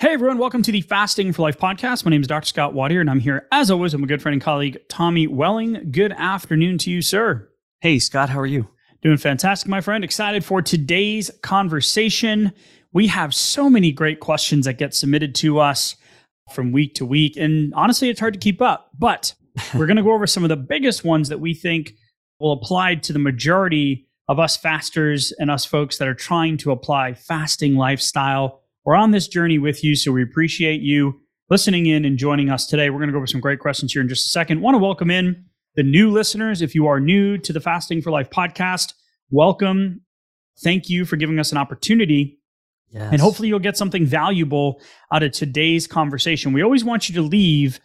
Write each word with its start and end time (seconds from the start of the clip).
Hey 0.00 0.14
everyone, 0.14 0.38
welcome 0.38 0.62
to 0.62 0.72
the 0.72 0.80
Fasting 0.80 1.30
for 1.34 1.42
Life 1.42 1.58
podcast. 1.58 2.06
My 2.06 2.10
name 2.10 2.22
is 2.22 2.26
Dr. 2.26 2.46
Scott 2.46 2.72
Watier, 2.72 3.02
and 3.02 3.10
I'm 3.10 3.20
here 3.20 3.46
as 3.52 3.70
always 3.70 3.92
with 3.92 4.00
my 4.00 4.06
good 4.06 4.22
friend 4.22 4.32
and 4.32 4.40
colleague 4.40 4.78
Tommy 4.88 5.26
Welling. 5.26 5.90
Good 5.90 6.12
afternoon 6.12 6.78
to 6.78 6.90
you, 6.90 7.02
sir. 7.02 7.46
Hey, 7.82 7.98
Scott, 7.98 8.30
how 8.30 8.40
are 8.40 8.46
you? 8.46 8.66
Doing 9.02 9.18
fantastic, 9.18 9.68
my 9.68 9.82
friend. 9.82 10.02
Excited 10.02 10.42
for 10.42 10.62
today's 10.62 11.30
conversation. 11.42 12.50
We 12.94 13.08
have 13.08 13.34
so 13.34 13.68
many 13.68 13.92
great 13.92 14.20
questions 14.20 14.64
that 14.64 14.78
get 14.78 14.94
submitted 14.94 15.34
to 15.34 15.58
us 15.58 15.96
from 16.50 16.72
week 16.72 16.94
to 16.94 17.04
week, 17.04 17.36
and 17.36 17.74
honestly, 17.74 18.08
it's 18.08 18.20
hard 18.20 18.32
to 18.32 18.40
keep 18.40 18.62
up. 18.62 18.88
But 18.98 19.34
we're 19.74 19.84
going 19.84 19.98
to 19.98 20.02
go 20.02 20.14
over 20.14 20.26
some 20.26 20.44
of 20.44 20.48
the 20.48 20.56
biggest 20.56 21.04
ones 21.04 21.28
that 21.28 21.40
we 21.40 21.52
think 21.52 21.92
will 22.38 22.52
apply 22.52 22.94
to 22.94 23.12
the 23.12 23.18
majority 23.18 24.08
of 24.28 24.38
us 24.38 24.56
fasters 24.56 25.30
and 25.38 25.50
us 25.50 25.66
folks 25.66 25.98
that 25.98 26.08
are 26.08 26.14
trying 26.14 26.56
to 26.56 26.70
apply 26.70 27.12
fasting 27.12 27.76
lifestyle 27.76 28.59
we're 28.90 28.96
on 28.96 29.12
this 29.12 29.28
journey 29.28 29.56
with 29.56 29.84
you, 29.84 29.94
so 29.94 30.10
we 30.10 30.20
appreciate 30.20 30.80
you 30.80 31.20
listening 31.48 31.86
in 31.86 32.04
and 32.04 32.18
joining 32.18 32.50
us 32.50 32.66
today. 32.66 32.90
We're 32.90 32.98
going 32.98 33.06
to 33.06 33.12
go 33.12 33.18
over 33.18 33.26
some 33.28 33.40
great 33.40 33.60
questions 33.60 33.92
here 33.92 34.02
in 34.02 34.08
just 34.08 34.26
a 34.26 34.30
second. 34.30 34.62
Want 34.62 34.74
to 34.74 34.78
welcome 34.78 35.12
in 35.12 35.44
the 35.76 35.84
new 35.84 36.10
listeners. 36.10 36.60
If 36.60 36.74
you 36.74 36.88
are 36.88 36.98
new 36.98 37.38
to 37.38 37.52
the 37.52 37.60
Fasting 37.60 38.02
for 38.02 38.10
Life 38.10 38.30
podcast, 38.30 38.94
welcome. 39.30 40.00
Thank 40.64 40.88
you 40.88 41.04
for 41.04 41.14
giving 41.14 41.38
us 41.38 41.52
an 41.52 41.58
opportunity. 41.58 42.40
Yes. 42.88 43.10
And 43.12 43.20
hopefully, 43.20 43.46
you'll 43.46 43.60
get 43.60 43.76
something 43.76 44.06
valuable 44.06 44.82
out 45.12 45.22
of 45.22 45.30
today's 45.30 45.86
conversation. 45.86 46.52
We 46.52 46.64
always 46.64 46.82
want 46.82 47.08
you 47.08 47.14
to 47.14 47.22
leave 47.22 47.78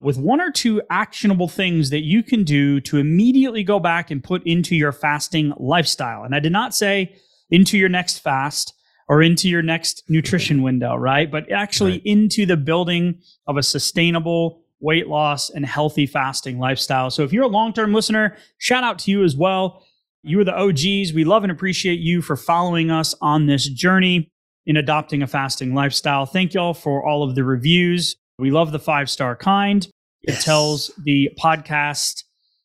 with 0.00 0.16
one 0.16 0.40
or 0.40 0.50
two 0.50 0.80
actionable 0.88 1.48
things 1.48 1.90
that 1.90 2.04
you 2.04 2.22
can 2.22 2.42
do 2.42 2.80
to 2.80 2.96
immediately 2.96 3.64
go 3.64 3.78
back 3.78 4.10
and 4.10 4.24
put 4.24 4.42
into 4.46 4.74
your 4.74 4.92
fasting 4.92 5.52
lifestyle. 5.58 6.22
And 6.22 6.34
I 6.34 6.40
did 6.40 6.52
not 6.52 6.74
say 6.74 7.16
into 7.50 7.76
your 7.76 7.90
next 7.90 8.20
fast 8.20 8.72
or 9.08 9.22
into 9.22 9.48
your 9.48 9.62
next 9.62 10.04
nutrition 10.08 10.62
window, 10.62 10.94
right? 10.94 11.30
But 11.30 11.50
actually 11.50 11.92
right. 11.92 12.02
into 12.04 12.46
the 12.46 12.56
building 12.56 13.20
of 13.46 13.56
a 13.56 13.62
sustainable 13.62 14.62
weight 14.80 15.08
loss 15.08 15.50
and 15.50 15.64
healthy 15.64 16.06
fasting 16.06 16.58
lifestyle. 16.58 17.10
So 17.10 17.24
if 17.24 17.32
you're 17.32 17.44
a 17.44 17.48
long 17.48 17.72
term 17.72 17.92
listener, 17.92 18.36
shout 18.58 18.84
out 18.84 18.98
to 19.00 19.10
you 19.10 19.24
as 19.24 19.36
well. 19.36 19.82
You 20.22 20.40
are 20.40 20.44
the 20.44 20.56
OGs. 20.56 21.12
We 21.12 21.24
love 21.24 21.42
and 21.42 21.52
appreciate 21.52 22.00
you 22.00 22.22
for 22.22 22.36
following 22.36 22.90
us 22.90 23.14
on 23.20 23.46
this 23.46 23.66
journey 23.68 24.30
in 24.66 24.76
adopting 24.76 25.22
a 25.22 25.26
fasting 25.26 25.74
lifestyle. 25.74 26.26
Thank 26.26 26.54
y'all 26.54 26.74
for 26.74 27.04
all 27.06 27.22
of 27.22 27.34
the 27.34 27.44
reviews. 27.44 28.16
We 28.38 28.50
love 28.50 28.72
the 28.72 28.78
five 28.78 29.08
star 29.08 29.34
kind. 29.34 29.88
Yes. 30.22 30.40
It 30.40 30.44
tells 30.44 30.90
the 31.02 31.30
podcast 31.38 32.24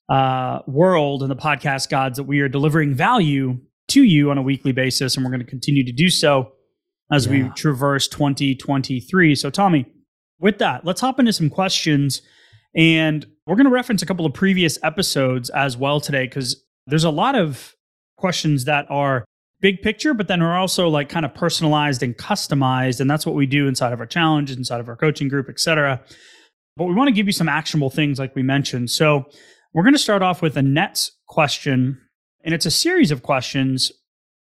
uh, 0.10 0.60
world 0.68 1.22
and 1.22 1.32
the 1.32 1.36
podcast 1.36 1.90
gods 1.90 2.18
that 2.18 2.24
we 2.24 2.42
are 2.42 2.50
delivering 2.50 2.94
value 2.94 3.60
to 3.90 4.04
you 4.04 4.32
on 4.32 4.38
a 4.38 4.42
weekly 4.42 4.72
basis, 4.72 5.16
and 5.16 5.26
we're 5.26 5.32
going 5.32 5.44
to 5.44 5.50
continue 5.50 5.86
to 5.86 5.92
do 5.92 6.10
so 6.10 6.52
as 7.12 7.26
yeah. 7.26 7.32
we 7.32 7.50
traverse 7.50 8.08
2023. 8.08 9.36
So, 9.36 9.50
Tommy, 9.50 9.86
with 10.40 10.58
that, 10.60 10.86
let's 10.86 11.02
hop 11.02 11.20
into 11.20 11.34
some 11.34 11.50
questions. 11.50 12.22
And 12.76 13.26
we're 13.46 13.56
going 13.56 13.66
to 13.66 13.72
reference 13.72 14.02
a 14.02 14.06
couple 14.06 14.26
of 14.26 14.34
previous 14.34 14.80
episodes 14.84 15.50
as 15.52 15.78
well 15.78 16.00
today, 16.00 16.26
because 16.26 16.64
there's 16.88 17.04
a 17.04 17.12
lot 17.12 17.36
of 17.36 17.76
questions 18.18 18.66
that 18.66 18.86
are 18.90 19.26
big 19.62 19.82
picture, 19.82 20.14
but 20.14 20.28
then 20.28 20.42
are 20.42 20.58
also 20.58 20.90
like 20.90 21.08
kind 21.08 21.26
of 21.26 21.34
personalized 21.34 22.04
and 22.04 22.18
customized. 22.18 23.00
And 23.00 23.10
that's 23.10 23.26
what 23.26 23.36
we 23.36 23.46
do 23.46 23.68
inside 23.68 23.94
of 23.94 24.00
our 24.00 24.06
challenge, 24.06 24.52
inside 24.52 24.80
of 24.80 24.90
our 24.90 24.96
coaching 24.96 25.28
group, 25.28 25.48
et 25.50 25.60
cetera. 25.60 26.02
But 26.76 26.86
we 26.86 26.96
want 26.96 27.08
to 27.10 27.14
give 27.14 27.28
you 27.28 27.32
some 27.32 27.48
actionable 27.48 27.90
things 27.90 28.18
like 28.18 28.36
we 28.36 28.44
mentioned. 28.44 28.90
So 28.90 29.26
we're 29.74 29.84
going 29.84 29.94
to 29.94 30.00
start 30.00 30.22
off 30.22 30.42
with 30.42 30.58
Annette's 30.58 31.12
question 31.28 32.00
and 32.44 32.54
it's 32.54 32.66
a 32.66 32.72
series 32.72 33.12
of 33.12 33.24
questions. 33.24 33.92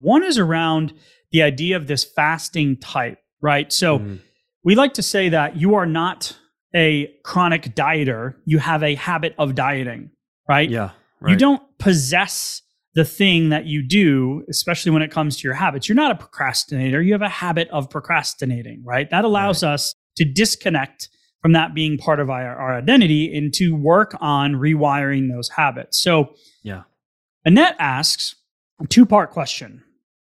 One 0.00 0.22
is 0.22 0.38
around 0.38 0.92
the 1.32 1.42
idea 1.42 1.76
of 1.76 1.86
this 1.86 2.04
fasting 2.04 2.76
type, 2.76 3.18
right? 3.40 3.72
So 3.72 3.98
mm. 3.98 4.20
we 4.64 4.74
like 4.74 4.94
to 4.94 5.02
say 5.02 5.28
that 5.30 5.56
you 5.56 5.74
are 5.74 5.86
not 5.86 6.36
a 6.74 7.10
chronic 7.24 7.74
dieter, 7.74 8.34
you 8.44 8.58
have 8.58 8.82
a 8.82 8.94
habit 8.94 9.34
of 9.38 9.54
dieting, 9.54 10.10
right? 10.48 10.68
Yeah. 10.68 10.90
Right. 11.20 11.30
You 11.30 11.36
don't 11.36 11.62
possess 11.78 12.62
the 12.94 13.04
thing 13.04 13.50
that 13.50 13.66
you 13.66 13.86
do, 13.86 14.42
especially 14.48 14.90
when 14.90 15.02
it 15.02 15.10
comes 15.10 15.36
to 15.36 15.44
your 15.44 15.54
habits. 15.54 15.88
You're 15.88 15.96
not 15.96 16.10
a 16.10 16.14
procrastinator. 16.14 17.02
You 17.02 17.12
have 17.12 17.22
a 17.22 17.28
habit 17.28 17.68
of 17.68 17.90
procrastinating, 17.90 18.82
right? 18.84 19.08
That 19.10 19.24
allows 19.24 19.62
right. 19.62 19.72
us 19.72 19.94
to 20.16 20.24
disconnect 20.24 21.08
from 21.42 21.52
that 21.52 21.74
being 21.74 21.98
part 21.98 22.20
of 22.20 22.30
our, 22.30 22.56
our 22.56 22.76
identity 22.76 23.36
and 23.36 23.52
to 23.54 23.72
work 23.72 24.16
on 24.20 24.54
rewiring 24.54 25.30
those 25.30 25.50
habits. 25.50 26.00
So, 26.00 26.34
yeah. 26.62 26.82
Annette 27.46 27.76
asks 27.78 28.34
a 28.82 28.86
two 28.88 29.06
part 29.06 29.30
question. 29.30 29.82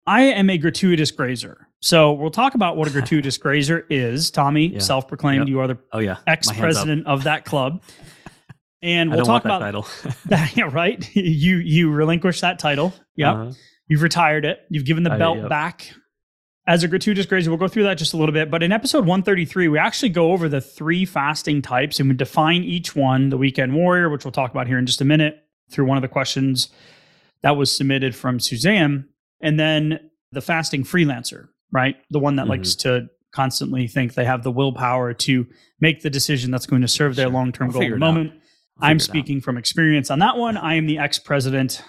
I 0.05 0.23
am 0.23 0.49
a 0.49 0.57
gratuitous 0.57 1.11
grazer. 1.11 1.69
So 1.79 2.11
we'll 2.11 2.29
talk 2.29 2.55
about 2.55 2.75
what 2.75 2.89
a 2.89 2.91
gratuitous 2.93 3.37
grazer 3.37 3.87
is. 3.89 4.29
Tommy, 4.29 4.67
yeah. 4.67 4.79
self 4.79 5.07
proclaimed, 5.07 5.47
yep. 5.47 5.47
you 5.47 5.59
are 5.61 5.67
the 5.67 5.77
oh, 5.93 5.99
yeah. 5.99 6.17
ex 6.27 6.51
president 6.51 7.07
of 7.07 7.23
that 7.23 7.45
club. 7.45 7.81
And 8.81 9.09
we'll 9.09 9.25
talk 9.25 9.45
about 9.45 9.59
title. 9.61 9.87
that, 10.25 10.55
yeah, 10.55 10.69
right. 10.71 11.15
You 11.15 11.57
you 11.57 11.89
relinquished 11.89 12.41
that 12.41 12.59
title. 12.59 12.93
Yeah. 13.15 13.31
Uh-huh. 13.31 13.51
You've 13.87 14.03
retired 14.03 14.45
it. 14.45 14.59
You've 14.69 14.85
given 14.85 15.01
the 15.01 15.09
belt 15.09 15.39
yep. 15.39 15.49
back 15.49 15.91
as 16.67 16.83
a 16.83 16.87
gratuitous 16.87 17.25
grazer. 17.25 17.49
We'll 17.49 17.57
go 17.57 17.67
through 17.67 17.83
that 17.83 17.97
just 17.97 18.13
a 18.13 18.17
little 18.17 18.33
bit. 18.33 18.51
But 18.51 18.61
in 18.61 18.71
episode 18.71 19.07
133, 19.07 19.69
we 19.69 19.79
actually 19.79 20.09
go 20.09 20.33
over 20.33 20.47
the 20.47 20.61
three 20.61 21.03
fasting 21.03 21.63
types 21.63 21.99
and 21.99 22.09
we 22.09 22.15
define 22.15 22.63
each 22.63 22.95
one 22.95 23.29
the 23.29 23.37
weekend 23.37 23.73
warrior, 23.73 24.07
which 24.07 24.23
we'll 24.23 24.31
talk 24.31 24.51
about 24.51 24.67
here 24.67 24.77
in 24.77 24.85
just 24.85 25.01
a 25.01 25.05
minute 25.05 25.43
through 25.71 25.85
one 25.85 25.97
of 25.97 26.03
the 26.03 26.07
questions 26.07 26.69
that 27.45 27.57
was 27.57 27.71
submitted 27.71 28.15
from 28.15 28.39
Suzanne. 28.39 29.07
And 29.39 29.59
then 29.59 29.99
the 30.31 30.41
fasting 30.41 30.83
freelancer, 30.83 31.49
right? 31.71 31.95
The 32.09 32.17
one 32.17 32.37
that 32.37 32.43
mm-hmm. 32.43 32.49
likes 32.49 32.73
to 32.77 33.05
constantly 33.31 33.87
think 33.87 34.15
they 34.15 34.25
have 34.25 34.41
the 34.41 34.49
willpower 34.49 35.13
to 35.13 35.45
make 35.79 36.01
the 36.01 36.09
decision 36.09 36.49
that's 36.49 36.65
going 36.65 36.81
to 36.81 36.87
serve 36.87 37.15
their 37.15 37.25
sure. 37.27 37.33
long 37.33 37.51
term 37.51 37.69
goal 37.69 37.83
at 37.83 37.91
the 37.91 37.97
moment. 37.97 38.33
I'm 38.81 38.99
speaking 38.99 39.41
from 39.41 39.59
experience 39.59 40.09
on 40.09 40.17
that 40.19 40.37
one. 40.37 40.57
I 40.57 40.73
am 40.73 40.87
the 40.87 40.97
ex 40.97 41.19
president 41.19 41.83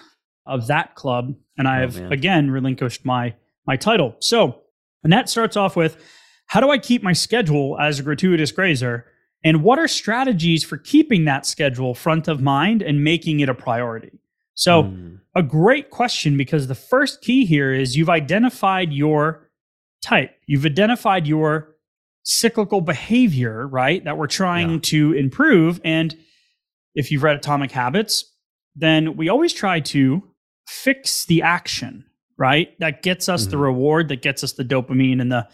of 0.45 0.67
that 0.67 0.93
club, 0.93 1.33
and 1.57 1.67
I 1.67 1.79
oh, 1.79 1.81
have 1.81 2.11
again 2.11 2.51
relinquished 2.51 3.03
my 3.03 3.33
my 3.65 3.77
title. 3.77 4.15
So, 4.19 4.61
Annette 5.03 5.27
starts 5.27 5.57
off 5.57 5.75
with 5.75 5.97
how 6.45 6.59
do 6.59 6.69
I 6.69 6.77
keep 6.77 7.01
my 7.01 7.13
schedule 7.13 7.79
as 7.79 7.97
a 7.97 8.03
gratuitous 8.03 8.51
grazer? 8.51 9.07
And 9.43 9.63
what 9.63 9.79
are 9.79 9.87
strategies 9.87 10.63
for 10.63 10.77
keeping 10.77 11.25
that 11.25 11.47
schedule 11.47 11.95
front 11.95 12.27
of 12.27 12.43
mind 12.43 12.83
and 12.83 13.03
making 13.03 13.39
it 13.39 13.49
a 13.49 13.55
priority? 13.55 14.19
So, 14.57 14.83
mm. 14.83 15.19
a 15.35 15.43
great 15.43 15.91
question 15.91 16.35
because 16.35 16.67
the 16.67 16.75
first 16.75 17.21
key 17.21 17.45
here 17.45 17.71
is 17.71 17.95
you've 17.95 18.09
identified 18.09 18.91
your 18.91 19.47
type, 20.01 20.31
you've 20.47 20.65
identified 20.65 21.27
your 21.27 21.75
cyclical 22.23 22.81
behavior, 22.81 23.67
right? 23.67 24.03
That 24.03 24.17
we're 24.17 24.25
trying 24.25 24.71
yeah. 24.71 24.79
to 24.85 25.13
improve. 25.13 25.79
And 25.85 26.17
if 26.95 27.11
you've 27.11 27.21
read 27.21 27.35
Atomic 27.35 27.71
Habits, 27.71 28.33
then 28.75 29.15
we 29.15 29.29
always 29.29 29.53
try 29.53 29.79
to 29.79 30.23
fix 30.67 31.25
the 31.25 31.43
action, 31.43 32.05
right? 32.35 32.69
That 32.79 33.03
gets 33.03 33.29
us 33.29 33.43
mm-hmm. 33.43 33.51
the 33.51 33.57
reward, 33.59 34.07
that 34.07 34.23
gets 34.23 34.43
us 34.43 34.53
the 34.53 34.65
dopamine 34.65 35.21
and 35.21 35.31
the 35.31 35.47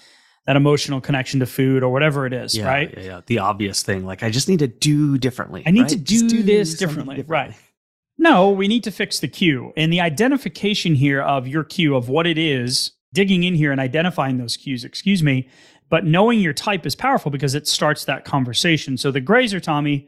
that 0.48 0.56
emotional 0.56 1.02
connection 1.02 1.42
to 1.42 1.46
food 1.46 1.84
or 1.84 1.92
whatever 1.92 2.26
it 2.26 2.34
is, 2.34 2.56
yeah, 2.56 2.68
right? 2.68 2.94
Yeah, 2.98 3.04
yeah. 3.04 3.22
The 3.26 3.40
obvious 3.40 3.84
thing, 3.84 4.06
like 4.06 4.24
I 4.24 4.30
just 4.30 4.48
need 4.48 4.60
to 4.60 4.68
do 4.68 5.18
differently. 5.18 5.64
I 5.66 5.72
need 5.72 5.82
right? 5.82 5.90
to 5.90 5.98
do, 5.98 6.30
do 6.30 6.44
this 6.44 6.76
differently, 6.76 7.18
differently, 7.18 7.52
right? 7.52 7.56
No, 8.24 8.50
we 8.50 8.70
need 8.70 8.86
to 8.86 8.92
fix 8.92 9.20
the 9.20 9.28
cue. 9.28 9.74
And 9.76 9.92
the 9.92 10.00
identification 10.00 10.96
here 10.96 11.22
of 11.22 11.46
your 11.46 11.66
cue 11.66 11.94
of 11.94 12.08
what 12.08 12.26
it 12.26 12.38
is, 12.38 12.94
digging 13.14 13.44
in 13.44 13.54
here 13.54 13.70
and 13.70 13.82
identifying 13.82 14.38
those 14.38 14.56
cues, 14.56 14.86
excuse 14.86 15.22
me, 15.22 15.50
but 15.90 16.06
knowing 16.06 16.40
your 16.40 16.54
type 16.54 16.86
is 16.86 16.96
powerful 16.96 17.32
because 17.32 17.54
it 17.54 17.68
starts 17.68 18.06
that 18.06 18.24
conversation. 18.24 18.96
So 18.96 19.12
the 19.12 19.20
grazer, 19.20 19.60
Tommy, 19.60 20.08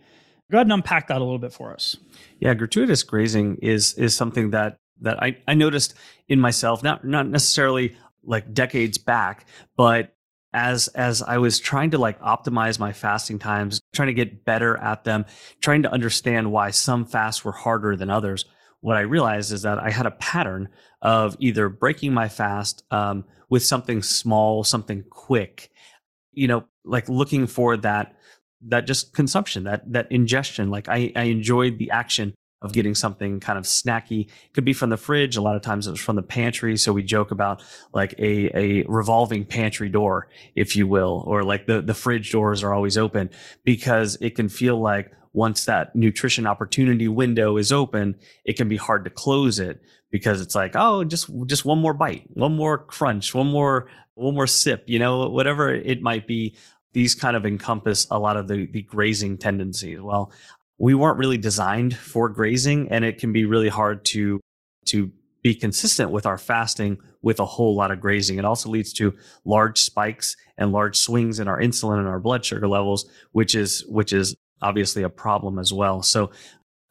go 0.50 0.60
ahead 0.60 0.68
and 0.68 0.72
unpack 0.72 1.10
that 1.10 1.18
a 1.18 1.26
little 1.26 1.40
bit 1.40 1.52
for 1.52 1.74
us. 1.74 1.98
Yeah, 2.40 2.54
gratuitous 2.54 3.04
grazing 3.04 3.58
is 3.62 3.94
is 3.96 4.16
something 4.16 4.52
that 4.52 4.78
that 5.02 5.22
I, 5.22 5.36
I 5.46 5.54
noticed 5.54 5.94
in 6.30 6.40
myself, 6.40 6.84
not 6.84 7.04
not 7.04 7.28
necessarily 7.28 7.98
like 8.24 8.54
decades 8.54 8.98
back, 8.98 9.46
but 9.76 10.15
as 10.56 10.88
as 10.90 11.22
I 11.22 11.38
was 11.38 11.60
trying 11.60 11.92
to 11.92 11.98
like 11.98 12.19
optimize 12.22 12.80
my 12.80 12.94
fasting 12.94 13.38
times, 13.38 13.81
trying 13.94 14.07
to 14.07 14.13
get 14.13 14.46
better 14.46 14.78
at 14.78 15.04
them, 15.04 15.25
trying 15.62 15.84
to 15.84 15.92
understand 15.92 16.52
why 16.52 16.72
some 16.72 17.06
fasts 17.06 17.44
were 17.44 17.52
harder 17.52 17.96
than 17.98 18.10
others, 18.10 18.46
what 18.80 18.96
I 18.98 19.02
realized 19.02 19.52
is 19.52 19.63
that 19.63 19.80
I 19.80 19.92
had 19.92 20.06
a 20.06 20.12
pattern 20.12 20.69
of 21.02 21.36
either 21.40 21.68
breaking 21.69 22.13
my 22.13 22.30
fast 22.30 22.84
um, 22.90 23.25
with 23.50 23.63
something 23.63 24.02
small, 24.02 24.63
something 24.63 25.04
quick, 25.10 25.72
you 26.31 26.48
know, 26.48 26.63
like 26.86 27.10
looking 27.10 27.48
for 27.48 27.75
that 27.78 28.16
that 28.68 28.88
just 28.88 29.13
consumption, 29.13 29.66
that 29.66 29.92
that 29.92 30.10
ingestion. 30.12 30.69
Like 30.69 30.88
I, 30.88 31.12
I 31.16 31.24
enjoyed 31.24 31.80
the 31.80 31.92
action 31.92 32.34
of 32.66 32.74
getting 32.74 32.96
something 32.96 33.40
kind 33.40 33.60
of 33.60 33.66
snacky. 33.66 34.26
It 34.26 34.54
could 34.54 34.66
be 34.66 34.74
from 34.74 34.90
the 34.90 34.98
fridge. 34.98 35.38
A 35.38 35.42
lot 35.42 35.56
of 35.56 35.62
times 35.62 35.86
it 35.88 35.92
was 35.92 36.00
from 36.00 36.16
the 36.16 36.24
pantry. 36.24 36.76
So 36.78 36.92
we 36.92 37.04
joke 37.04 37.30
about 37.30 37.64
like 37.94 38.16
a, 38.18 38.58
a 38.58 38.84
revolving 38.88 39.46
pantry 39.46 39.88
door, 39.88 40.28
if 40.56 40.76
you 40.76 40.88
will, 40.88 41.24
or 41.28 41.44
like 41.44 41.68
the, 41.68 41.82
the 41.82 41.94
fridge 41.94 42.32
doors 42.32 42.64
are 42.64 42.74
always 42.74 42.98
open 42.98 43.30
because 43.64 44.18
it 44.20 44.32
can 44.36 44.50
feel 44.50 44.82
like 44.82 45.12
once 45.32 45.66
that 45.66 45.96
nutrition 45.96 46.48
opportunity 46.48 47.08
window 47.08 47.58
is 47.58 47.72
open, 47.72 48.16
it 48.46 48.54
can 48.54 48.68
be 48.68 48.78
hard 48.78 49.04
to 49.04 49.12
close 49.12 49.60
it 49.60 49.82
because 50.10 50.42
it's 50.42 50.56
like, 50.56 50.72
oh, 50.76 51.04
just 51.04 51.30
just 51.46 51.66
one 51.66 51.78
more 51.78 51.94
bite, 51.94 52.26
one 52.34 52.56
more 52.56 52.78
crunch, 52.80 53.36
one 53.36 53.48
more 53.48 53.88
one 54.16 54.34
more 54.34 54.48
sip, 54.48 54.86
you 54.88 54.98
know, 54.98 55.30
whatever 55.30 55.72
it 55.72 56.02
might 56.02 56.26
be. 56.26 56.56
These 56.94 57.14
kind 57.14 57.36
of 57.36 57.46
encompass 57.46 58.08
a 58.10 58.18
lot 58.18 58.38
of 58.38 58.48
the, 58.48 58.68
the 58.68 58.82
grazing 58.82 59.38
tendencies. 59.38 60.00
Well, 60.00 60.32
we 60.77 60.94
weren't 60.94 61.18
really 61.18 61.38
designed 61.38 61.95
for 61.95 62.30
grazing 62.30 62.89
and 62.92 63.06
it 63.06 63.18
can 63.18 63.31
be 63.31 63.45
really 63.45 63.69
hard 63.69 64.04
to 64.06 64.39
to 64.86 65.12
be 65.42 65.56
consistent 65.56 66.12
with 66.12 66.25
our 66.25 66.38
fasting 66.38 66.98
with 67.22 67.39
a 67.39 67.45
whole 67.45 67.75
lot 67.75 67.92
of 67.92 68.00
grazing. 68.00 68.39
It 68.39 68.45
also 68.45 68.69
leads 68.69 68.92
to 68.94 69.13
large 69.45 69.80
spikes 69.80 70.36
and 70.57 70.72
large 70.72 70.98
swings 70.98 71.39
in 71.39 71.48
our 71.48 71.60
insulin 71.60 72.00
and 72.00 72.07
our 72.07 72.19
blood 72.19 72.44
sugar 72.44 72.68
levels, 72.68 73.10
which 73.31 73.56
is 73.56 73.86
which 73.88 74.12
is 74.12 74.36
obviously 74.62 75.04
a 75.04 75.10
problem 75.10 75.60
as 75.60 75.72
well. 75.72 76.01
So 76.01 76.31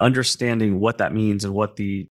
understanding 0.00 0.80
what 0.80 0.98
that 0.98 1.12
means 1.12 1.44
and 1.44 1.54
what 1.54 1.76
the 1.76 2.06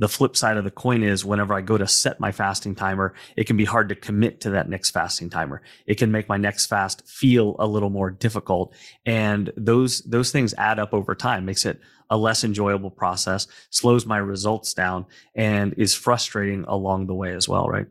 the 0.00 0.08
flip 0.08 0.34
side 0.34 0.56
of 0.56 0.64
the 0.64 0.70
coin 0.70 1.02
is 1.02 1.26
whenever 1.26 1.52
I 1.52 1.60
go 1.60 1.76
to 1.76 1.86
set 1.86 2.18
my 2.18 2.32
fasting 2.32 2.74
timer, 2.74 3.14
it 3.36 3.46
can 3.46 3.58
be 3.58 3.66
hard 3.66 3.90
to 3.90 3.94
commit 3.94 4.40
to 4.40 4.50
that 4.50 4.66
next 4.66 4.90
fasting 4.90 5.28
timer. 5.28 5.60
It 5.86 5.98
can 5.98 6.10
make 6.10 6.26
my 6.26 6.38
next 6.38 6.66
fast 6.66 7.06
feel 7.06 7.54
a 7.58 7.66
little 7.66 7.90
more 7.90 8.10
difficult. 8.10 8.74
And 9.04 9.52
those, 9.58 10.00
those 10.00 10.32
things 10.32 10.54
add 10.56 10.78
up 10.78 10.94
over 10.94 11.14
time, 11.14 11.44
makes 11.44 11.66
it 11.66 11.80
a 12.08 12.16
less 12.16 12.44
enjoyable 12.44 12.90
process, 12.90 13.46
slows 13.68 14.06
my 14.06 14.16
results 14.16 14.72
down 14.72 15.04
and 15.34 15.74
is 15.76 15.94
frustrating 15.94 16.64
along 16.66 17.06
the 17.06 17.14
way 17.14 17.34
as 17.34 17.46
well, 17.46 17.68
right? 17.68 17.86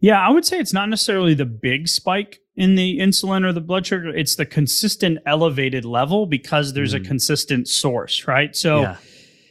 Yeah, 0.00 0.20
I 0.20 0.30
would 0.30 0.44
say 0.44 0.58
it's 0.58 0.72
not 0.72 0.88
necessarily 0.88 1.34
the 1.34 1.46
big 1.46 1.86
spike 1.86 2.40
in 2.56 2.74
the 2.74 2.98
insulin 2.98 3.44
or 3.44 3.52
the 3.52 3.60
blood 3.60 3.86
sugar. 3.86 4.08
It's 4.08 4.34
the 4.34 4.44
consistent 4.44 5.18
elevated 5.24 5.84
level 5.84 6.26
because 6.26 6.72
there's 6.72 6.94
mm. 6.94 7.00
a 7.00 7.08
consistent 7.08 7.68
source, 7.68 8.26
right? 8.26 8.56
So 8.56 8.80
yeah 8.80 8.96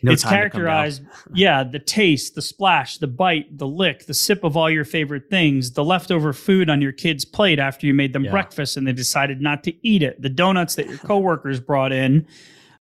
no 0.04 0.12
it's 0.12 0.24
characterized, 0.24 1.02
yeah, 1.34 1.64
the 1.64 1.80
taste, 1.80 2.36
the 2.36 2.42
splash, 2.42 2.98
the 2.98 3.08
bite, 3.08 3.58
the 3.58 3.68
lick, 3.68 4.06
the 4.06 4.14
sip 4.14 4.44
of 4.44 4.58
all 4.58 4.70
your 4.70 4.84
favorite 4.84 5.30
things, 5.30 5.72
the 5.72 5.84
leftover 5.84 6.34
food 6.34 6.70
on 6.70 6.82
your 6.82 6.92
kid's 6.92 7.26
plate 7.26 7.58
after 7.58 7.88
you 7.88 7.94
made 7.94 8.14
them 8.14 8.26
yeah. 8.26 8.32
breakfast 8.32 8.76
and 8.78 8.86
they 8.86 8.92
decided 8.94 9.42
not 9.42 9.64
to 9.64 9.88
eat 9.88 10.04
it, 10.04 10.22
the 10.22 10.30
donuts 10.30 10.76
that 10.76 10.88
your 10.88 10.98
coworkers 10.98 11.60
brought 11.60 11.94
in, 11.94 12.28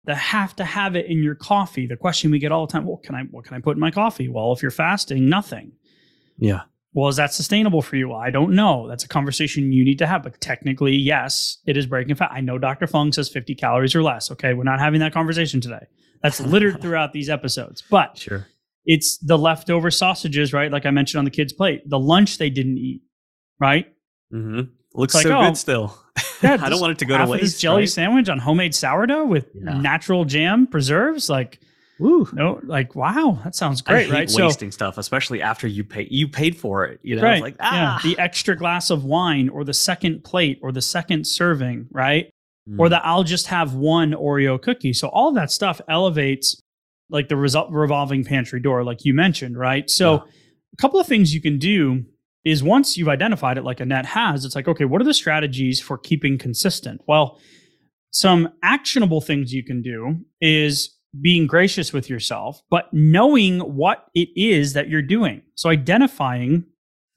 the 0.04 0.14
have 0.14 0.56
to 0.56 0.64
have 0.64 0.96
it 0.96 1.06
in 1.06 1.22
your 1.22 1.34
coffee. 1.34 1.86
The 1.86 1.96
question 1.96 2.30
we 2.30 2.38
get 2.38 2.52
all 2.52 2.66
the 2.66 2.72
time, 2.72 2.86
well, 2.86 2.96
can 2.96 3.14
I 3.14 3.22
what 3.24 3.44
can 3.44 3.54
I 3.56 3.60
put 3.60 3.76
in 3.76 3.80
my 3.80 3.90
coffee? 3.90 4.28
Well, 4.28 4.52
if 4.52 4.62
you're 4.62 4.70
fasting, 4.70 5.28
nothing. 5.28 5.72
Yeah. 6.38 6.62
Well, 6.92 7.08
is 7.08 7.16
that 7.16 7.32
sustainable 7.32 7.82
for 7.82 7.96
you? 7.96 8.08
Well, 8.08 8.18
I 8.18 8.30
don't 8.30 8.52
know. 8.52 8.88
That's 8.88 9.04
a 9.04 9.08
conversation 9.08 9.72
you 9.72 9.84
need 9.84 9.98
to 9.98 10.06
have. 10.06 10.24
But 10.24 10.40
technically, 10.40 10.96
yes, 10.96 11.58
it 11.66 11.76
is 11.76 11.86
breaking 11.86 12.16
fat. 12.16 12.32
I 12.32 12.40
know 12.40 12.58
Dr. 12.58 12.86
Fung 12.88 13.12
says 13.12 13.28
50 13.28 13.54
calories 13.54 13.94
or 13.94 14.02
less. 14.02 14.30
Okay. 14.30 14.54
We're 14.54 14.64
not 14.64 14.80
having 14.80 14.98
that 15.00 15.12
conversation 15.12 15.60
today. 15.60 15.86
That's 16.22 16.40
littered 16.40 16.80
throughout 16.80 17.12
these 17.12 17.28
episodes. 17.28 17.82
But 17.88 18.18
sure. 18.18 18.46
it's 18.84 19.18
the 19.18 19.38
leftover 19.38 19.90
sausages, 19.90 20.52
right? 20.52 20.70
Like 20.70 20.86
I 20.86 20.90
mentioned 20.90 21.18
on 21.18 21.24
the 21.24 21.30
kids' 21.30 21.52
plate, 21.52 21.88
the 21.88 21.98
lunch 21.98 22.38
they 22.38 22.50
didn't 22.50 22.78
eat, 22.78 23.02
right? 23.58 23.86
Mm-hmm. 24.32 24.72
Looks 24.94 25.14
like, 25.14 25.22
so 25.22 25.38
oh, 25.38 25.46
good 25.46 25.56
still. 25.56 25.98
Yeah, 26.42 26.58
I 26.60 26.68
don't 26.68 26.80
want 26.80 26.92
it 26.92 26.98
to 26.98 27.04
go 27.04 27.16
to 27.16 27.26
waste. 27.26 27.42
This 27.42 27.60
jelly 27.60 27.82
right? 27.82 27.88
sandwich 27.88 28.28
on 28.28 28.38
homemade 28.38 28.74
sourdough 28.74 29.26
with 29.26 29.48
yeah. 29.54 29.78
natural 29.78 30.24
jam 30.24 30.66
preserves, 30.66 31.30
like 31.30 31.60
Ooh. 32.00 32.26
No, 32.32 32.60
like 32.64 32.94
wow, 32.94 33.38
that 33.44 33.54
sounds 33.54 33.82
great, 33.82 34.10
right? 34.10 34.30
Wasting 34.32 34.70
so, 34.70 34.74
stuff, 34.74 34.98
especially 34.98 35.42
after 35.42 35.66
you 35.66 35.84
pay 35.84 36.08
you 36.10 36.28
paid 36.28 36.56
for 36.56 36.86
it. 36.86 37.00
You 37.02 37.16
know, 37.16 37.22
right? 37.22 37.42
like 37.42 37.56
ah. 37.60 38.00
yeah, 38.02 38.10
the 38.10 38.18
extra 38.18 38.56
glass 38.56 38.90
of 38.90 39.04
wine 39.04 39.48
or 39.48 39.64
the 39.64 39.74
second 39.74 40.24
plate 40.24 40.58
or 40.62 40.72
the 40.72 40.80
second 40.80 41.26
serving, 41.26 41.88
right? 41.90 42.30
Mm. 42.70 42.78
or 42.78 42.88
that 42.88 43.02
I'll 43.04 43.24
just 43.24 43.46
have 43.46 43.74
one 43.74 44.12
Oreo 44.12 44.60
cookie. 44.60 44.92
So 44.92 45.08
all 45.08 45.28
of 45.28 45.34
that 45.34 45.50
stuff 45.50 45.80
elevates 45.88 46.60
like 47.10 47.28
the 47.28 47.36
result 47.36 47.70
revolving 47.70 48.24
pantry 48.24 48.60
door, 48.60 48.84
like 48.84 49.04
you 49.04 49.12
mentioned, 49.14 49.58
right? 49.58 49.90
So 49.90 50.12
yeah. 50.12 50.20
a 50.74 50.76
couple 50.76 51.00
of 51.00 51.06
things 51.06 51.34
you 51.34 51.40
can 51.40 51.58
do 51.58 52.04
is 52.44 52.62
once 52.62 52.96
you've 52.96 53.08
identified 53.08 53.58
it, 53.58 53.64
like 53.64 53.80
Annette 53.80 54.06
has, 54.06 54.44
it's 54.44 54.54
like, 54.54 54.68
okay, 54.68 54.84
what 54.84 55.00
are 55.00 55.04
the 55.04 55.14
strategies 55.14 55.80
for 55.80 55.98
keeping 55.98 56.38
consistent? 56.38 57.00
Well, 57.06 57.38
some 58.12 58.48
actionable 58.62 59.20
things 59.20 59.52
you 59.52 59.64
can 59.64 59.82
do 59.82 60.20
is 60.40 60.96
being 61.20 61.46
gracious 61.46 61.92
with 61.92 62.08
yourself, 62.08 62.62
but 62.70 62.88
knowing 62.92 63.60
what 63.60 64.06
it 64.14 64.28
is 64.36 64.72
that 64.74 64.88
you're 64.88 65.02
doing. 65.02 65.42
So 65.54 65.68
identifying 65.68 66.64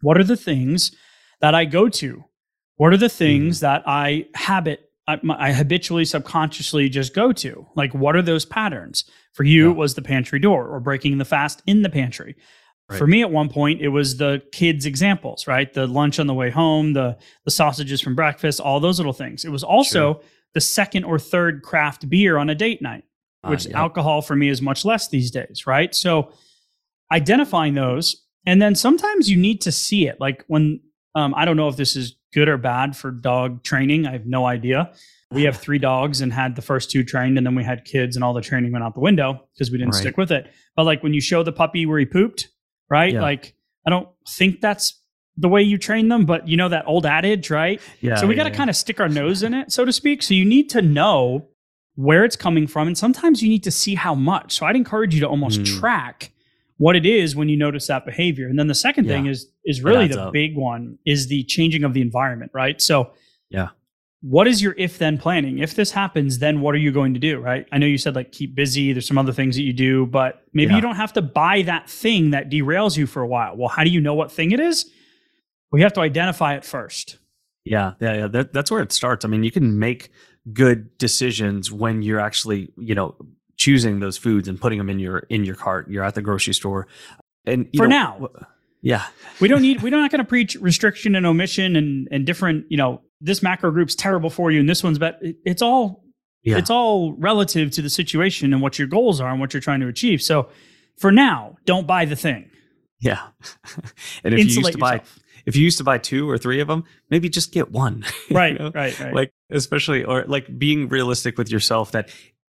what 0.02 0.18
are 0.18 0.24
the 0.24 0.38
things 0.38 0.92
that 1.40 1.56
I 1.56 1.66
go 1.66 1.90
to? 1.90 2.24
What 2.76 2.92
are 2.92 2.98
the 2.98 3.10
things 3.10 3.58
mm. 3.58 3.62
that 3.62 3.84
I 3.86 4.26
habit 4.36 4.90
I, 5.08 5.20
I, 5.30 5.52
habitually 5.52 6.06
subconsciously 6.06 6.88
just 6.90 7.14
go 7.14 7.34
to 7.34 7.68
like 7.76 7.94
what 7.94 8.16
are 8.16 8.22
those 8.22 8.46
patterns? 8.46 9.06
For 9.34 9.44
you 9.44 9.66
yeah. 9.66 9.72
it 9.72 9.76
was 9.76 9.96
the 9.96 10.02
pantry 10.02 10.40
door 10.40 10.68
or 10.68 10.80
breaking 10.80 11.18
the 11.18 11.26
fast 11.26 11.62
in 11.68 11.82
the 11.82 11.90
pantry. 11.90 12.36
Right. 12.90 12.98
for 12.98 13.08
me 13.08 13.22
at 13.22 13.32
one 13.32 13.48
point 13.48 13.80
it 13.80 13.88
was 13.88 14.18
the 14.18 14.44
kids 14.52 14.86
examples 14.86 15.48
right? 15.48 15.72
The 15.74 15.88
lunch 15.88 16.20
on 16.20 16.28
the 16.28 16.34
way 16.34 16.50
home 16.50 16.94
the 16.94 17.18
the 17.46 17.52
sausages 17.52 18.02
from 18.02 18.16
breakfast 18.16 18.60
all 18.60 18.80
those 18.80 19.00
little 19.00 19.14
things. 19.14 19.46
It 19.46 19.50
was 19.50 19.64
also 19.64 20.22
the 20.54 20.62
second 20.62 21.04
or 21.06 21.18
third 21.18 21.64
craft 21.64 22.10
beer 22.10 22.38
on 22.38 22.50
a 22.50 22.56
date 22.56 22.82
night 22.82 23.06
ah, 23.44 23.50
which 23.50 23.68
uh, 23.68 23.72
alcohol 23.76 24.22
for 24.22 24.36
me 24.36 24.50
is 24.50 24.62
much 24.62 24.86
less 24.86 25.08
these 25.08 25.32
days 25.32 25.66
right? 25.66 25.96
So 25.96 26.32
identifying 27.12 27.74
those 27.74 28.24
and 28.46 28.62
then 28.62 28.76
sometimes 28.76 29.30
you 29.30 29.38
need 29.38 29.62
to 29.62 29.72
see 29.72 30.08
it. 30.08 30.20
Like 30.20 30.44
when 30.48 30.82
um, 31.16 31.34
i 31.36 31.46
don't 31.46 31.58
know 31.58 31.68
if 31.68 31.78
this 31.78 31.96
is 31.96 32.16
good 32.34 32.50
or 32.50 32.58
bad 32.58 32.96
for 32.96 33.12
dog 33.12 33.64
training. 33.64 34.06
I 34.06 34.12
have 34.12 34.26
no 34.26 34.46
idea. 34.46 34.92
We 35.32 35.44
have 35.44 35.58
three 35.58 35.80
dogs 35.80 36.22
and 36.22 36.32
had 36.32 36.56
the 36.56 36.62
first 36.62 36.92
two 36.92 37.04
trained, 37.04 37.38
and 37.38 37.48
then 37.48 37.56
we 37.56 37.64
had 37.64 37.86
kids, 37.86 38.16
and 38.16 38.24
all 38.24 38.34
the 38.34 38.42
training 38.42 38.72
went 38.72 38.84
out 38.84 38.94
the 38.94 39.00
window 39.00 39.48
because 39.54 39.72
we 39.72 39.78
didn't 39.78 39.94
right. 39.94 40.02
stick 40.02 40.18
with 40.18 40.32
it. 40.32 40.52
But 40.76 40.86
like 40.86 41.02
when 41.02 41.14
you 41.14 41.22
show 41.22 41.44
the 41.44 41.52
puppy 41.52 41.86
where 41.86 41.98
he 41.98 42.06
pooped, 42.06 42.50
right? 42.90 43.14
Yeah. 43.14 43.22
Like 43.22 43.56
I 43.88 43.90
don't 43.90 44.08
think 44.28 44.62
that's 44.62 45.00
the 45.38 45.50
way 45.50 45.64
you 45.64 45.78
train 45.78 46.10
them, 46.10 46.26
but 46.26 46.48
you 46.48 46.58
know 46.58 46.70
that 46.70 46.86
old 46.88 47.06
adage, 47.06 47.50
right? 47.50 47.82
Yeah. 48.02 48.16
So 48.16 48.28
we 48.28 48.36
got 48.36 48.44
to 48.44 48.50
yeah. 48.50 48.56
kind 48.56 48.70
of 48.70 48.76
stick 48.76 49.00
our 49.00 49.10
nose 49.10 49.42
in 49.42 49.54
it, 49.54 49.72
so 49.72 49.86
to 49.86 49.92
speak. 49.92 50.22
So 50.22 50.34
you 50.34 50.46
need 50.46 50.70
to 50.72 50.82
know 50.82 51.48
where 51.96 52.24
it's 52.24 52.36
coming 52.36 52.68
from, 52.68 52.88
and 52.88 52.98
sometimes 52.98 53.42
you 53.42 53.50
need 53.50 53.64
to 53.64 53.72
see 53.72 53.96
how 53.96 54.14
much. 54.14 54.54
So 54.54 54.66
I'd 54.66 54.76
encourage 54.76 55.14
you 55.14 55.22
to 55.22 55.28
almost 55.28 55.62
mm. 55.62 55.80
track 55.80 56.33
what 56.78 56.96
it 56.96 57.06
is 57.06 57.36
when 57.36 57.50
you 57.50 57.58
notice 57.58 57.88
that 57.88 58.06
behavior. 58.06 58.48
And 58.48 58.58
then 58.58 58.68
the 58.68 58.76
second 58.76 59.06
yeah. 59.06 59.14
thing 59.14 59.26
is 59.28 59.48
is 59.66 59.84
really 59.84 60.08
the 60.08 60.24
up. 60.24 60.34
big 60.34 60.56
one 60.56 60.98
is 61.06 61.28
the 61.28 61.44
changing 61.44 61.84
of 61.84 61.94
the 61.94 62.02
environment, 62.02 62.52
right? 62.54 62.82
So 62.82 63.12
yeah. 63.50 63.70
What 64.26 64.48
is 64.48 64.62
your 64.62 64.74
if 64.78 65.00
then 65.00 65.18
planning? 65.18 65.60
If 65.60 65.76
this 65.76 65.92
happens, 65.92 66.40
then 66.40 66.62
what 66.62 66.74
are 66.74 66.78
you 66.78 66.94
going 66.94 67.14
to 67.14 67.20
do, 67.20 67.40
right? 67.40 67.68
I 67.74 67.78
know 67.78 67.86
you 67.86 67.98
said 67.98 68.16
like 68.16 68.32
keep 68.32 68.56
busy, 68.56 68.94
there's 68.94 69.06
some 69.06 69.18
other 69.18 69.34
things 69.34 69.58
that 69.58 69.64
you 69.64 69.74
do, 69.74 70.06
but 70.06 70.44
maybe 70.54 70.70
yeah. 70.70 70.78
you 70.78 70.82
don't 70.82 70.96
have 70.96 71.12
to 71.14 71.22
buy 71.22 71.62
that 71.64 71.90
thing 71.90 72.30
that 72.30 72.50
derails 72.50 72.98
you 72.98 73.06
for 73.06 73.22
a 73.22 73.28
while. 73.28 73.58
Well, 73.58 73.68
how 73.68 73.84
do 73.84 73.90
you 73.90 74.00
know 74.00 74.14
what 74.14 74.32
thing 74.32 74.52
it 74.52 74.62
is? 74.62 74.90
We 75.74 75.82
have 75.82 75.92
to 75.94 76.02
identify 76.02 76.56
it 76.56 76.64
first. 76.64 77.18
Yeah, 77.66 77.94
yeah, 78.00 78.14
yeah. 78.14 78.28
That, 78.28 78.54
that's 78.54 78.72
where 78.72 78.82
it 78.82 78.94
starts. 78.94 79.26
I 79.26 79.28
mean, 79.28 79.44
you 79.44 79.52
can 79.52 79.78
make 79.78 80.10
good 80.54 80.98
decisions 80.98 81.70
when 81.70 82.02
you're 82.02 82.20
actually, 82.20 82.72
you 82.78 82.96
know, 82.96 83.16
choosing 83.64 84.02
those 84.02 84.18
foods 84.18 84.50
and 84.50 84.60
putting 84.60 84.78
them 84.78 84.90
in 84.90 85.00
your 85.00 85.20
in 85.30 85.46
your 85.46 85.56
cart. 85.56 85.90
You're 85.90 86.04
at 86.04 86.16
the 86.16 86.22
grocery 86.22 86.54
store, 86.54 86.86
and 87.46 87.70
for 87.76 87.88
know, 87.88 88.20
now, 88.20 88.30
yeah, 88.82 89.06
we 89.40 89.48
don't 89.48 89.62
need. 89.62 89.82
We're 89.82 89.90
not 89.90 90.12
going 90.12 90.20
to 90.20 90.28
preach 90.28 90.56
restriction 90.56 91.16
and 91.16 91.26
omission 91.26 91.78
and 91.78 92.10
and 92.12 92.26
different. 92.26 92.66
You 92.70 92.76
know, 92.76 93.02
this 93.22 93.42
macro 93.42 93.72
group's 93.72 93.96
terrible 93.96 94.30
for 94.30 94.52
you, 94.52 94.60
and 94.60 94.68
this 94.68 94.84
one's 94.84 95.00
bad. 95.00 95.16
It's 95.46 95.62
all 95.62 96.04
yeah. 96.44 96.58
it's 96.58 96.70
all 96.70 97.14
relative 97.14 97.72
to 97.72 97.82
the 97.82 97.90
situation 97.90 98.52
and 98.52 98.62
what 98.62 98.78
your 98.78 98.88
goals 98.90 99.22
are 99.22 99.32
and 99.32 99.40
what 99.40 99.54
you're 99.54 99.62
trying 99.62 99.80
to 99.80 99.88
achieve. 99.88 100.22
So, 100.22 100.50
for 100.98 101.12
now, 101.12 101.56
don't 101.64 101.88
buy 101.88 102.04
the 102.04 102.18
thing. 102.18 102.50
Yeah, 103.00 103.22
and 104.26 104.34
if 104.34 104.42
Insulate 104.42 104.50
you 104.50 104.60
used 104.60 104.72
to 104.74 104.78
buy. 104.78 105.02
If 105.46 105.58
you 105.58 105.64
used 105.64 105.78
to 105.80 105.84
buy 105.84 105.98
two 105.98 106.30
or 106.30 106.38
three 106.38 106.62
of 106.62 106.70
them, 106.70 106.86
maybe 107.10 107.28
just 107.28 107.52
get 107.52 107.70
one. 107.70 108.06
Right, 108.32 108.58
know? 108.58 108.72
right, 108.74 108.98
right. 108.98 109.14
Like 109.14 109.34
especially 109.50 110.06
or 110.06 110.24
like 110.26 110.58
being 110.58 110.88
realistic 110.88 111.38
with 111.38 111.52
yourself 111.52 111.92
that 111.92 112.10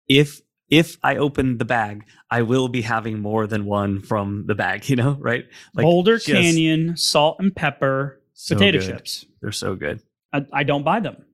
if 0.07 0.41
if 0.69 0.97
I 1.03 1.17
open 1.17 1.57
the 1.57 1.65
bag, 1.65 2.05
I 2.29 2.43
will 2.43 2.67
be 2.67 2.81
having 2.81 3.19
more 3.19 3.47
than 3.47 3.65
one 3.65 4.01
from 4.01 4.45
the 4.45 4.55
bag, 4.55 4.89
you 4.89 4.95
know, 4.95 5.17
right? 5.19 5.45
Like 5.73 5.83
Boulder 5.83 6.17
just, 6.17 6.27
Canyon, 6.27 6.97
salt 6.97 7.37
and 7.39 7.55
pepper, 7.55 8.21
so 8.33 8.55
potato 8.55 8.79
good. 8.79 8.87
chips. 8.87 9.25
They're 9.41 9.51
so 9.51 9.75
good. 9.75 10.01
I, 10.33 10.45
I 10.53 10.63
don't 10.63 10.83
buy 10.83 10.99
them. 10.99 11.25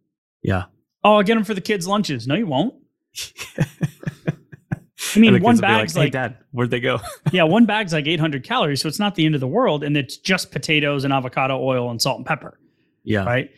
Yeah. 0.41 0.65
Oh, 1.03 1.17
I'll 1.17 1.23
get 1.23 1.35
them 1.35 1.43
for 1.43 1.53
the 1.53 1.61
kids' 1.61 1.87
lunches. 1.87 2.27
No, 2.27 2.35
you 2.35 2.47
won't. 2.47 2.73
I 5.15 5.19
mean, 5.19 5.41
one 5.41 5.57
bag's 5.57 5.95
like, 5.95 6.05
like, 6.05 6.13
hey, 6.13 6.29
Dad, 6.29 6.37
where'd 6.51 6.71
they 6.71 6.79
go? 6.79 6.99
yeah, 7.31 7.43
one 7.43 7.65
bag's 7.65 7.93
like 7.93 8.07
800 8.07 8.43
calories, 8.43 8.81
so 8.81 8.87
it's 8.87 8.99
not 8.99 9.15
the 9.15 9.25
end 9.25 9.35
of 9.35 9.41
the 9.41 9.47
world, 9.47 9.83
and 9.83 9.95
it's 9.95 10.17
just 10.17 10.51
potatoes 10.51 11.03
and 11.03 11.13
avocado 11.13 11.61
oil 11.61 11.89
and 11.89 12.01
salt 12.01 12.17
and 12.17 12.25
pepper, 12.25 12.59
yeah. 13.03 13.23
right? 13.23 13.51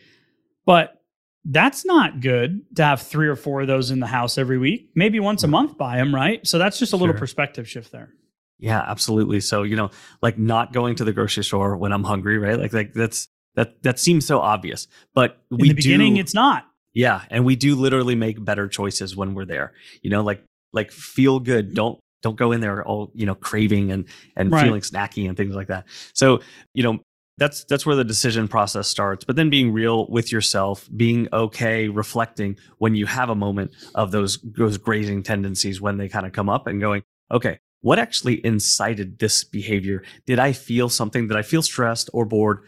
But 0.66 0.97
that's 1.44 1.84
not 1.84 2.20
good 2.20 2.62
to 2.76 2.84
have 2.84 3.00
three 3.02 3.28
or 3.28 3.36
four 3.36 3.62
of 3.62 3.66
those 3.66 3.90
in 3.90 4.00
the 4.00 4.06
house 4.06 4.38
every 4.38 4.58
week. 4.58 4.90
Maybe 4.94 5.20
once 5.20 5.42
a 5.44 5.48
month, 5.48 5.78
buy 5.78 5.96
them, 5.96 6.14
right? 6.14 6.46
So 6.46 6.58
that's 6.58 6.78
just 6.78 6.92
a 6.92 6.96
little 6.96 7.14
Sure. 7.14 7.18
perspective 7.20 7.68
shift 7.68 7.92
there. 7.92 8.10
Yeah, 8.58 8.80
absolutely. 8.86 9.40
So, 9.40 9.62
you 9.62 9.76
know, 9.76 9.90
like 10.20 10.36
not 10.38 10.72
going 10.72 10.96
to 10.96 11.04
the 11.04 11.12
grocery 11.12 11.44
store 11.44 11.76
when 11.76 11.92
I'm 11.92 12.02
hungry, 12.04 12.38
right? 12.38 12.58
Like, 12.58 12.72
like 12.72 12.92
that's 12.92 13.28
that 13.54 13.82
that 13.82 13.98
seems 13.98 14.26
so 14.26 14.40
obvious. 14.40 14.88
But 15.14 15.38
In 15.52 15.58
we 15.58 15.68
the 15.68 15.74
beginning, 15.74 16.14
do 16.14 16.20
it's 16.20 16.34
not. 16.34 16.64
Yeah, 16.92 17.22
and 17.30 17.44
we 17.44 17.54
do 17.54 17.76
literally 17.76 18.16
make 18.16 18.44
better 18.44 18.66
choices 18.66 19.14
when 19.14 19.34
we're 19.34 19.44
there. 19.44 19.72
You 20.02 20.10
know, 20.10 20.22
like 20.22 20.42
like 20.72 20.90
feel 20.90 21.38
good. 21.38 21.72
Don't 21.74 21.98
don't 22.20 22.36
go 22.36 22.50
in 22.50 22.60
there 22.60 22.84
all, 22.84 23.12
you 23.14 23.26
know, 23.26 23.36
craving 23.36 23.92
and 23.92 24.06
and 24.36 24.50
Right. 24.52 24.64
feeling 24.64 24.80
snacky 24.80 25.28
and 25.28 25.36
things 25.36 25.54
like 25.54 25.68
that. 25.68 25.86
So, 26.14 26.40
you 26.74 26.82
know, 26.82 26.98
that's 27.38 27.64
that's 27.64 27.86
where 27.86 27.96
the 27.96 28.04
decision 28.04 28.48
process 28.48 28.88
starts. 28.88 29.24
But 29.24 29.36
then 29.36 29.48
being 29.48 29.72
real 29.72 30.06
with 30.08 30.30
yourself, 30.30 30.88
being 30.94 31.28
okay, 31.32 31.88
reflecting 31.88 32.56
when 32.78 32.94
you 32.94 33.06
have 33.06 33.30
a 33.30 33.34
moment 33.34 33.70
of 33.94 34.10
those 34.10 34.38
those 34.42 34.76
grazing 34.76 35.22
tendencies 35.22 35.80
when 35.80 35.96
they 35.96 36.08
kind 36.08 36.26
of 36.26 36.32
come 36.32 36.48
up 36.48 36.66
and 36.66 36.80
going, 36.80 37.02
okay, 37.30 37.60
what 37.80 37.98
actually 37.98 38.44
incited 38.44 39.18
this 39.18 39.44
behavior? 39.44 40.02
Did 40.26 40.38
I 40.38 40.52
feel 40.52 40.88
something? 40.88 41.28
Did 41.28 41.36
I 41.36 41.42
feel 41.42 41.62
stressed 41.62 42.10
or 42.12 42.24
bored? 42.24 42.64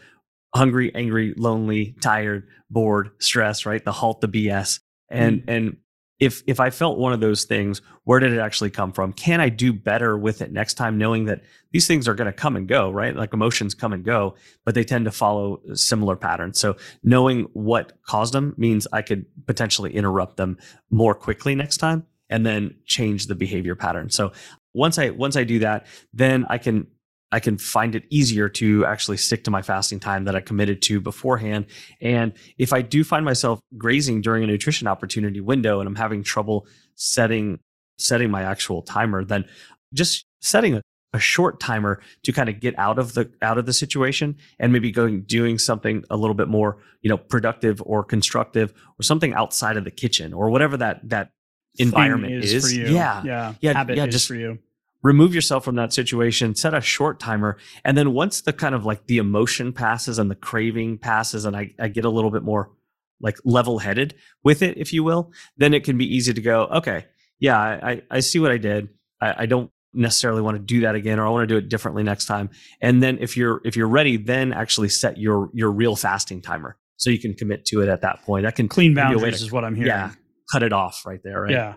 Hungry, 0.55 0.93
angry, 0.95 1.33
lonely, 1.37 1.95
tired, 2.01 2.47
bored, 2.69 3.11
stressed, 3.19 3.65
right? 3.65 3.83
The 3.83 3.91
halt, 3.91 4.21
the 4.21 4.27
BS. 4.27 4.79
And 5.09 5.41
mm-hmm. 5.41 5.49
and 5.49 5.77
if 6.21 6.43
if 6.45 6.59
I 6.59 6.69
felt 6.69 6.99
one 6.99 7.13
of 7.13 7.19
those 7.19 7.45
things, 7.45 7.81
where 8.03 8.19
did 8.19 8.31
it 8.31 8.39
actually 8.39 8.69
come 8.69 8.93
from? 8.93 9.11
Can 9.11 9.41
I 9.41 9.49
do 9.49 9.73
better 9.73 10.15
with 10.15 10.41
it 10.41 10.51
next 10.53 10.75
time, 10.75 10.99
knowing 10.99 11.25
that 11.25 11.41
these 11.71 11.87
things 11.87 12.07
are 12.07 12.13
going 12.13 12.27
to 12.27 12.33
come 12.33 12.55
and 12.55 12.67
go, 12.67 12.91
right? 12.91 13.15
Like 13.15 13.33
emotions 13.33 13.73
come 13.73 13.91
and 13.91 14.05
go, 14.05 14.35
but 14.63 14.75
they 14.75 14.83
tend 14.83 15.05
to 15.05 15.11
follow 15.11 15.61
similar 15.73 16.15
patterns. 16.15 16.59
So 16.59 16.77
knowing 17.03 17.47
what 17.53 17.93
caused 18.03 18.33
them 18.33 18.53
means 18.55 18.87
I 18.93 19.01
could 19.01 19.25
potentially 19.47 19.95
interrupt 19.95 20.37
them 20.37 20.57
more 20.91 21.15
quickly 21.15 21.55
next 21.55 21.77
time 21.77 22.05
and 22.29 22.45
then 22.45 22.75
change 22.85 23.25
the 23.25 23.35
behavior 23.35 23.75
pattern. 23.75 24.11
So 24.11 24.31
once 24.75 24.99
I 24.99 25.09
once 25.09 25.35
I 25.35 25.43
do 25.43 25.59
that, 25.59 25.87
then 26.13 26.45
I 26.49 26.59
can 26.59 26.85
I 27.31 27.39
can 27.39 27.57
find 27.57 27.95
it 27.95 28.03
easier 28.09 28.49
to 28.49 28.85
actually 28.85 29.17
stick 29.17 29.43
to 29.45 29.51
my 29.51 29.61
fasting 29.61 29.99
time 29.99 30.25
that 30.25 30.35
I 30.35 30.41
committed 30.41 30.81
to 30.83 30.99
beforehand. 30.99 31.65
And 32.01 32.33
if 32.57 32.73
I 32.73 32.81
do 32.81 33.03
find 33.03 33.23
myself 33.23 33.59
grazing 33.77 34.21
during 34.21 34.43
a 34.43 34.47
nutrition 34.47 34.87
opportunity 34.87 35.39
window 35.39 35.79
and 35.79 35.87
I'm 35.87 35.95
having 35.95 36.23
trouble 36.23 36.67
setting 36.95 37.59
setting 37.97 38.31
my 38.31 38.41
actual 38.43 38.81
timer, 38.81 39.23
then 39.23 39.45
just 39.93 40.25
setting 40.41 40.75
a, 40.75 40.81
a 41.13 41.19
short 41.19 41.59
timer 41.59 42.01
to 42.23 42.31
kind 42.33 42.49
of 42.49 42.59
get 42.59 42.77
out 42.79 42.97
of 42.97 43.13
the 43.13 43.31
out 43.41 43.57
of 43.57 43.65
the 43.65 43.73
situation 43.73 44.35
and 44.59 44.73
maybe 44.73 44.91
going 44.91 45.21
doing 45.21 45.57
something 45.59 46.03
a 46.09 46.17
little 46.17 46.33
bit 46.33 46.47
more, 46.47 46.79
you 47.01 47.09
know, 47.09 47.17
productive 47.17 47.81
or 47.85 48.03
constructive 48.03 48.73
or 48.99 49.03
something 49.03 49.33
outside 49.33 49.77
of 49.77 49.83
the 49.83 49.91
kitchen 49.91 50.33
or 50.33 50.49
whatever 50.49 50.77
that 50.77 51.07
that 51.09 51.31
environment 51.77 52.43
is. 52.43 52.67
for 52.67 52.73
you. 52.73 52.87
Yeah. 52.87 53.23
yeah, 53.23 53.53
Yeah, 53.61 53.73
Habit 53.73 53.97
yeah, 53.97 54.05
is 54.05 54.13
just- 54.13 54.27
for 54.27 54.35
you. 54.35 54.59
Remove 55.03 55.33
yourself 55.33 55.63
from 55.65 55.75
that 55.75 55.91
situation 55.93 56.55
set 56.55 56.73
a 56.73 56.81
short 56.81 57.19
timer 57.19 57.57
and 57.83 57.97
then 57.97 58.13
once 58.13 58.41
the 58.41 58.53
kind 58.53 58.75
of 58.75 58.85
like 58.85 59.07
the 59.07 59.17
emotion 59.17 59.73
passes 59.73 60.19
and 60.19 60.29
the 60.29 60.35
craving 60.35 60.97
passes 60.97 61.45
and 61.45 61.55
i, 61.55 61.71
I 61.79 61.87
get 61.87 62.05
a 62.05 62.09
little 62.09 62.31
bit 62.31 62.43
more 62.43 62.71
like 63.19 63.37
level 63.45 63.79
headed 63.79 64.15
with 64.43 64.61
it 64.61 64.77
if 64.77 64.93
you 64.93 65.03
will 65.03 65.31
then 65.57 65.73
it 65.73 65.83
can 65.83 65.97
be 65.97 66.05
easy 66.05 66.33
to 66.33 66.41
go 66.41 66.63
okay 66.65 67.05
yeah 67.39 67.57
i, 67.59 68.01
I- 68.11 68.19
see 68.19 68.39
what 68.39 68.51
i 68.51 68.57
did 68.57 68.89
I, 69.21 69.43
I 69.43 69.45
don't 69.45 69.71
necessarily 69.93 70.41
want 70.41 70.55
to 70.55 70.63
do 70.63 70.81
that 70.81 70.95
again 70.95 71.19
or 71.19 71.25
i 71.27 71.29
want 71.29 71.43
to 71.43 71.53
do 71.53 71.57
it 71.57 71.67
differently 71.69 72.03
next 72.03 72.25
time 72.25 72.49
and 72.81 73.03
then 73.03 73.17
if 73.19 73.35
you're 73.35 73.59
if 73.65 73.75
you're 73.75 73.87
ready 73.89 74.17
then 74.17 74.53
actually 74.53 74.89
set 74.89 75.17
your 75.17 75.49
your 75.53 75.69
real 75.71 75.95
fasting 75.95 76.41
timer 76.41 76.77
so 76.97 77.09
you 77.09 77.19
can 77.19 77.33
commit 77.33 77.65
to 77.65 77.81
it 77.81 77.89
at 77.89 78.01
that 78.01 78.21
point 78.23 78.43
that 78.43 78.55
can 78.55 78.67
Clean 78.69 78.93
give 78.93 79.03
you 79.03 79.03
a 79.03 79.07
way 79.09 79.13
boundaries 79.15 79.39
to- 79.39 79.45
is 79.45 79.51
what 79.51 79.65
I'm 79.65 79.75
hearing. 79.75 79.89
yeah 79.89 80.11
cut 80.51 80.63
it 80.63 80.71
off 80.73 81.03
right 81.05 81.19
there 81.23 81.41
right 81.41 81.51
yeah, 81.51 81.73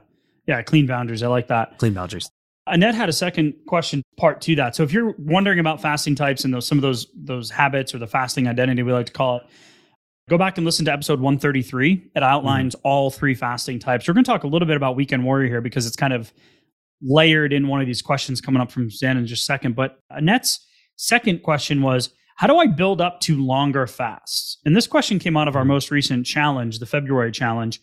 yeah. 0.46 0.60
Clean 0.62 0.86
boundaries. 0.86 1.22
I 1.22 1.28
like 1.28 1.48
that. 1.48 1.78
clean 1.78 1.94
boundaries 1.94 2.28
Annette 2.66 2.94
had 2.94 3.08
a 3.08 3.12
second 3.12 3.54
question 3.66 4.02
part 4.16 4.40
to 4.42 4.54
that. 4.56 4.74
So 4.74 4.82
if 4.82 4.92
you're 4.92 5.14
wondering 5.18 5.58
about 5.58 5.82
fasting 5.82 6.14
types 6.14 6.44
and 6.44 6.54
those 6.54 6.66
some 6.66 6.78
of 6.78 6.82
those 6.82 7.06
those 7.14 7.50
habits 7.50 7.94
or 7.94 7.98
the 7.98 8.06
fasting 8.06 8.48
identity 8.48 8.82
we 8.82 8.92
like 8.92 9.06
to 9.06 9.12
call 9.12 9.38
it, 9.38 9.42
go 10.28 10.38
back 10.38 10.56
and 10.56 10.64
listen 10.64 10.84
to 10.86 10.92
episode 10.92 11.20
133. 11.20 12.10
It 12.14 12.22
outlines 12.22 12.74
mm-hmm. 12.74 12.86
all 12.86 13.10
three 13.10 13.34
fasting 13.34 13.78
types. 13.78 14.08
We're 14.08 14.14
going 14.14 14.24
to 14.24 14.30
talk 14.30 14.44
a 14.44 14.48
little 14.48 14.66
bit 14.66 14.76
about 14.76 14.96
weekend 14.96 15.24
warrior 15.24 15.48
here 15.48 15.60
because 15.60 15.86
it's 15.86 15.96
kind 15.96 16.12
of 16.12 16.32
layered 17.02 17.52
in 17.52 17.68
one 17.68 17.80
of 17.80 17.86
these 17.86 18.00
questions 18.00 18.40
coming 18.40 18.62
up 18.62 18.70
from 18.70 18.90
Suzanne 18.90 19.18
in 19.18 19.26
just 19.26 19.42
a 19.42 19.44
second. 19.44 19.76
But 19.76 19.98
Annette's 20.10 20.66
second 20.96 21.42
question 21.42 21.82
was 21.82 22.10
how 22.36 22.46
do 22.46 22.56
I 22.56 22.66
build 22.66 23.00
up 23.00 23.20
to 23.20 23.44
longer 23.44 23.86
fasts? 23.86 24.58
And 24.64 24.74
this 24.74 24.86
question 24.86 25.18
came 25.18 25.36
out 25.36 25.48
of 25.48 25.54
our 25.54 25.62
mm-hmm. 25.62 25.72
most 25.72 25.90
recent 25.90 26.26
challenge, 26.26 26.78
the 26.78 26.86
February 26.86 27.30
challenge. 27.30 27.80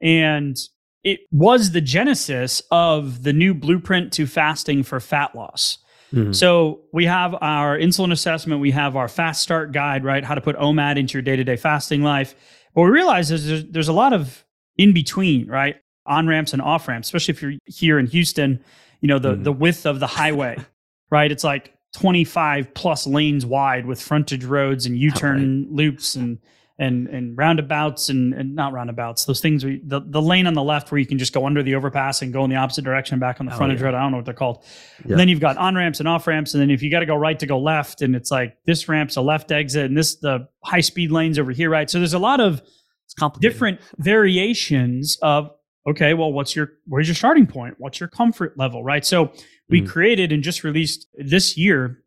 And 0.00 0.56
it 1.04 1.20
was 1.30 1.72
the 1.72 1.80
genesis 1.80 2.62
of 2.70 3.22
the 3.22 3.32
new 3.32 3.54
blueprint 3.54 4.12
to 4.14 4.26
fasting 4.26 4.82
for 4.82 5.00
fat 5.00 5.34
loss. 5.34 5.78
Mhm. 6.12 6.34
So 6.34 6.80
we 6.92 7.06
have 7.06 7.34
our 7.40 7.76
insulin 7.78 8.12
assessment, 8.12 8.60
we 8.60 8.70
have 8.72 8.96
our 8.96 9.08
fast 9.08 9.42
start 9.42 9.72
guide, 9.72 10.04
right? 10.04 10.22
How 10.24 10.34
to 10.34 10.40
put 10.40 10.56
OMAD 10.56 10.98
into 10.98 11.14
your 11.14 11.22
day 11.22 11.36
to 11.36 11.44
day 11.44 11.56
fasting 11.56 12.02
life. 12.02 12.34
What 12.74 12.84
we 12.84 12.90
realize 12.90 13.30
is 13.30 13.46
there's, 13.46 13.64
there's 13.66 13.88
a 13.88 13.92
lot 13.92 14.12
of 14.12 14.44
in 14.76 14.92
between, 14.92 15.46
right? 15.48 15.76
On 16.06 16.26
ramps 16.26 16.52
and 16.52 16.60
off 16.62 16.86
ramps, 16.88 17.08
especially 17.08 17.32
if 17.34 17.42
you're 17.42 17.54
here 17.66 17.98
in 17.98 18.06
Houston, 18.06 18.60
you 19.00 19.08
know, 19.08 19.18
the, 19.18 19.34
Mhm. 19.36 19.44
the 19.44 19.52
width 19.52 19.86
of 19.86 20.00
the 20.00 20.06
highway, 20.06 20.56
right? 21.10 21.32
It's 21.32 21.44
like 21.44 21.74
25 21.94 22.72
plus 22.74 23.06
lanes 23.06 23.44
wide 23.44 23.86
with 23.86 24.00
frontage 24.00 24.44
roads 24.44 24.86
and 24.86 24.96
U-turn 24.96 25.66
loops 25.70 26.14
and 26.14 26.38
and 26.82 27.06
and 27.08 27.36
roundabouts 27.38 28.08
and, 28.08 28.34
and 28.34 28.54
not 28.54 28.72
roundabouts 28.72 29.24
those 29.24 29.40
things 29.40 29.64
where 29.64 29.74
you, 29.74 29.80
the, 29.86 30.00
the 30.06 30.20
lane 30.20 30.46
on 30.46 30.54
the 30.54 30.62
left 30.62 30.90
where 30.90 30.98
you 30.98 31.06
can 31.06 31.18
just 31.18 31.32
go 31.32 31.46
under 31.46 31.62
the 31.62 31.74
overpass 31.74 32.20
and 32.22 32.32
go 32.32 32.42
in 32.44 32.50
the 32.50 32.56
opposite 32.56 32.84
direction 32.84 33.18
back 33.18 33.40
on 33.40 33.46
the 33.46 33.52
Oh, 33.54 33.56
frontage 33.56 33.78
yeah. 33.80 33.86
road 33.86 33.94
i 33.94 34.00
don't 34.02 34.10
know 34.10 34.18
what 34.18 34.24
they're 34.26 34.34
called 34.34 34.64
Yeah. 35.06 35.16
then 35.16 35.28
you've 35.28 35.40
got 35.40 35.56
on 35.56 35.74
ramps 35.74 36.00
and 36.00 36.08
off 36.08 36.26
ramps 36.26 36.54
and 36.54 36.60
then 36.60 36.70
if 36.70 36.82
you 36.82 36.90
got 36.90 37.00
to 37.00 37.06
go 37.06 37.16
right 37.16 37.38
to 37.38 37.46
go 37.46 37.58
left 37.58 38.02
and 38.02 38.14
it's 38.16 38.30
like 38.30 38.56
this 38.66 38.88
ramp's 38.88 39.16
a 39.16 39.22
left 39.22 39.52
exit 39.52 39.86
and 39.86 39.96
this 39.96 40.16
the 40.16 40.46
high 40.64 40.80
speed 40.80 41.10
lanes 41.12 41.38
over 41.38 41.52
here 41.52 41.70
right 41.70 41.88
so 41.88 41.98
there's 41.98 42.14
a 42.14 42.18
lot 42.18 42.40
of 42.40 42.60
it's 43.04 43.14
complicated 43.14 43.52
different 43.52 43.80
variations 44.26 45.18
of 45.22 45.50
okay 45.86 46.14
well 46.14 46.32
what's 46.32 46.54
your 46.56 46.70
where's 46.86 47.08
your 47.08 47.14
starting 47.14 47.46
point 47.46 47.74
what's 47.78 48.00
your 48.00 48.08
comfort 48.08 48.56
level 48.56 48.82
right 48.84 49.04
so 49.04 49.32
we 49.68 49.80
Mhm. 49.82 49.88
created 49.88 50.32
and 50.32 50.42
just 50.42 50.64
released 50.64 51.06
this 51.16 51.56
year 51.56 52.01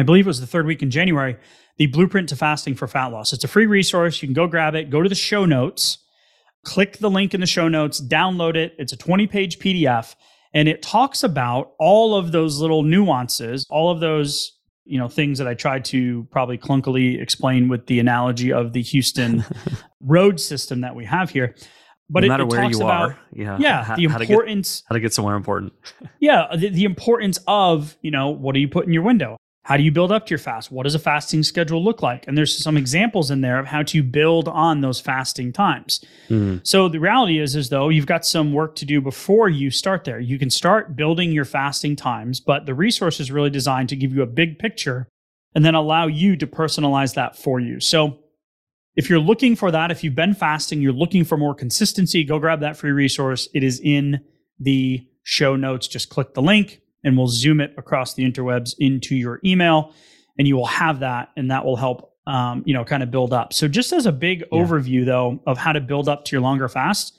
i 0.00 0.02
believe 0.02 0.26
it 0.26 0.28
was 0.28 0.40
the 0.40 0.46
third 0.46 0.66
week 0.66 0.82
in 0.82 0.90
january 0.90 1.36
the 1.80 1.86
blueprint 1.86 2.28
to 2.28 2.36
fasting 2.36 2.74
for 2.74 2.86
fat 2.86 3.06
loss. 3.06 3.32
It's 3.32 3.42
a 3.42 3.48
free 3.48 3.64
resource. 3.64 4.20
You 4.20 4.28
can 4.28 4.34
go 4.34 4.46
grab 4.46 4.74
it. 4.74 4.90
Go 4.90 5.00
to 5.00 5.08
the 5.08 5.14
show 5.14 5.46
notes. 5.46 5.96
Click 6.62 6.98
the 6.98 7.08
link 7.08 7.32
in 7.32 7.40
the 7.40 7.46
show 7.46 7.68
notes. 7.68 8.02
Download 8.02 8.54
it. 8.54 8.74
It's 8.76 8.92
a 8.92 8.98
20 8.98 9.26
page 9.26 9.58
pdf 9.58 10.14
and 10.52 10.68
it 10.68 10.82
talks 10.82 11.22
about 11.22 11.72
all 11.78 12.14
of 12.14 12.32
those 12.32 12.60
little 12.60 12.82
nuances 12.82 13.64
all 13.70 13.88
of 13.90 14.00
those 14.00 14.58
you 14.84 14.98
know 14.98 15.08
things 15.08 15.38
that 15.38 15.46
i 15.46 15.54
tried 15.54 15.84
to 15.84 16.26
probably 16.32 16.58
clunkily 16.58 17.22
explain 17.22 17.68
with 17.68 17.86
the 17.86 18.00
analogy 18.00 18.52
of 18.52 18.72
the 18.72 18.82
houston 18.82 19.44
road 20.00 20.40
system 20.40 20.80
that 20.80 20.94
we 20.94 21.04
have 21.04 21.30
here. 21.30 21.54
But 22.12 22.20
no 22.20 22.26
it, 22.26 22.28
matter 22.28 22.42
it 22.42 22.46
where 22.46 22.62
talks 22.62 22.78
you 22.78 22.84
about 22.84 23.10
are, 23.10 23.18
yeah, 23.32 23.56
yeah 23.60 23.84
how, 23.84 23.94
the 23.94 24.06
how 24.08 24.18
to 24.18 24.26
get 24.26 24.32
importance 24.32 24.82
how 24.88 24.94
to 24.94 25.00
get 25.00 25.14
somewhere 25.14 25.36
important. 25.36 25.72
yeah 26.18 26.48
the, 26.56 26.68
the 26.68 26.84
importance 26.84 27.38
of 27.46 27.96
you 28.02 28.10
know 28.10 28.30
what 28.30 28.54
do 28.54 28.60
you 28.60 28.68
put 28.68 28.86
in 28.86 28.92
your 28.92 29.04
window 29.04 29.36
how 29.70 29.76
do 29.76 29.84
you 29.84 29.92
build 29.92 30.10
up 30.10 30.26
to 30.26 30.30
your 30.30 30.38
fast 30.38 30.72
what 30.72 30.82
does 30.82 30.96
a 30.96 30.98
fasting 30.98 31.44
schedule 31.44 31.82
look 31.82 32.02
like 32.02 32.26
and 32.26 32.36
there's 32.36 32.56
some 32.56 32.76
examples 32.76 33.30
in 33.30 33.40
there 33.40 33.58
of 33.60 33.66
how 33.66 33.82
to 33.84 34.02
build 34.02 34.48
on 34.48 34.80
those 34.80 34.98
fasting 35.00 35.52
times 35.52 36.04
Mhm. 36.28 36.60
so 36.66 36.88
the 36.88 36.98
reality 36.98 37.38
is 37.38 37.54
is 37.54 37.68
though 37.68 37.88
you've 37.88 38.06
got 38.14 38.26
some 38.26 38.52
work 38.52 38.74
to 38.76 38.84
do 38.84 39.00
before 39.00 39.48
you 39.48 39.70
start 39.70 40.02
there 40.04 40.18
you 40.18 40.38
can 40.40 40.50
start 40.50 40.96
building 40.96 41.30
your 41.30 41.44
fasting 41.44 41.94
times 41.94 42.40
but 42.40 42.66
the 42.66 42.74
resource 42.74 43.20
is 43.20 43.30
really 43.30 43.50
designed 43.50 43.88
to 43.90 43.96
give 43.96 44.12
you 44.12 44.22
a 44.22 44.26
big 44.26 44.58
picture 44.58 45.06
and 45.54 45.64
then 45.64 45.74
allow 45.76 46.06
you 46.08 46.36
to 46.36 46.46
personalize 46.46 47.14
that 47.14 47.36
for 47.36 47.60
you 47.60 47.78
so 47.78 48.18
if 48.96 49.08
you're 49.08 49.20
looking 49.20 49.54
for 49.54 49.70
that, 49.70 49.92
if 49.92 50.02
you've 50.02 50.16
been 50.16 50.34
fasting, 50.34 50.82
you're 50.82 50.92
looking 50.92 51.22
for 51.24 51.38
more 51.38 51.54
consistency, 51.54 52.24
go 52.24 52.40
grab 52.40 52.58
that 52.60 52.76
free 52.76 52.90
resource. 52.90 53.48
It 53.54 53.62
is 53.62 53.80
in 53.80 54.20
the 54.58 55.06
show 55.22 55.54
notes. 55.54 55.86
Just 55.86 56.08
click 56.10 56.34
the 56.34 56.42
link 56.42 56.80
and 57.04 57.16
we'll 57.16 57.26
zoom 57.28 57.60
it 57.60 57.72
across 57.78 58.14
the 58.14 58.22
interwebs 58.30 58.74
into 58.78 59.14
your 59.16 59.40
email 59.44 59.94
and 60.38 60.46
you 60.48 60.56
will 60.56 60.66
have 60.66 61.00
that 61.00 61.30
and 61.36 61.50
that 61.50 61.64
will 61.64 61.76
help 61.76 62.12
um, 62.26 62.62
you 62.66 62.74
know 62.74 62.84
kind 62.84 63.02
of 63.02 63.10
build 63.10 63.32
up. 63.32 63.52
So 63.52 63.66
just 63.68 63.92
as 63.92 64.06
a 64.06 64.12
big 64.12 64.40
Yeah. 64.40 64.58
overview 64.58 65.04
though 65.04 65.42
of 65.46 65.58
how 65.58 65.72
to 65.72 65.80
build 65.80 66.08
up 66.08 66.24
to 66.26 66.32
your 66.36 66.42
longer 66.42 66.68
fast 66.68 67.16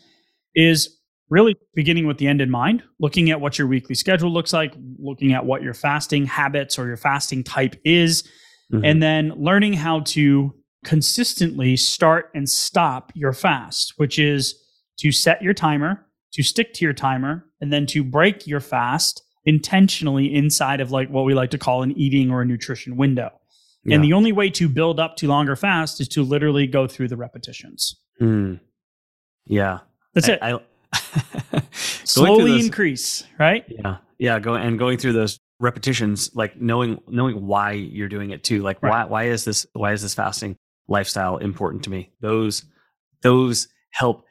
is 0.56 0.98
really 1.30 1.56
beginning 1.76 2.06
with 2.08 2.18
the 2.18 2.28
end 2.28 2.42
in 2.42 2.50
mind, 2.50 2.84
looking 3.00 3.32
at 3.32 3.40
what 3.40 3.58
your 3.58 3.68
weekly 3.68 3.96
schedule 3.96 4.32
looks 4.32 4.52
like, 4.54 4.74
looking 5.00 5.32
at 5.34 5.46
what 5.46 5.62
your 5.64 5.74
fasting 5.74 6.26
habits 6.26 6.78
or 6.78 6.88
your 6.88 6.98
fasting 6.98 7.44
type 7.44 7.76
is, 7.86 8.24
Mhm. 8.74 8.82
and 8.86 9.04
then 9.04 9.30
learning 9.38 9.74
how 9.74 10.02
to 10.02 10.54
consistently 10.84 11.76
start 11.78 12.30
and 12.36 12.50
stop 12.50 13.12
your 13.16 13.34
fast, 13.34 13.94
which 13.98 14.20
is 14.20 14.56
to 15.00 15.12
set 15.12 15.42
your 15.42 15.54
timer, 15.54 16.06
to 16.34 16.44
stick 16.44 16.74
to 16.74 16.86
your 16.86 16.94
timer, 16.94 17.46
and 17.62 17.72
then 17.72 17.86
to 17.88 18.04
break 18.04 18.46
your 18.46 18.60
fast 18.60 19.24
intentionally 19.46 20.34
inside 20.34 20.82
of 20.82 20.92
like 20.92 21.10
what 21.10 21.26
we 21.26 21.34
like 21.34 21.52
to 21.52 21.58
call 21.58 21.84
an 21.84 21.92
eating 21.98 22.32
or 22.32 22.42
a 22.42 22.46
nutrition 22.46 22.98
window. 22.98 23.32
Yeah. 23.84 23.96
And 23.96 24.04
the 24.04 24.14
only 24.14 24.32
way 24.32 24.50
to 24.52 24.70
build 24.70 25.00
up 25.00 25.16
to 25.18 25.28
longer 25.28 25.56
fast 25.56 26.00
is 26.00 26.08
to 26.10 26.24
literally 26.24 26.68
go 26.68 26.88
through 26.88 27.08
the 27.08 27.18
repetitions. 27.18 28.00
Mm. 28.22 28.60
Yeah. 29.48 29.80
That's 30.14 30.30
I, 30.30 30.34
it. 30.34 30.40
I, 30.42 31.62
Slowly 31.72 32.52
those, 32.52 32.66
increase, 32.66 33.24
right? 33.40 33.66
Yeah. 33.68 33.98
Yeah. 34.20 34.40
Go 34.40 34.56
and 34.56 34.78
going 34.78 34.98
through 34.98 35.14
those 35.14 35.40
repetitions, 35.60 36.32
like 36.36 36.60
knowing 36.60 37.00
knowing 37.08 37.48
why 37.48 37.72
you're 37.72 38.10
doing 38.10 38.32
it 38.32 38.44
too. 38.44 38.62
Like 38.62 38.82
right. 38.82 38.90
why 38.90 39.06
why 39.06 39.24
is 39.26 39.46
this 39.46 39.66
why 39.74 39.94
is 39.94 40.02
this 40.02 40.14
fasting 40.14 40.58
lifestyle 40.88 41.38
important 41.38 41.84
to 41.84 41.90
me? 41.90 42.12
Those 42.20 42.66
those 43.22 43.68
help 43.92 44.26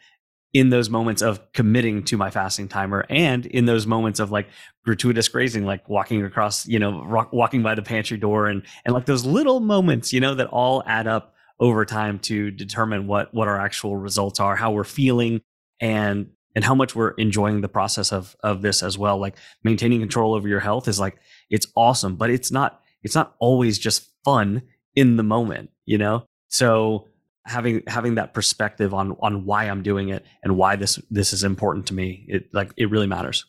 in 0.52 0.70
those 0.70 0.90
moments 0.90 1.22
of 1.22 1.40
committing 1.52 2.02
to 2.02 2.16
my 2.16 2.30
fasting 2.30 2.66
timer 2.66 3.06
and 3.08 3.46
in 3.46 3.66
those 3.66 3.86
moments 3.86 4.18
of 4.18 4.32
like 4.32 4.48
gratuitous 4.84 5.28
grazing 5.28 5.64
like 5.64 5.88
walking 5.88 6.24
across 6.24 6.66
you 6.66 6.78
know 6.78 7.04
rock, 7.04 7.32
walking 7.32 7.62
by 7.62 7.74
the 7.74 7.82
pantry 7.82 8.18
door 8.18 8.46
and 8.46 8.62
and 8.84 8.92
like 8.92 9.06
those 9.06 9.24
little 9.24 9.60
moments 9.60 10.12
you 10.12 10.20
know 10.20 10.34
that 10.34 10.48
all 10.48 10.82
add 10.86 11.06
up 11.06 11.34
over 11.60 11.84
time 11.84 12.18
to 12.18 12.50
determine 12.50 13.06
what 13.06 13.32
what 13.32 13.46
our 13.46 13.60
actual 13.60 13.96
results 13.96 14.40
are 14.40 14.56
how 14.56 14.72
we're 14.72 14.82
feeling 14.84 15.40
and 15.80 16.30
and 16.54 16.64
how 16.64 16.74
much 16.74 16.94
we're 16.94 17.12
enjoying 17.12 17.60
the 17.60 17.68
process 17.68 18.12
of 18.12 18.36
of 18.42 18.62
this 18.62 18.82
as 18.82 18.98
well. 18.98 19.18
Like 19.18 19.36
maintaining 19.62 20.00
control 20.00 20.34
over 20.34 20.48
your 20.48 20.60
health 20.60 20.88
is 20.88 21.00
like 21.00 21.18
it's 21.48 21.66
awesome 21.76 22.16
but 22.16 22.30
it's 22.30 22.50
not 22.50 22.80
it's 23.02 23.14
not 23.14 23.34
always 23.38 23.78
just 23.78 24.10
fun 24.24 24.62
in 24.94 25.16
the 25.16 25.22
moment 25.22 25.70
you 25.84 25.98
know? 25.98 26.24
So 26.48 27.08
having 27.46 27.82
having 27.86 28.16
that 28.16 28.34
perspective 28.34 28.92
on 28.92 29.16
on 29.20 29.44
why 29.44 29.64
I'm 29.64 29.82
doing 29.82 30.10
it 30.10 30.24
and 30.42 30.56
why 30.56 30.76
this 30.76 30.98
this 31.10 31.32
is 31.32 31.42
important 31.42 31.86
to 31.86 31.94
me 31.94 32.24
it 32.28 32.52
like 32.52 32.72
it 32.76 32.90
really 32.90 33.06
matters 33.06 33.46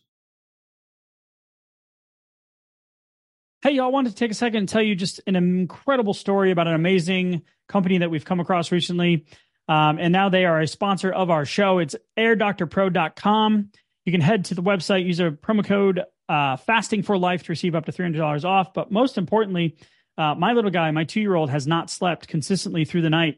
Hey, 3.64 3.74
y'all, 3.74 3.92
wanted 3.92 4.10
to 4.10 4.16
take 4.16 4.32
a 4.32 4.34
second 4.34 4.58
and 4.58 4.68
tell 4.68 4.82
you 4.82 4.96
just 4.96 5.22
an 5.28 5.36
incredible 5.36 6.16
story 6.16 6.50
about 6.50 6.66
an 6.66 6.74
amazing 6.74 7.44
company 7.70 8.00
that 8.00 8.10
we've 8.10 8.26
come 8.26 8.40
across 8.40 8.72
recently. 8.72 9.28
Um, 9.68 10.00
and 10.00 10.12
now 10.12 10.30
they 10.30 10.46
are 10.46 10.62
a 10.62 10.68
sponsor 10.68 11.12
of 11.12 11.30
our 11.30 11.46
show. 11.46 11.78
It's 11.78 11.96
airdoctorpro.com. 12.18 13.70
You 14.04 14.12
can 14.12 14.20
head 14.20 14.46
to 14.46 14.56
the 14.56 14.64
website, 14.64 15.06
use 15.06 15.20
a 15.20 15.30
promo 15.30 15.64
code 15.64 16.02
uh, 16.28 16.58
fasting 16.58 17.04
for 17.04 17.20
life 17.20 17.44
to 17.44 17.52
receive 17.52 17.76
up 17.76 17.86
to 17.86 17.92
$300 17.92 18.44
off. 18.46 18.74
But 18.74 18.92
most 18.92 19.20
importantly, 19.20 19.78
uh, 20.18 20.34
my 20.34 20.54
little 20.54 20.72
guy, 20.72 20.90
my 20.90 21.04
two 21.04 21.22
year 21.22 21.36
old, 21.36 21.52
has 21.52 21.68
not 21.68 21.92
slept 21.92 22.28
consistently 22.28 22.84
through 22.84 23.04
the 23.04 23.12
night 23.12 23.38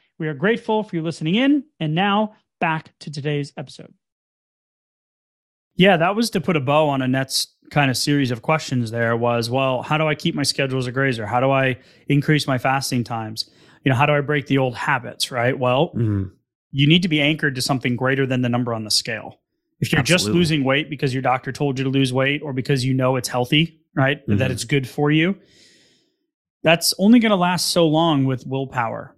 We 0.21 0.27
are 0.27 0.35
grateful 0.35 0.83
for 0.83 0.95
you 0.95 1.01
listening 1.01 1.33
in. 1.33 1.63
And 1.79 1.95
now 1.95 2.35
back 2.59 2.93
to 2.99 3.09
today's 3.09 3.53
episode. 3.57 3.91
Yeah, 5.75 5.97
that 5.97 6.15
was 6.15 6.29
to 6.29 6.39
put 6.39 6.55
a 6.55 6.59
bow 6.59 6.89
on 6.89 7.01
Annette's 7.01 7.47
kind 7.71 7.89
of 7.89 7.97
series 7.97 8.29
of 8.29 8.43
questions 8.43 8.91
there 8.91 9.17
was, 9.17 9.49
well, 9.49 9.81
how 9.81 9.97
do 9.97 10.07
I 10.07 10.13
keep 10.13 10.35
my 10.35 10.43
schedule 10.43 10.77
as 10.77 10.85
a 10.85 10.91
grazer? 10.91 11.25
How 11.25 11.39
do 11.39 11.49
I 11.49 11.79
increase 12.07 12.45
my 12.45 12.59
fasting 12.59 13.03
times? 13.03 13.49
You 13.83 13.89
know, 13.89 13.95
how 13.95 14.05
do 14.05 14.13
I 14.13 14.21
break 14.21 14.45
the 14.45 14.59
old 14.59 14.75
habits, 14.75 15.31
right? 15.31 15.57
Well, 15.57 15.87
mm-hmm. 15.87 16.25
you 16.69 16.87
need 16.87 17.01
to 17.01 17.09
be 17.09 17.19
anchored 17.19 17.55
to 17.55 17.61
something 17.63 17.95
greater 17.95 18.27
than 18.27 18.43
the 18.43 18.49
number 18.49 18.75
on 18.75 18.83
the 18.83 18.91
scale. 18.91 19.39
If 19.79 19.91
you're 19.91 20.01
Absolutely. 20.01 20.25
just 20.33 20.35
losing 20.35 20.63
weight 20.63 20.87
because 20.87 21.15
your 21.15 21.23
doctor 21.23 21.51
told 21.51 21.79
you 21.79 21.83
to 21.83 21.89
lose 21.89 22.13
weight 22.13 22.43
or 22.43 22.53
because 22.53 22.85
you 22.85 22.93
know 22.93 23.15
it's 23.15 23.27
healthy, 23.27 23.81
right? 23.95 24.21
Mm-hmm. 24.21 24.37
That 24.37 24.51
it's 24.51 24.65
good 24.65 24.87
for 24.87 25.09
you, 25.09 25.35
that's 26.61 26.93
only 26.99 27.17
going 27.17 27.31
to 27.31 27.35
last 27.35 27.69
so 27.69 27.87
long 27.87 28.25
with 28.25 28.45
willpower 28.45 29.15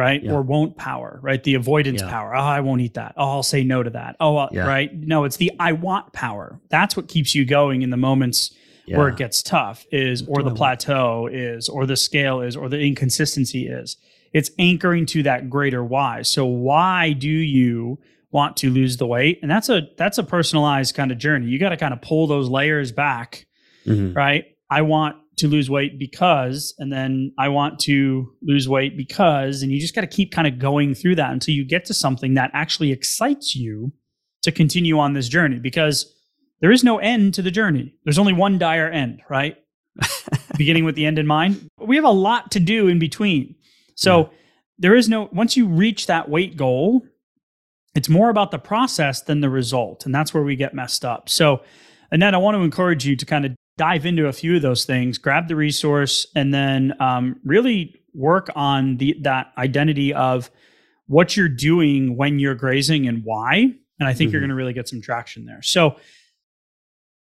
right? 0.00 0.22
Yeah. 0.22 0.32
Or 0.32 0.42
won't 0.42 0.76
power, 0.76 1.20
right? 1.22 1.42
The 1.44 1.54
avoidance 1.54 2.00
yeah. 2.00 2.08
power. 2.08 2.34
Oh, 2.34 2.40
I 2.40 2.60
won't 2.60 2.80
eat 2.80 2.94
that. 2.94 3.12
Oh, 3.16 3.28
I'll 3.28 3.42
say 3.42 3.62
no 3.62 3.82
to 3.82 3.90
that. 3.90 4.16
Oh, 4.18 4.36
uh, 4.38 4.48
yeah. 4.50 4.66
right. 4.66 4.90
No, 4.92 5.24
it's 5.24 5.36
the 5.36 5.52
I 5.60 5.72
want 5.72 6.12
power. 6.14 6.58
That's 6.70 6.96
what 6.96 7.06
keeps 7.08 7.34
you 7.34 7.44
going 7.44 7.82
in 7.82 7.90
the 7.90 7.98
moments 7.98 8.52
where 8.86 9.08
it 9.08 9.16
gets 9.16 9.40
tough 9.40 9.86
is, 9.92 10.26
or 10.26 10.42
the 10.42 10.52
plateau 10.52 11.28
is, 11.30 11.68
or 11.68 11.86
the 11.86 11.96
scale 11.96 12.40
is, 12.40 12.56
or 12.56 12.68
the 12.68 12.80
inconsistency 12.80 13.68
is. 13.68 13.96
It's 14.32 14.50
anchoring 14.58 15.06
to 15.06 15.22
that 15.22 15.48
greater 15.48 15.84
why. 15.84 16.22
So 16.22 16.44
why 16.44 17.12
do 17.12 17.28
you 17.28 18.00
want 18.32 18.56
to 18.58 18.70
lose 18.70 18.96
the 18.96 19.06
weight? 19.06 19.38
And 19.42 19.50
that's 19.50 19.68
a, 19.68 19.82
that's 19.96 20.18
a 20.18 20.24
personalized 20.24 20.96
kind 20.96 21.12
of 21.12 21.18
journey. 21.18 21.46
You 21.46 21.60
got 21.60 21.68
to 21.68 21.76
kind 21.76 21.94
of 21.94 22.00
pull 22.00 22.26
those 22.26 22.48
layers 22.48 22.90
back, 22.90 23.46
mm-hmm. 23.86 24.12
right? 24.12 24.46
I 24.68 24.82
want 24.82 25.16
to 25.40 25.48
lose 25.48 25.68
weight 25.68 25.98
because, 25.98 26.74
and 26.78 26.92
then 26.92 27.32
I 27.38 27.48
want 27.48 27.78
to 27.80 28.32
lose 28.42 28.68
weight 28.68 28.96
because, 28.96 29.62
and 29.62 29.72
you 29.72 29.80
just 29.80 29.94
got 29.94 30.02
to 30.02 30.06
keep 30.06 30.32
kind 30.32 30.46
of 30.46 30.58
going 30.58 30.94
through 30.94 31.16
that 31.16 31.32
until 31.32 31.54
you 31.54 31.64
get 31.64 31.84
to 31.86 31.94
something 31.94 32.34
that 32.34 32.50
actually 32.54 32.92
excites 32.92 33.56
you 33.56 33.92
to 34.42 34.52
continue 34.52 34.98
on 34.98 35.14
this 35.14 35.28
journey. 35.28 35.58
Because 35.58 36.14
there 36.60 36.70
is 36.70 36.84
no 36.84 36.98
end 36.98 37.34
to 37.34 37.42
the 37.42 37.50
journey. 37.50 37.94
There's 38.04 38.18
only 38.18 38.32
one 38.32 38.58
dire 38.58 38.88
end, 38.88 39.22
right? 39.28 39.56
Beginning 40.56 40.84
with 40.84 40.94
the 40.94 41.06
end 41.06 41.18
in 41.18 41.26
mind. 41.26 41.68
We 41.78 41.96
have 41.96 42.04
a 42.04 42.10
lot 42.10 42.50
to 42.52 42.60
do 42.60 42.86
in 42.88 42.98
between. 42.98 43.56
So 43.94 44.18
yeah. 44.18 44.28
there 44.78 44.94
is 44.94 45.08
no, 45.08 45.28
once 45.32 45.56
you 45.56 45.66
reach 45.66 46.06
that 46.06 46.28
weight 46.28 46.56
goal, 46.56 47.02
it's 47.94 48.08
more 48.08 48.30
about 48.30 48.50
the 48.50 48.58
process 48.58 49.22
than 49.22 49.40
the 49.40 49.50
result. 49.50 50.06
And 50.06 50.14
that's 50.14 50.32
where 50.32 50.42
we 50.42 50.54
get 50.54 50.74
messed 50.74 51.04
up. 51.04 51.28
So, 51.28 51.62
Annette, 52.12 52.34
I 52.34 52.38
want 52.38 52.56
to 52.56 52.62
encourage 52.62 53.06
you 53.06 53.16
to 53.16 53.26
kind 53.26 53.44
of 53.44 53.54
dive 53.76 54.04
into 54.06 54.26
a 54.26 54.32
few 54.32 54.56
of 54.56 54.62
those 54.62 54.84
things, 54.84 55.18
grab 55.18 55.48
the 55.48 55.56
resource, 55.56 56.26
and 56.34 56.52
then 56.52 56.94
um, 57.00 57.40
really 57.44 58.00
work 58.14 58.50
on 58.54 58.96
the 58.96 59.16
that 59.22 59.52
identity 59.56 60.12
of 60.12 60.50
what 61.06 61.36
you're 61.36 61.48
doing 61.48 62.16
when 62.16 62.38
you're 62.38 62.54
grazing 62.54 63.06
and 63.08 63.22
why. 63.24 63.72
And 63.98 64.08
I 64.08 64.12
think 64.12 64.28
mm-hmm. 64.28 64.32
you're 64.32 64.40
going 64.40 64.50
to 64.50 64.54
really 64.54 64.72
get 64.72 64.88
some 64.88 65.00
traction 65.00 65.44
there. 65.44 65.60
So 65.62 65.96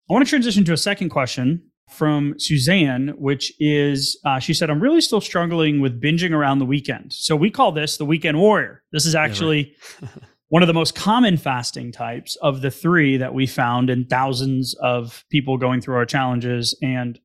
I 0.09 0.13
want 0.13 0.25
to 0.25 0.29
transition 0.29 0.63
to 0.65 0.73
a 0.73 0.77
second 0.77 1.09
question 1.09 1.63
from 1.89 2.35
Suzanne, 2.37 3.13
which 3.17 3.53
is 3.59 4.19
uh, 4.25 4.39
she 4.39 4.53
said, 4.53 4.69
I'm 4.69 4.81
really 4.81 5.01
still 5.01 5.21
struggling 5.21 5.79
with 5.79 6.01
binging 6.01 6.31
around 6.31 6.59
the 6.59 6.65
weekend. 6.65 7.13
So 7.13 7.35
we 7.35 7.49
call 7.49 7.71
this 7.71 7.97
the 7.97 8.05
weekend 8.05 8.39
warrior. 8.39 8.83
This 8.91 9.05
is 9.05 9.15
actually 9.15 9.75
yeah, 10.01 10.09
right. 10.13 10.23
one 10.49 10.63
of 10.63 10.67
the 10.67 10.73
most 10.73 10.95
common 10.95 11.37
fasting 11.37 11.91
types 11.91 12.35
of 12.37 12.61
the 12.61 12.71
three 12.71 13.17
that 13.17 13.33
we 13.33 13.45
found 13.45 13.89
in 13.89 14.05
thousands 14.05 14.73
of 14.75 15.25
people 15.29 15.57
going 15.57 15.81
through 15.81 15.95
our 15.95 16.05
challenges 16.05 16.77
and 16.81 17.19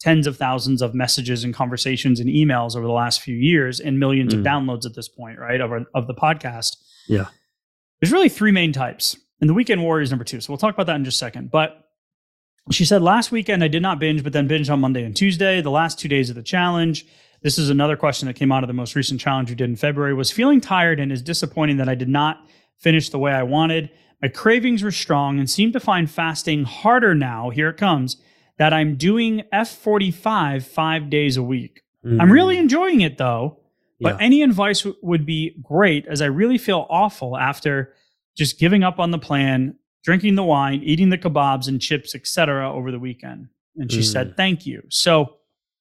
tens 0.00 0.28
of 0.28 0.36
thousands 0.36 0.80
of 0.80 0.94
messages 0.94 1.42
and 1.42 1.52
conversations 1.52 2.20
and 2.20 2.30
emails 2.30 2.76
over 2.76 2.86
the 2.86 2.92
last 2.92 3.20
few 3.20 3.34
years 3.34 3.80
and 3.80 3.98
millions 3.98 4.32
mm. 4.32 4.38
of 4.38 4.44
downloads 4.44 4.86
at 4.86 4.94
this 4.94 5.08
point, 5.08 5.38
right? 5.38 5.60
Of, 5.60 5.72
our, 5.72 5.86
of 5.94 6.06
the 6.06 6.14
podcast. 6.14 6.76
Yeah. 7.08 7.26
There's 8.00 8.12
really 8.12 8.28
three 8.28 8.52
main 8.52 8.72
types. 8.72 9.16
And 9.40 9.50
the 9.50 9.54
weekend 9.54 9.82
warrior 9.82 10.02
is 10.02 10.10
number 10.10 10.24
two. 10.24 10.40
So 10.40 10.52
we'll 10.52 10.58
talk 10.58 10.74
about 10.74 10.86
that 10.86 10.96
in 10.96 11.04
just 11.04 11.16
a 11.16 11.18
second. 11.18 11.50
But 11.50 11.88
she 12.70 12.84
said, 12.84 13.02
last 13.02 13.32
weekend 13.32 13.64
I 13.64 13.68
did 13.68 13.82
not 13.82 13.98
binge, 13.98 14.22
but 14.22 14.32
then 14.32 14.48
binged 14.48 14.70
on 14.72 14.80
Monday 14.80 15.02
and 15.02 15.16
Tuesday, 15.16 15.60
the 15.60 15.70
last 15.70 15.98
two 15.98 16.08
days 16.08 16.30
of 16.30 16.36
the 16.36 16.42
challenge. 16.42 17.06
This 17.42 17.58
is 17.58 17.70
another 17.70 17.96
question 17.96 18.26
that 18.26 18.34
came 18.34 18.52
out 18.52 18.62
of 18.62 18.68
the 18.68 18.74
most 18.74 18.94
recent 18.94 19.20
challenge 19.20 19.48
we 19.48 19.56
did 19.56 19.70
in 19.70 19.76
February. 19.76 20.14
Was 20.14 20.30
feeling 20.30 20.60
tired 20.60 21.00
and 21.00 21.10
is 21.10 21.22
disappointing 21.22 21.76
that 21.78 21.88
I 21.88 21.94
did 21.94 22.08
not 22.08 22.46
finish 22.78 23.10
the 23.10 23.18
way 23.18 23.32
I 23.32 23.42
wanted. 23.42 23.90
My 24.22 24.28
cravings 24.28 24.82
were 24.82 24.90
strong 24.90 25.38
and 25.38 25.48
seemed 25.48 25.72
to 25.74 25.80
find 25.80 26.10
fasting 26.10 26.64
harder 26.64 27.14
now. 27.14 27.50
Here 27.50 27.68
it 27.68 27.76
comes 27.76 28.16
that 28.58 28.72
I'm 28.72 28.96
doing 28.96 29.44
F45 29.52 30.62
five 30.64 31.10
days 31.10 31.36
a 31.36 31.42
week. 31.42 31.82
Mm. 32.04 32.20
I'm 32.20 32.32
really 32.32 32.58
enjoying 32.58 33.00
it 33.00 33.18
though. 33.18 33.60
But 34.00 34.16
yeah. 34.16 34.26
any 34.26 34.42
advice 34.42 34.82
w- 34.82 34.96
would 35.02 35.26
be 35.26 35.56
great 35.62 36.06
as 36.06 36.22
I 36.22 36.26
really 36.26 36.58
feel 36.58 36.86
awful 36.88 37.36
after 37.36 37.94
just 38.36 38.58
giving 38.58 38.84
up 38.84 39.00
on 39.00 39.10
the 39.10 39.18
plan, 39.18 39.76
drinking 40.04 40.36
the 40.36 40.44
wine, 40.44 40.82
eating 40.84 41.08
the 41.08 41.18
kebabs 41.18 41.66
and 41.66 41.80
chips, 41.80 42.14
etc. 42.14 42.72
over 42.72 42.92
the 42.92 43.00
weekend. 43.00 43.48
And 43.76 43.90
she 43.90 44.00
mm. 44.00 44.12
said, 44.12 44.36
"Thank 44.36 44.66
you." 44.66 44.82
So, 44.88 45.34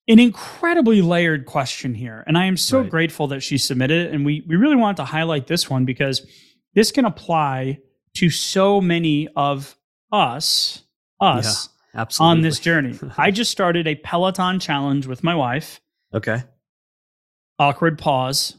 an 0.08 0.20
incredibly 0.20 1.02
layered 1.02 1.46
question 1.46 1.94
here, 1.94 2.24
and 2.28 2.38
I 2.38 2.46
am 2.46 2.58
so 2.58 2.82
right. 2.82 2.90
grateful 2.90 3.28
that 3.28 3.42
she 3.42 3.58
submitted 3.58 4.08
it. 4.08 4.14
And 4.14 4.26
we 4.26 4.44
we 4.48 4.56
really 4.56 4.76
want 4.76 4.98
to 4.98 5.06
highlight 5.06 5.48
this 5.48 5.70
one 5.70 5.86
because 5.86 6.26
this 6.78 6.92
can 6.92 7.06
apply 7.06 7.80
to 8.16 8.30
so 8.30 8.80
many 8.80 9.28
of 9.36 9.76
us, 10.12 10.84
us 11.20 11.70
yeah, 11.94 12.02
absolutely. 12.02 12.32
on 12.38 12.42
this 12.42 12.60
journey. 12.60 12.98
I 13.18 13.32
just 13.32 13.52
started 13.52 13.88
a 13.88 13.96
Peloton 13.96 14.60
challenge 14.60 15.08
with 15.08 15.24
my 15.24 15.34
wife. 15.34 15.82
Okay. 16.13 16.44
Awkward 17.58 17.98
pause. 17.98 18.56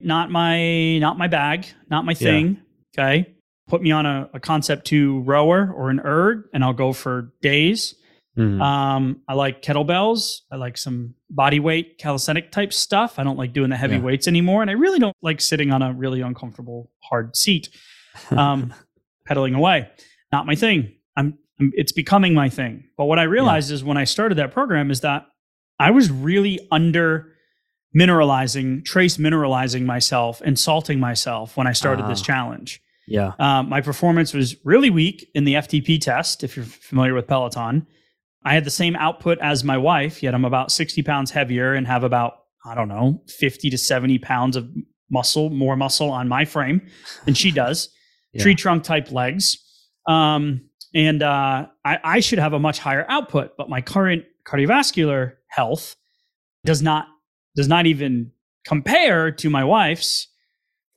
Not 0.00 0.30
my 0.30 0.96
not 0.98 1.18
my 1.18 1.28
bag, 1.28 1.66
not 1.90 2.04
my 2.04 2.14
thing. 2.14 2.62
Yeah. 2.96 3.04
Okay 3.04 3.34
put 3.68 3.82
me 3.82 3.92
on 3.92 4.06
a, 4.06 4.28
a 4.32 4.40
concept 4.40 4.86
two 4.86 5.20
rower 5.20 5.72
or 5.72 5.90
an 5.90 6.00
erg 6.00 6.44
and 6.52 6.64
I'll 6.64 6.72
go 6.72 6.92
for 6.92 7.32
days. 7.42 7.94
Mm-hmm. 8.38 8.62
Um, 8.62 9.22
I 9.26 9.34
like 9.34 9.62
kettlebells. 9.62 10.42
I 10.50 10.56
like 10.56 10.78
some 10.78 11.14
body 11.28 11.58
weight 11.58 11.98
calisthenic 11.98 12.52
type 12.52 12.72
stuff. 12.72 13.18
I 13.18 13.24
don't 13.24 13.36
like 13.36 13.52
doing 13.52 13.70
the 13.70 13.76
heavy 13.76 13.96
yeah. 13.96 14.02
weights 14.02 14.28
anymore. 14.28 14.62
And 14.62 14.70
I 14.70 14.74
really 14.74 15.00
don't 15.00 15.16
like 15.22 15.40
sitting 15.40 15.72
on 15.72 15.82
a 15.82 15.92
really 15.92 16.20
uncomfortable, 16.20 16.90
hard 17.00 17.36
seat, 17.36 17.68
um, 18.30 18.72
pedaling 19.26 19.54
away. 19.54 19.88
Not 20.30 20.46
my 20.46 20.54
thing. 20.54 20.94
I'm, 21.16 21.36
I'm, 21.58 21.72
it's 21.74 21.90
becoming 21.90 22.32
my 22.32 22.48
thing. 22.48 22.84
But 22.96 23.06
what 23.06 23.18
I 23.18 23.24
realized 23.24 23.70
yeah. 23.70 23.74
is 23.74 23.84
when 23.84 23.96
I 23.96 24.04
started 24.04 24.38
that 24.38 24.52
program 24.52 24.92
is 24.92 25.00
that 25.00 25.26
I 25.80 25.90
was 25.90 26.10
really 26.10 26.60
under 26.70 27.32
mineralizing, 27.96 28.84
trace 28.84 29.16
mineralizing 29.16 29.84
myself 29.84 30.40
and 30.44 30.56
salting 30.56 31.00
myself 31.00 31.56
when 31.56 31.66
I 31.66 31.72
started 31.72 32.06
this 32.06 32.20
ah. 32.20 32.24
challenge. 32.24 32.80
Yeah. 33.08 33.32
Um, 33.38 33.68
my 33.68 33.80
performance 33.80 34.32
was 34.32 34.54
really 34.64 34.90
weak 34.90 35.28
in 35.34 35.44
the 35.44 35.54
FTP 35.54 36.00
test, 36.00 36.44
if 36.44 36.56
you're 36.56 36.66
familiar 36.66 37.14
with 37.14 37.26
Peloton. 37.26 37.86
I 38.44 38.54
had 38.54 38.64
the 38.64 38.70
same 38.70 38.96
output 38.96 39.38
as 39.40 39.64
my 39.64 39.76
wife, 39.76 40.22
yet 40.22 40.34
I'm 40.34 40.44
about 40.44 40.70
60 40.72 41.02
pounds 41.02 41.30
heavier 41.30 41.74
and 41.74 41.86
have 41.86 42.04
about, 42.04 42.34
I 42.64 42.74
don't 42.74 42.88
know, 42.88 43.22
50 43.28 43.70
to 43.70 43.78
70 43.78 44.18
pounds 44.18 44.56
of 44.56 44.68
muscle, 45.10 45.50
more 45.50 45.76
muscle 45.76 46.10
on 46.10 46.28
my 46.28 46.44
frame 46.44 46.86
than 47.24 47.34
she 47.34 47.50
does. 47.52 47.90
yeah. 48.32 48.42
Tree 48.42 48.54
trunk 48.54 48.84
type 48.84 49.10
legs. 49.10 49.58
Um, 50.06 50.68
and 50.94 51.22
uh, 51.22 51.66
I, 51.84 51.98
I 52.02 52.20
should 52.20 52.38
have 52.38 52.52
a 52.52 52.58
much 52.58 52.78
higher 52.78 53.04
output, 53.08 53.56
but 53.56 53.68
my 53.68 53.80
current 53.80 54.24
cardiovascular 54.46 55.34
health 55.48 55.96
does 56.64 56.82
not 56.82 57.06
does 57.56 57.68
not 57.68 57.86
even 57.86 58.32
compare 58.64 59.30
to 59.32 59.50
my 59.50 59.64
wife's 59.64 60.28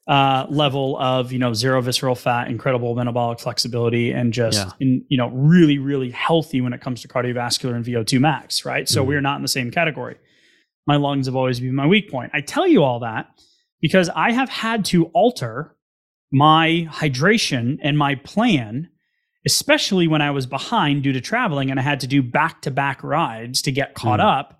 uh, 0.07 0.45
level 0.49 0.97
of 0.99 1.31
you 1.31 1.39
know 1.39 1.53
zero 1.53 1.81
visceral 1.81 2.15
fat, 2.15 2.47
incredible 2.47 2.95
metabolic 2.95 3.39
flexibility, 3.39 4.11
and 4.11 4.33
just 4.33 4.65
yeah. 4.65 4.71
in 4.79 5.05
you 5.09 5.17
know 5.17 5.29
really 5.29 5.77
really 5.77 6.09
healthy 6.09 6.61
when 6.61 6.73
it 6.73 6.81
comes 6.81 7.01
to 7.01 7.07
cardiovascular 7.07 7.75
and 7.75 7.85
VO2 7.85 8.19
max. 8.19 8.65
Right, 8.65 8.89
so 8.89 9.01
mm-hmm. 9.01 9.09
we're 9.09 9.21
not 9.21 9.37
in 9.37 9.41
the 9.41 9.47
same 9.47 9.71
category. 9.71 10.17
My 10.87 10.95
lungs 10.95 11.27
have 11.27 11.35
always 11.35 11.59
been 11.59 11.75
my 11.75 11.85
weak 11.85 12.09
point. 12.09 12.31
I 12.33 12.41
tell 12.41 12.67
you 12.67 12.83
all 12.83 12.99
that 13.01 13.27
because 13.81 14.09
I 14.15 14.31
have 14.31 14.49
had 14.49 14.85
to 14.85 15.05
alter 15.07 15.75
my 16.31 16.87
hydration 16.89 17.77
and 17.83 17.97
my 17.97 18.15
plan, 18.15 18.89
especially 19.45 20.07
when 20.07 20.21
I 20.21 20.31
was 20.31 20.45
behind 20.45 21.03
due 21.03 21.13
to 21.13 21.21
traveling 21.21 21.69
and 21.69 21.79
I 21.79 21.83
had 21.83 21.99
to 22.01 22.07
do 22.07 22.23
back 22.23 22.61
to 22.63 22.71
back 22.71 23.03
rides 23.03 23.61
to 23.63 23.71
get 23.71 23.93
caught 23.93 24.19
mm. 24.19 24.39
up 24.39 24.59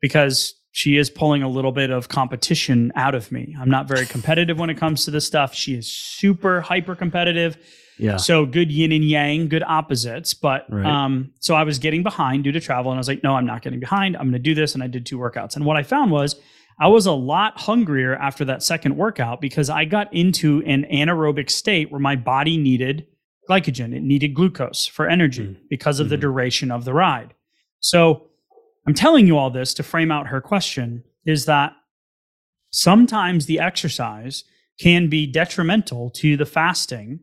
because 0.00 0.54
she 0.72 0.96
is 0.96 1.10
pulling 1.10 1.42
a 1.42 1.48
little 1.48 1.72
bit 1.72 1.90
of 1.90 2.08
competition 2.08 2.92
out 2.94 3.14
of 3.14 3.32
me. 3.32 3.56
I'm 3.58 3.70
not 3.70 3.88
very 3.88 4.06
competitive 4.06 4.58
when 4.58 4.70
it 4.70 4.76
comes 4.76 5.04
to 5.04 5.10
this 5.10 5.26
stuff. 5.26 5.52
She 5.54 5.74
is 5.74 5.90
super 5.90 6.60
hyper 6.60 6.94
competitive. 6.94 7.58
Yeah. 7.98 8.16
So 8.16 8.46
good 8.46 8.70
yin 8.70 8.92
and 8.92 9.04
yang, 9.04 9.48
good 9.48 9.62
opposites. 9.62 10.32
But 10.32 10.66
right. 10.70 10.86
um, 10.86 11.32
so 11.40 11.54
I 11.54 11.64
was 11.64 11.78
getting 11.78 12.02
behind 12.02 12.44
due 12.44 12.52
to 12.52 12.60
travel, 12.60 12.92
and 12.92 12.98
I 12.98 13.00
was 13.00 13.08
like, 13.08 13.22
no, 13.22 13.34
I'm 13.34 13.46
not 13.46 13.62
getting 13.62 13.80
behind. 13.80 14.16
I'm 14.16 14.22
going 14.22 14.32
to 14.32 14.38
do 14.38 14.54
this, 14.54 14.74
and 14.74 14.82
I 14.82 14.86
did 14.86 15.04
two 15.04 15.18
workouts. 15.18 15.56
And 15.56 15.66
what 15.66 15.76
I 15.76 15.82
found 15.82 16.10
was 16.10 16.36
I 16.80 16.88
was 16.88 17.04
a 17.04 17.12
lot 17.12 17.60
hungrier 17.60 18.16
after 18.16 18.44
that 18.46 18.62
second 18.62 18.96
workout 18.96 19.40
because 19.40 19.68
I 19.68 19.84
got 19.84 20.12
into 20.14 20.62
an 20.64 20.86
anaerobic 20.90 21.50
state 21.50 21.90
where 21.90 22.00
my 22.00 22.16
body 22.16 22.56
needed 22.56 23.06
glycogen, 23.48 23.94
it 23.94 24.02
needed 24.02 24.32
glucose 24.32 24.86
for 24.86 25.08
energy 25.08 25.48
mm. 25.48 25.56
because 25.68 26.00
of 26.00 26.06
mm-hmm. 26.06 26.12
the 26.12 26.16
duration 26.18 26.70
of 26.70 26.84
the 26.84 26.94
ride. 26.94 27.34
So 27.80 28.29
I'm 28.86 28.94
telling 28.94 29.26
you 29.26 29.36
all 29.36 29.50
this 29.50 29.74
to 29.74 29.82
frame 29.82 30.10
out 30.10 30.28
her 30.28 30.40
question 30.40 31.04
is 31.24 31.44
that 31.44 31.72
sometimes 32.70 33.46
the 33.46 33.60
exercise 33.60 34.44
can 34.78 35.08
be 35.08 35.26
detrimental 35.26 36.10
to 36.10 36.36
the 36.36 36.46
fasting 36.46 37.20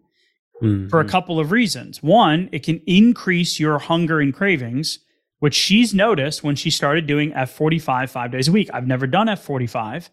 mm-hmm. 0.62 0.88
for 0.88 1.00
a 1.00 1.06
couple 1.06 1.40
of 1.40 1.52
reasons. 1.52 2.04
One, 2.04 2.50
it 2.52 2.64
can 2.64 2.82
increase 2.86 3.60
your 3.60 3.80
hunger 3.80 4.20
and 4.20 4.34
cravings, 4.34 5.00
which 5.40 5.56
she's 5.56 5.94
noticed 5.94 6.44
when 6.44 6.56
she 6.56 6.70
started 6.70 7.08
doing 7.08 7.32
F45 7.32 8.10
five 8.10 8.32
days 8.32 8.48
a 8.48 8.52
week. 8.52 8.70
I've 8.74 8.88
never 8.88 9.08
done 9.08 9.28
F45, 9.28 10.10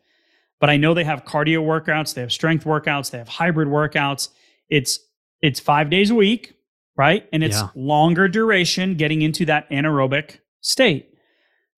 but 0.60 0.70
I 0.70 0.76
know 0.76 0.94
they 0.94 1.04
have 1.04 1.24
cardio 1.24 1.62
workouts, 1.62 2.14
they 2.14 2.22
have 2.22 2.32
strength 2.32 2.64
workouts, 2.64 3.10
they 3.10 3.18
have 3.18 3.28
hybrid 3.28 3.68
workouts. 3.68 4.28
It's 4.68 5.00
it's 5.42 5.60
five 5.60 5.90
days 5.90 6.10
a 6.10 6.14
week, 6.14 6.54
right? 6.96 7.28
And 7.30 7.44
it's 7.44 7.60
yeah. 7.60 7.68
longer 7.74 8.28
duration 8.28 8.94
getting 8.94 9.20
into 9.20 9.44
that 9.44 9.68
anaerobic 9.70 10.38
state. 10.62 11.13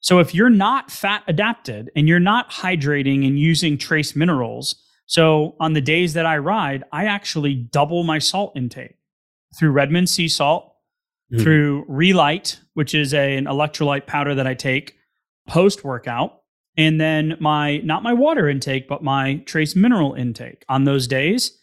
So 0.00 0.18
if 0.18 0.34
you're 0.34 0.50
not 0.50 0.90
fat 0.90 1.22
adapted 1.26 1.90
and 1.96 2.08
you're 2.08 2.20
not 2.20 2.50
hydrating 2.50 3.26
and 3.26 3.38
using 3.38 3.76
trace 3.76 4.14
minerals, 4.14 4.76
so 5.06 5.56
on 5.60 5.72
the 5.72 5.80
days 5.80 6.12
that 6.14 6.26
I 6.26 6.38
ride, 6.38 6.84
I 6.92 7.06
actually 7.06 7.54
double 7.54 8.02
my 8.04 8.18
salt 8.18 8.52
intake 8.56 8.96
through 9.58 9.70
Redmond 9.70 10.08
sea 10.08 10.28
salt, 10.28 10.74
mm. 11.32 11.40
through 11.40 11.84
Re-Lyte, 11.88 12.60
which 12.74 12.94
is 12.94 13.14
a, 13.14 13.36
an 13.36 13.46
electrolyte 13.46 14.06
powder 14.06 14.34
that 14.34 14.46
I 14.46 14.54
take 14.54 14.96
post 15.48 15.84
workout, 15.84 16.42
and 16.76 17.00
then 17.00 17.36
my 17.40 17.78
not 17.78 18.02
my 18.02 18.12
water 18.12 18.48
intake, 18.48 18.88
but 18.88 19.02
my 19.02 19.36
trace 19.46 19.74
mineral 19.74 20.14
intake 20.14 20.64
on 20.68 20.84
those 20.84 21.06
days. 21.06 21.58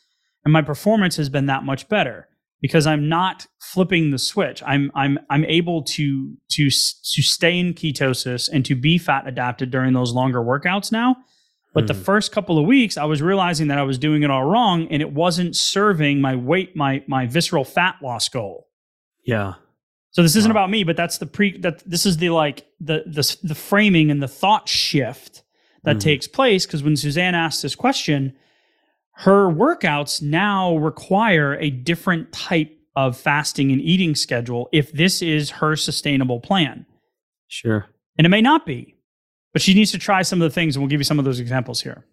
And 0.46 0.52
my 0.52 0.62
performance 0.62 1.16
has 1.18 1.30
been 1.30 1.46
that 1.46 1.64
much 1.64 1.88
better 1.88 2.28
because 2.64 2.88
I'm 2.88 3.10
not 3.10 3.46
flipping 3.60 4.12
the 4.12 4.18
switch. 4.18 4.64
I'm 4.66 4.90
I'm 4.96 5.20
I'm 5.30 5.44
able 5.46 5.84
to 5.84 6.34
to 6.54 6.70
to 6.70 7.22
stay 7.22 7.60
in 7.60 7.74
ketosis 7.74 8.50
and 8.50 8.66
to 8.66 8.74
be 8.74 8.98
fat 8.98 9.28
adapted 9.28 9.70
during 9.70 9.92
those 9.92 10.14
longer 10.14 10.40
workouts 10.40 10.90
now. 10.90 11.18
But 11.74 11.84
mm. 11.84 11.88
the 11.88 11.94
hmm. 11.94 12.04
first 12.04 12.32
couple 12.32 12.58
of 12.58 12.66
weeks, 12.66 12.98
I 12.98 13.04
was 13.04 13.22
realizing 13.22 13.68
that 13.68 13.80
I 13.80 13.84
was 13.84 13.98
doing 13.98 14.24
it 14.24 14.32
all 14.32 14.46
wrong, 14.46 14.88
and 14.90 15.02
it 15.02 15.12
wasn't 15.12 15.58
serving 15.58 16.22
my 16.22 16.38
weight, 16.38 16.74
my 16.74 17.04
my 17.06 17.28
visceral 17.28 17.66
fat 17.66 17.98
loss 18.02 18.30
goal. 18.30 18.70
Yeah. 19.26 19.56
So 20.12 20.22
this 20.22 20.38
isn't 20.38 20.54
Wow. 20.54 20.62
about 20.62 20.70
me, 20.70 20.86
but 20.86 20.96
that's 20.96 21.18
the 21.18 21.26
pre 21.26 21.58
that 21.58 21.84
this 21.86 22.06
is 22.06 22.16
the 22.18 22.30
like 22.30 22.66
the 22.80 23.04
the 23.06 23.38
the 23.44 23.56
framing 23.56 24.10
and 24.10 24.24
the 24.24 24.28
thought 24.30 24.70
shift 24.70 25.44
that 25.84 25.98
Mhm. 25.98 26.02
takes 26.02 26.28
place 26.28 26.66
because 26.66 26.82
when 26.82 26.96
Suzanne 26.96 27.36
asked 27.36 27.62
this 27.62 27.76
question, 27.76 28.34
her 29.14 29.48
workouts 29.48 30.22
now 30.22 30.76
require 30.78 31.56
a 31.60 31.70
different 31.70 32.32
type 32.32 32.78
of 32.96 33.18
fasting 33.18 33.72
and 33.72 33.82
eating 33.82 34.16
schedule 34.16 34.70
if 34.72 34.92
this 34.92 35.22
is 35.22 35.50
her 35.50 35.76
sustainable 35.76 36.40
plan. 36.40 36.86
Sure. 37.48 37.88
And 38.18 38.26
it 38.26 38.30
may 38.30 38.42
not 38.42 38.66
be, 38.66 38.96
but 39.52 39.62
she 39.62 39.74
needs 39.74 39.92
to 39.92 40.00
try 40.00 40.22
some 40.22 40.42
of 40.42 40.50
the 40.50 40.54
things, 40.54 40.76
and 40.76 40.84
we'll 40.84 40.90
give 40.90 41.00
you 41.00 41.06
some 41.06 41.20
of 41.20 41.26
those 41.26 41.40
examples 41.40 41.82
here. 41.82 42.06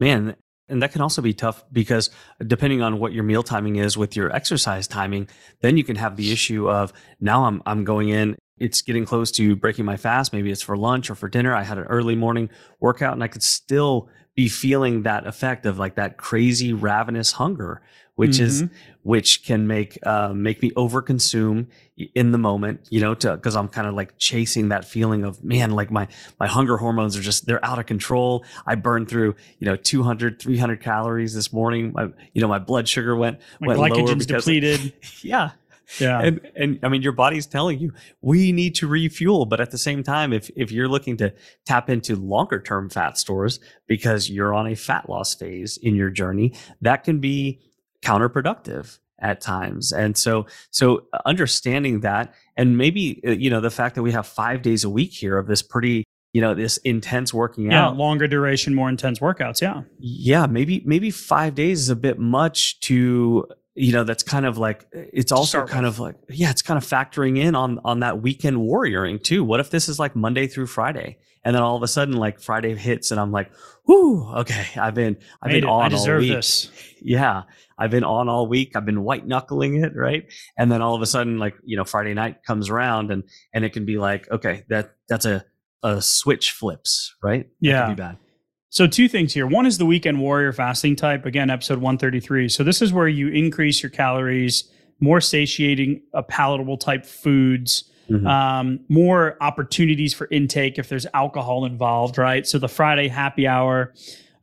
Man, 0.00 0.36
and 0.68 0.82
that 0.82 0.92
can 0.92 1.00
also 1.00 1.22
be 1.22 1.32
tough 1.32 1.64
because 1.72 2.10
depending 2.46 2.82
on 2.82 2.98
what 2.98 3.12
your 3.12 3.24
meal 3.24 3.42
timing 3.42 3.76
is 3.76 3.96
with 3.96 4.16
your 4.16 4.34
exercise 4.34 4.86
timing, 4.86 5.28
then 5.60 5.76
you 5.76 5.84
can 5.84 5.96
have 5.96 6.16
the 6.16 6.32
issue 6.32 6.68
of 6.70 6.92
now 7.20 7.44
I'm 7.44 7.62
I'm 7.64 7.84
going 7.84 8.10
in, 8.10 8.36
it's 8.58 8.82
getting 8.82 9.04
close 9.04 9.30
to 9.32 9.56
breaking 9.56 9.84
my 9.84 9.96
fast, 9.96 10.32
maybe 10.32 10.50
it's 10.50 10.62
for 10.62 10.76
lunch 10.76 11.10
or 11.10 11.14
for 11.14 11.28
dinner. 11.28 11.54
I 11.54 11.62
had 11.62 11.78
an 11.78 11.84
early 11.84 12.16
morning 12.16 12.50
workout 12.80 13.14
and 13.14 13.22
I 13.22 13.28
could 13.28 13.42
still 13.42 14.08
be 14.38 14.48
feeling 14.48 15.02
that 15.02 15.26
effect 15.26 15.66
of 15.66 15.80
like 15.80 15.96
that 15.96 16.16
crazy 16.16 16.72
ravenous 16.72 17.32
hunger, 17.32 17.82
which 18.14 18.38
is 18.38 18.62
Mhm. 18.62 18.70
which 19.02 19.42
can 19.44 19.66
make 19.66 19.98
uh, 20.06 20.32
make 20.32 20.62
me 20.62 20.70
overconsume 20.76 21.66
in 22.14 22.30
the 22.30 22.38
moment, 22.38 22.86
you 22.88 23.00
know, 23.00 23.14
to 23.16 23.34
because 23.34 23.56
I'm 23.56 23.66
kind 23.66 23.88
of 23.88 23.94
like 23.94 24.16
chasing 24.16 24.68
that 24.68 24.84
feeling 24.84 25.24
of 25.24 25.42
man, 25.42 25.72
like 25.72 25.90
my 25.90 26.06
my 26.38 26.46
hunger 26.46 26.76
hormones 26.76 27.16
are 27.16 27.20
just 27.20 27.46
they're 27.46 27.64
out 27.64 27.80
of 27.80 27.86
control. 27.86 28.44
I 28.64 28.76
burned 28.76 29.08
through, 29.08 29.34
you 29.58 29.66
know, 29.66 29.74
200, 29.74 30.38
300 30.40 30.80
calories 30.80 31.34
this 31.34 31.52
morning. 31.52 31.90
My 31.92 32.04
you 32.32 32.40
know, 32.40 32.46
my 32.48 32.60
blood 32.60 32.86
sugar 32.88 33.16
went 33.16 33.40
My 33.60 33.66
went 33.74 33.80
lower 33.80 33.90
glycogen's 33.90 34.24
because 34.26 34.44
depleted. 34.44 34.92
yeah. 35.22 35.50
Yeah. 36.00 36.20
And 36.20 36.40
and 36.54 36.78
I 36.82 36.88
mean 36.88 37.02
your 37.02 37.12
body's 37.12 37.46
telling 37.46 37.78
you 37.78 37.92
we 38.20 38.52
need 38.52 38.74
to 38.76 38.86
refuel, 38.86 39.46
but 39.46 39.60
at 39.60 39.70
the 39.70 39.78
same 39.78 40.02
time 40.02 40.32
if 40.32 40.50
if 40.56 40.70
you're 40.70 40.88
looking 40.88 41.16
to 41.18 41.32
tap 41.66 41.88
into 41.88 42.16
longer 42.16 42.60
term 42.60 42.90
fat 42.90 43.18
stores 43.18 43.60
because 43.86 44.30
you're 44.30 44.54
on 44.54 44.66
a 44.66 44.74
fat 44.74 45.08
loss 45.08 45.34
phase 45.34 45.78
in 45.78 45.94
your 45.94 46.10
journey, 46.10 46.54
that 46.80 47.04
can 47.04 47.20
be 47.20 47.60
counterproductive 48.02 48.98
at 49.20 49.40
times. 49.40 49.92
And 49.92 50.16
so 50.16 50.46
so 50.70 51.06
understanding 51.24 52.00
that 52.00 52.34
and 52.56 52.76
maybe 52.76 53.20
uh, 53.26 53.30
you 53.30 53.50
know 53.50 53.60
the 53.60 53.70
fact 53.70 53.94
that 53.94 54.02
we 54.02 54.12
have 54.12 54.26
5 54.26 54.62
days 54.62 54.84
a 54.84 54.90
week 54.90 55.12
here 55.12 55.38
of 55.38 55.46
this 55.46 55.62
pretty 55.62 56.04
you 56.32 56.40
know 56.40 56.54
this 56.54 56.76
intense 56.78 57.32
working 57.32 57.70
yeah. 57.70 57.86
out 57.86 57.96
Longer 57.96 58.28
duration, 58.28 58.74
more 58.74 58.88
intense 58.88 59.18
workouts. 59.18 59.60
Yeah. 59.60 59.82
yeah 59.98 60.46
maybe 60.46 60.82
maybe 60.84 61.10
five 61.10 61.54
days 61.54 61.80
is 61.80 61.88
a 61.88 61.96
bit 61.96 62.18
much 62.18 62.78
to 62.80 63.46
you 63.78 63.92
know 63.92 64.04
that's 64.04 64.22
kind 64.22 64.44
of 64.44 64.58
like 64.58 64.82
uh, 64.96 65.00
it's 65.12 65.30
also 65.32 65.64
kind 65.66 65.84
with. 65.86 65.94
of 65.94 66.00
like 66.00 66.16
yeah 66.28 66.50
it's 66.50 66.62
kind 66.62 66.76
of 66.76 66.84
factoring 66.84 67.38
in 67.38 67.54
on 67.54 67.78
on 67.84 68.00
that 68.00 68.20
weekend 68.20 68.56
warrioring 68.58 69.22
too 69.22 69.44
what 69.44 69.60
if 69.60 69.70
this 69.70 69.88
is 69.88 69.98
like 69.98 70.16
monday 70.16 70.46
through 70.46 70.66
friday 70.66 71.16
and 71.44 71.54
then 71.54 71.62
all 71.62 71.76
of 71.76 71.82
a 71.82 71.88
sudden 71.88 72.16
like 72.16 72.40
friday 72.40 72.74
hits 72.74 73.10
and 73.12 73.20
i'm 73.20 73.30
like 73.30 73.50
whoo 73.86 74.28
okay 74.34 74.66
i've 74.76 74.94
been 74.94 75.16
i've 75.42 75.52
Made 75.52 75.60
been 75.60 75.68
it. 75.68 75.72
on 75.72 75.80
I 75.80 75.84
all 75.84 75.90
deserve 75.90 76.20
week 76.22 76.32
this. 76.32 76.70
yeah 77.00 77.42
i've 77.78 77.90
been 77.90 78.04
on 78.04 78.28
all 78.28 78.46
week 78.48 78.74
i've 78.74 78.84
been 78.86 79.02
white 79.04 79.26
knuckling 79.26 79.82
it 79.84 79.92
right 79.94 80.24
and 80.58 80.72
then 80.72 80.82
all 80.82 80.94
of 80.96 81.02
a 81.02 81.06
sudden 81.06 81.38
like 81.38 81.54
you 81.64 81.76
know 81.76 81.84
friday 81.84 82.14
night 82.14 82.42
comes 82.44 82.68
around 82.70 83.10
and 83.12 83.22
and 83.54 83.64
it 83.64 83.72
can 83.72 83.84
be 83.84 83.96
like 83.98 84.28
okay 84.30 84.64
that 84.68 84.94
that's 85.08 85.24
a 85.24 85.44
a 85.84 86.02
switch 86.02 86.50
flips 86.50 87.14
right 87.22 87.46
Yeah. 87.60 87.88
be 87.90 87.94
bad 87.94 88.16
So, 88.70 88.86
two 88.86 89.08
things 89.08 89.32
here. 89.32 89.46
One 89.46 89.64
is 89.64 89.78
the 89.78 89.86
weekend 89.86 90.20
warrior 90.20 90.52
fasting 90.52 90.94
type. 90.94 91.24
Again, 91.24 91.48
episode 91.48 91.78
133. 91.78 92.48
So, 92.48 92.62
this 92.62 92.82
is 92.82 92.92
where 92.92 93.08
you 93.08 93.28
increase 93.28 93.82
your 93.82 93.90
calories, 93.90 94.70
more 95.00 95.20
satiating, 95.20 96.02
uh, 96.12 96.22
palatable 96.22 96.76
type 96.76 97.06
foods, 97.06 97.84
Mhm. 98.10 98.26
um, 98.26 98.80
more 98.88 99.36
opportunities 99.40 100.12
for 100.12 100.28
intake 100.30 100.78
if 100.78 100.88
there's 100.88 101.06
alcohol 101.14 101.64
involved, 101.64 102.18
right? 102.18 102.46
So, 102.46 102.58
the 102.58 102.68
Friday 102.68 103.08
happy 103.08 103.46
hour 103.46 103.94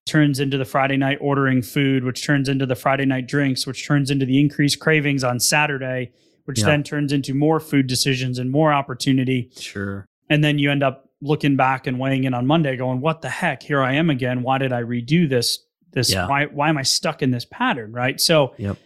turns 0.08 0.40
into 0.40 0.58
the 0.58 0.66
Friday 0.66 0.98
night 0.98 1.18
ordering 1.22 1.62
food, 1.62 2.04
which 2.04 2.26
turns 2.26 2.50
into 2.50 2.66
the 2.66 2.76
Friday 2.76 3.06
night 3.06 3.28
drinks, 3.28 3.68
which 3.68 3.86
turns 3.88 4.10
into 4.10 4.26
the 4.26 4.40
increased 4.40 4.80
cravings 4.80 5.24
on 5.24 5.40
Saturday, 5.40 6.12
which 6.46 6.60
Yeah. 6.60 6.68
then 6.68 6.84
turns 6.84 7.12
into 7.14 7.34
more 7.36 7.60
food 7.60 7.86
decisions 7.88 8.38
and 8.40 8.52
more 8.52 8.72
opportunity 8.74 9.50
sure 9.60 10.06
and 10.30 10.44
then 10.44 10.58
you 10.60 10.70
end 10.72 10.84
up 10.84 11.10
looking 11.26 11.56
back 11.56 11.88
and 11.88 12.00
weighing 12.00 12.24
in 12.24 12.34
on 12.34 12.46
Monday, 12.46 12.78
going, 12.78 13.02
"What 13.02 13.22
the 13.22 13.30
heck? 13.30 13.64
Here 13.64 13.82
I 13.82 13.94
am 13.94 14.10
again. 14.10 14.42
Why 14.44 14.58
did 14.58 14.72
I 14.72 14.82
redo 14.82 15.28
this? 15.28 15.60
This 15.94 16.12
Yeah. 16.14 16.28
why 16.28 16.46
why 16.46 16.70
am 16.70 16.78
I 16.78 16.84
stuck 16.84 17.22
in 17.22 17.32
this 17.32 17.46
pattern?" 17.46 17.92
Right. 17.92 18.20
So, 18.22 18.54
Yep. 18.58 18.78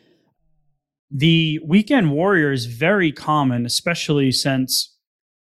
the 1.11 1.59
weekend 1.65 2.11
warrior 2.11 2.51
is 2.51 2.65
very 2.65 3.11
common, 3.11 3.65
especially 3.65 4.31
since 4.31 4.95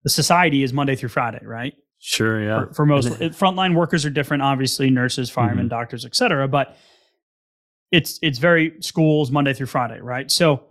the 0.02 0.10
society 0.10 0.62
is 0.62 0.72
Monday 0.72 0.94
through 0.94 1.08
Friday, 1.08 1.40
right? 1.42 1.74
Sure, 1.98 2.42
yeah. 2.42 2.66
For, 2.66 2.74
for 2.74 2.86
most 2.86 3.20
it- 3.20 3.32
frontline 3.32 3.74
workers 3.74 4.04
are 4.04 4.10
different, 4.10 4.42
obviously, 4.42 4.90
nurses, 4.90 5.30
firemen, 5.30 5.64
mm-hmm. 5.64 5.68
doctors, 5.68 6.04
et 6.04 6.14
cetera. 6.14 6.46
But 6.48 6.76
it's 7.90 8.18
it's 8.22 8.38
very 8.38 8.74
schools 8.80 9.30
Monday 9.30 9.54
through 9.54 9.66
Friday, 9.66 10.00
right? 10.00 10.30
So 10.30 10.64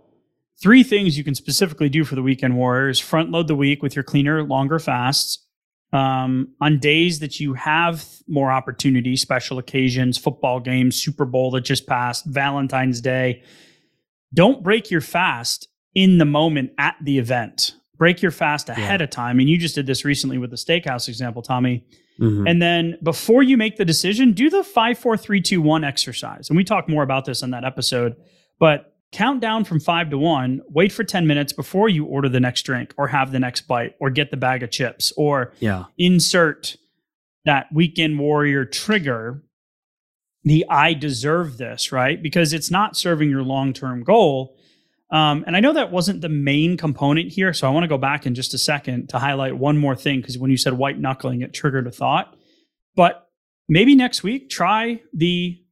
three 0.62 0.84
things 0.84 1.18
you 1.18 1.24
can 1.24 1.34
specifically 1.34 1.88
do 1.88 2.04
for 2.04 2.14
the 2.14 2.22
weekend 2.22 2.56
warrior 2.56 2.88
is 2.88 3.00
front 3.00 3.30
load 3.30 3.48
the 3.48 3.56
week 3.56 3.82
with 3.82 3.96
your 3.96 4.04
cleaner, 4.04 4.44
longer 4.44 4.78
fasts. 4.78 5.43
Um, 5.94 6.48
on 6.60 6.80
days 6.80 7.20
that 7.20 7.38
you 7.38 7.54
have 7.54 8.04
more 8.26 8.50
opportunity, 8.50 9.14
special 9.14 9.58
occasions, 9.58 10.18
football 10.18 10.58
games, 10.58 10.96
Super 11.00 11.24
Bowl 11.24 11.52
that 11.52 11.60
just 11.60 11.86
passed, 11.86 12.26
Valentine's 12.26 13.00
Day, 13.00 13.42
don't 14.34 14.64
break 14.64 14.90
your 14.90 15.00
fast 15.00 15.68
in 15.94 16.18
the 16.18 16.24
moment 16.24 16.72
at 16.78 16.96
the 17.04 17.18
event. 17.18 17.76
Break 17.96 18.22
your 18.22 18.32
fast 18.32 18.68
ahead 18.68 19.02
of 19.02 19.10
time. 19.10 19.38
And 19.38 19.48
you 19.48 19.56
just 19.56 19.76
did 19.76 19.86
this 19.86 20.04
recently 20.04 20.36
with 20.36 20.50
the 20.50 20.56
steakhouse 20.56 21.08
example, 21.08 21.42
Tommy. 21.42 21.84
Mhm. 22.20 22.50
And 22.50 22.60
then 22.60 22.98
before 23.00 23.44
you 23.44 23.56
make 23.56 23.76
the 23.76 23.84
decision, 23.84 24.32
do 24.32 24.50
the 24.50 24.64
five, 24.64 24.98
four, 24.98 25.16
three, 25.16 25.40
two, 25.40 25.62
one 25.62 25.84
exercise. 25.84 26.48
And 26.50 26.56
we 26.56 26.64
talk 26.64 26.88
more 26.88 27.04
about 27.04 27.24
this 27.24 27.40
in 27.40 27.50
that 27.50 27.64
episode. 27.64 28.16
But 28.58 28.93
count 29.12 29.40
down 29.40 29.64
from 29.64 29.80
five 29.80 30.10
to 30.10 30.18
one, 30.18 30.60
wait 30.68 30.92
for 30.92 31.04
10 31.04 31.26
minutes 31.26 31.52
before 31.52 31.88
you 31.88 32.04
order 32.04 32.28
the 32.28 32.40
next 32.40 32.62
drink 32.62 32.92
or 32.96 33.08
have 33.08 33.32
the 33.32 33.38
next 33.38 33.62
bite 33.62 33.94
or 34.00 34.10
get 34.10 34.30
the 34.30 34.36
bag 34.36 34.62
of 34.62 34.70
chips 34.70 35.12
or 35.16 35.52
yeah. 35.60 35.84
insert 35.98 36.76
that 37.44 37.66
weekend 37.72 38.18
warrior 38.18 38.64
trigger 38.64 39.42
the 40.44 40.64
I 40.68 40.94
deserve 40.94 41.56
this, 41.56 41.90
right? 41.90 42.22
Because 42.22 42.52
it's 42.52 42.70
not 42.70 42.96
serving 42.96 43.30
your 43.30 43.42
long 43.42 43.72
term 43.72 44.04
goal. 44.04 44.56
Um, 45.10 45.44
and 45.46 45.56
I 45.56 45.60
know 45.60 45.72
that 45.72 45.90
wasn't 45.90 46.20
the 46.20 46.28
main 46.28 46.76
component 46.76 47.32
here. 47.32 47.52
So 47.52 47.66
I 47.66 47.70
want 47.70 47.84
to 47.84 47.88
go 47.88 47.98
back 47.98 48.26
in 48.26 48.34
just 48.34 48.52
a 48.52 48.58
second 48.58 49.08
to 49.10 49.18
highlight 49.18 49.56
one 49.56 49.78
more 49.78 49.96
thing 49.96 50.20
because 50.20 50.38
when 50.38 50.50
you 50.50 50.56
said 50.56 50.74
white 50.74 50.98
knuckling, 50.98 51.40
it 51.40 51.54
triggered 51.54 51.86
a 51.86 51.90
thought. 51.90 52.36
But 52.96 53.28
maybe 53.68 53.94
next 53.94 54.22
week, 54.22 54.50
try 54.50 55.00
the 55.12 55.62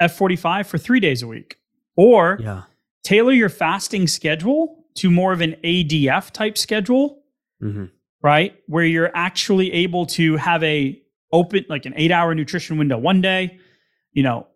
F45 0.00 0.66
for 0.66 0.78
three 0.78 1.00
days 1.00 1.22
a 1.22 1.26
week 1.26 1.56
or 1.96 2.38
Yeah. 2.40 2.62
Tailor 3.04 3.32
your 3.32 3.48
fasting 3.48 4.06
schedule 4.06 4.84
to 4.96 5.10
more 5.10 5.32
of 5.32 5.40
an 5.40 5.56
ADF 5.64 6.30
type 6.30 6.58
schedule 6.58 7.22
hmm 7.60 7.86
right? 8.20 8.56
Where 8.66 8.84
you're 8.84 9.12
actually 9.14 9.72
able 9.72 10.04
to 10.06 10.36
have 10.38 10.60
a 10.64 11.00
open 11.32 11.64
like 11.68 11.86
an 11.86 11.94
eight 11.96 12.10
hour 12.10 12.34
nutrition 12.34 12.76
window 12.76 12.98
one 12.98 13.20
day 13.20 13.58
you 14.12 14.22
know 14.24 14.46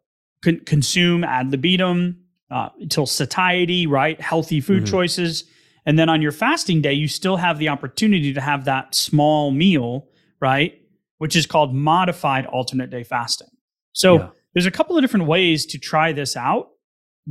con- 0.42 0.60
consume 0.66 1.22
ad 1.22 1.50
libitum 1.52 2.16
uh, 2.50 2.70
until 2.80 3.06
satiety 3.06 3.86
right? 3.86 4.20
Healthy 4.20 4.60
food 4.60 4.82
Mhm. 4.82 4.90
choices. 4.90 5.44
And 5.86 5.96
then 5.98 6.08
on 6.08 6.22
your 6.22 6.32
fasting 6.32 6.82
day 6.82 6.92
you 6.92 7.06
still 7.08 7.36
have 7.36 7.58
the 7.58 7.68
opportunity 7.68 8.32
to 8.34 8.40
have 8.40 8.64
that 8.64 8.94
small 8.96 9.52
meal 9.52 10.08
right? 10.40 10.76
Which 11.18 11.36
is 11.36 11.46
called 11.46 11.72
modified 11.72 12.46
alternate 12.46 12.90
day 12.90 13.04
fasting. 13.04 13.48
So 13.92 14.16
Yeah. 14.16 14.28
there's 14.54 14.66
a 14.66 14.72
couple 14.72 14.96
of 14.96 15.02
different 15.02 15.26
ways 15.26 15.64
to 15.66 15.78
try 15.78 16.12
this 16.12 16.36
out 16.36 16.68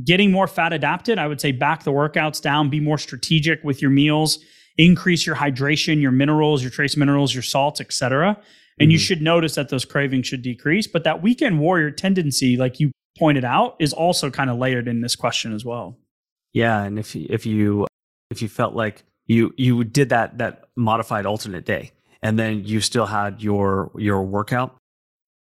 getting 0.04 0.30
more 0.30 0.46
fat 0.46 0.72
adapted 0.72 1.18
i 1.18 1.26
would 1.26 1.40
say 1.40 1.52
back 1.52 1.82
the 1.84 1.90
workouts 1.92 2.40
down 2.40 2.70
be 2.70 2.80
more 2.80 2.98
strategic 2.98 3.62
with 3.62 3.82
your 3.82 3.90
meals 3.90 4.38
increase 4.78 5.26
your 5.26 5.36
hydration 5.36 6.00
your 6.00 6.10
minerals 6.12 6.62
your 6.62 6.70
trace 6.70 6.96
minerals 6.96 7.34
your 7.34 7.42
salts 7.42 7.80
etc 7.80 8.38
and 8.80 8.90
you 8.90 8.98
Mhm. 8.98 9.02
should 9.02 9.20
notice 9.22 9.54
that 9.54 9.68
those 9.68 9.84
cravings 9.84 10.26
should 10.26 10.40
decrease 10.42 10.86
but 10.86 11.04
that 11.04 11.22
weekend 11.22 11.60
warrior 11.60 11.90
tendency 11.90 12.56
like 12.56 12.80
you 12.80 12.90
pointed 13.18 13.44
out 13.44 13.76
is 13.78 13.92
also 13.92 14.30
kind 14.30 14.48
of 14.48 14.56
layered 14.56 14.88
in 14.88 15.02
this 15.02 15.14
question 15.14 15.52
as 15.52 15.64
well 15.64 15.98
Yeah, 16.54 16.82
and 16.82 16.98
if 16.98 17.14
you- 17.14 17.26
if 17.30 17.44
you 17.46 17.86
if 18.30 18.40
you 18.42 18.48
felt 18.48 18.74
like 18.74 19.04
you 19.26 19.52
you 19.58 19.84
did 19.84 20.08
that 20.08 20.38
that 20.38 20.64
modified 20.76 21.26
alternate 21.26 21.64
day, 21.66 21.92
and 22.22 22.38
then 22.38 22.64
you 22.64 22.80
still 22.80 23.06
had 23.06 23.42
your 23.42 23.90
your 23.98 24.22
workout 24.22 24.76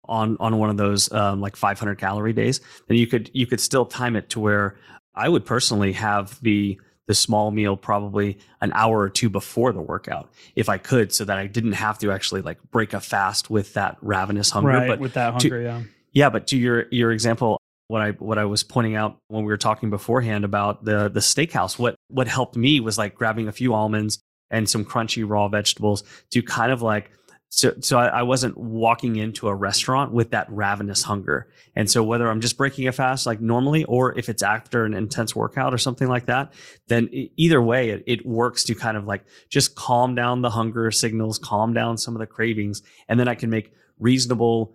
on 0.06 0.38
on 0.40 0.58
one 0.58 0.70
of 0.70 0.78
those 0.78 1.12
um, 1.12 1.42
like 1.42 1.56
500 1.56 1.98
calorie 1.98 2.34
days, 2.34 2.62
then 2.88 2.98
you 2.98 3.08
could 3.08 3.30
you 3.34 3.46
could 3.48 3.60
still 3.60 3.86
time 3.86 4.16
it 4.16 4.30
to 4.30 4.40
where 4.40 4.76
I 5.16 5.30
would 5.30 5.46
personally 5.46 5.94
have 5.94 6.40
the 6.42 6.80
the 7.08 7.16
small 7.16 7.52
meal 7.52 7.76
probably 7.76 8.38
an 8.62 8.72
hour 8.74 9.00
or 9.00 9.10
two 9.10 9.30
before 9.30 9.74
the 9.74 9.82
workout 9.82 10.30
if 10.56 10.70
I 10.70 10.78
could, 10.78 11.14
so 11.14 11.26
that 11.26 11.38
I 11.38 11.48
didn't 11.48 11.74
have 11.74 11.98
to 12.00 12.12
actually 12.12 12.42
like 12.42 12.60
break 12.72 12.94
a 12.94 13.00
fast 13.00 13.50
with 13.50 13.74
that 13.74 13.98
ravenous 14.02 14.50
hunger. 14.52 14.70
right 14.70 14.88
But 14.88 15.00
with 15.00 15.14
that 15.14 15.40
to- 15.40 15.50
hunger 15.50 15.62
yeah 15.62 15.84
yeah, 16.14 16.30
but 16.30 16.48
to 16.48 16.58
your 16.58 16.88
your 16.92 17.12
example, 17.12 17.60
what 17.88 18.02
I 18.02 18.12
what 18.12 18.38
I 18.38 18.46
was 18.46 18.64
pointing 18.64 18.96
out 18.96 19.18
when 19.28 19.44
we 19.44 19.52
were 19.52 19.58
talking 19.58 19.90
beforehand 19.90 20.44
about 20.46 20.84
the 20.84 21.10
the 21.10 21.20
steakhouse, 21.20 21.80
what 21.80 21.96
what 22.10 22.28
helped 22.28 22.56
me 22.56 22.80
was 22.80 22.98
like 22.98 23.16
grabbing 23.16 23.48
a 23.48 23.52
few 23.52 23.74
almonds 23.74 24.20
and 24.50 24.70
some 24.70 24.84
crunchy 24.84 25.28
raw 25.28 25.48
vegetables 25.48 26.04
to 26.32 26.42
kind 26.44 26.72
of 26.72 26.82
like 26.82 27.12
so 27.54 27.74
so 27.82 28.00
I, 28.00 28.08
I, 28.08 28.24
wasn't 28.24 28.58
walking 28.58 29.18
into 29.18 29.50
a 29.50 29.54
restaurant 29.54 30.14
with 30.14 30.32
that 30.32 30.48
ravenous 30.50 31.04
hunger. 31.04 31.50
And 31.76 31.92
so 31.92 32.02
whether 32.02 32.30
i'm 32.30 32.40
just 32.42 32.58
breaking 32.58 32.88
a 32.88 32.92
fast 32.94 33.26
like 33.26 33.42
normally 33.42 33.84
or 33.84 34.18
if 34.18 34.30
it's 34.30 34.42
after 34.42 34.86
an 34.86 34.94
intense 34.94 35.36
workout 35.36 35.74
or 35.74 35.78
something 35.78 36.08
like 36.08 36.26
that 36.28 36.54
then 36.88 37.10
either 37.36 37.62
way 37.62 37.90
it, 37.90 38.04
it 38.08 38.26
works 38.26 38.64
to 38.64 38.76
kind 38.76 38.98
of 38.98 39.06
like 39.06 39.26
just 39.50 39.76
calm 39.76 40.16
down 40.16 40.42
the 40.42 40.50
hunger 40.50 40.90
signals 40.92 41.38
calm 41.38 41.74
down 41.74 41.98
some 41.98 42.16
of 42.16 42.20
the 42.20 42.26
cravings 42.26 42.82
and 43.08 43.20
then 43.20 43.28
i 43.28 43.36
can 43.36 43.50
make 43.50 43.72
reasonable 44.00 44.74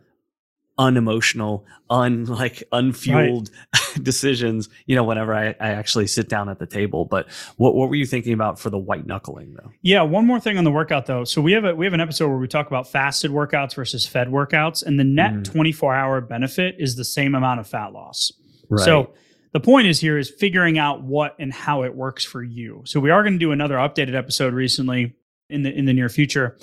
unemotional, 0.79 1.65
unlike 1.89 2.63
unfueled 2.73 3.51
right. 3.75 4.03
decisions, 4.05 4.69
you 4.87 4.95
know, 4.95 5.05
whenever 5.05 5.35
I, 5.35 5.49
I 5.61 5.71
actually 5.71 6.07
sit 6.07 6.29
down 6.29 6.49
at 6.49 6.59
the 6.59 6.67
table. 6.67 7.05
But 7.05 7.29
what, 7.57 7.75
what 7.75 7.89
were 7.89 7.95
you 7.95 8.07
thinking 8.07 8.33
about 8.33 8.59
for 8.59 8.71
the 8.71 8.79
white 8.79 9.07
knuckling 9.07 9.55
though? 9.55 9.71
Yeah, 9.83 10.03
one 10.03 10.27
more 10.27 10.41
thing 10.41 10.59
on 10.59 10.65
the 10.65 10.71
workout 10.71 11.07
though. 11.07 11.25
So 11.25 11.41
we 11.41 11.53
have 11.53 11.65
a 11.65 11.75
we 11.75 11.87
have 11.87 11.95
an 11.95 12.01
episode 12.01 12.29
where 12.29 12.39
we 12.39 12.49
talk 12.49 12.67
about 12.67 12.89
fasted 12.89 13.31
workouts 13.31 13.75
versus 13.75 14.07
fed 14.07 14.29
workouts, 14.29 14.85
and 14.85 14.99
the 14.99 15.05
net 15.05 15.33
mm. 15.33 15.45
24 15.45 15.95
hour 15.95 16.21
benefit 16.21 16.77
is 16.79 16.97
the 16.97 17.05
same 17.05 17.35
amount 17.35 17.61
of 17.61 17.67
fat 17.67 17.93
loss. 17.93 18.33
Right. 18.69 18.85
So 18.85 19.15
the 19.53 19.61
point 19.61 19.87
is 19.87 20.01
here 20.01 20.19
is 20.19 20.29
figuring 20.29 20.79
out 20.79 21.03
what 21.03 21.35
and 21.39 21.53
how 21.53 21.83
it 21.85 21.95
works 21.95 22.25
for 22.25 22.43
you. 22.43 22.83
So 22.85 23.01
we 23.01 23.11
are 23.11 23.23
going 23.23 23.35
to 23.35 23.39
do 23.39 23.53
another 23.53 23.77
updated 23.77 24.15
episode 24.15 24.53
recently 24.53 25.15
in 25.49 25.63
the 25.63 25.73
in 25.73 25.87
the 25.87 25.95
near 25.95 26.09
future 26.09 26.59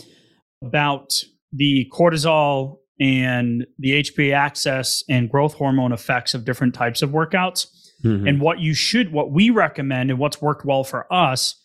about 0.63 1.13
the 1.51 1.89
cortisol 1.91 2.79
and 2.99 3.65
the 3.79 4.03
HPA 4.03 4.33
axis 4.33 5.03
and 5.09 5.29
growth 5.29 5.53
hormone 5.53 5.91
effects 5.91 6.33
of 6.33 6.45
different 6.45 6.73
types 6.73 7.01
of 7.01 7.09
workouts. 7.09 7.67
Mm-hmm. 8.03 8.27
And 8.27 8.41
what 8.41 8.59
you 8.59 8.73
should, 8.73 9.11
what 9.11 9.31
we 9.31 9.49
recommend, 9.49 10.09
and 10.09 10.19
what's 10.19 10.41
worked 10.41 10.65
well 10.65 10.83
for 10.83 11.11
us 11.11 11.55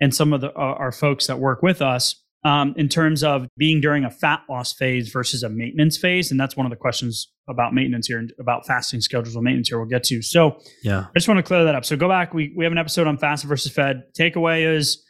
and 0.00 0.14
some 0.14 0.32
of 0.32 0.42
the, 0.42 0.50
uh, 0.50 0.60
our 0.78 0.92
folks 0.92 1.26
that 1.26 1.38
work 1.38 1.62
with 1.62 1.80
us 1.80 2.22
um, 2.44 2.74
in 2.76 2.88
terms 2.88 3.24
of 3.24 3.48
being 3.56 3.80
during 3.80 4.04
a 4.04 4.10
fat 4.10 4.42
loss 4.48 4.72
phase 4.72 5.08
versus 5.08 5.42
a 5.42 5.48
maintenance 5.48 5.96
phase. 5.96 6.30
And 6.30 6.38
that's 6.38 6.56
one 6.56 6.66
of 6.66 6.70
the 6.70 6.76
questions 6.76 7.32
about 7.48 7.74
maintenance 7.74 8.06
here 8.06 8.18
and 8.18 8.32
about 8.38 8.66
fasting 8.66 9.00
schedules 9.00 9.34
with 9.34 9.42
maintenance 9.42 9.68
here 9.68 9.78
we'll 9.78 9.88
get 9.88 10.04
to. 10.04 10.22
So 10.22 10.60
yeah, 10.82 11.06
I 11.08 11.12
just 11.14 11.28
want 11.28 11.38
to 11.38 11.42
clear 11.42 11.64
that 11.64 11.74
up. 11.74 11.84
So 11.84 11.96
go 11.96 12.08
back. 12.08 12.34
We, 12.34 12.52
we 12.56 12.64
have 12.64 12.72
an 12.72 12.78
episode 12.78 13.06
on 13.06 13.18
fasted 13.18 13.48
versus 13.48 13.72
fed. 13.72 14.04
Takeaway 14.18 14.76
is 14.76 15.02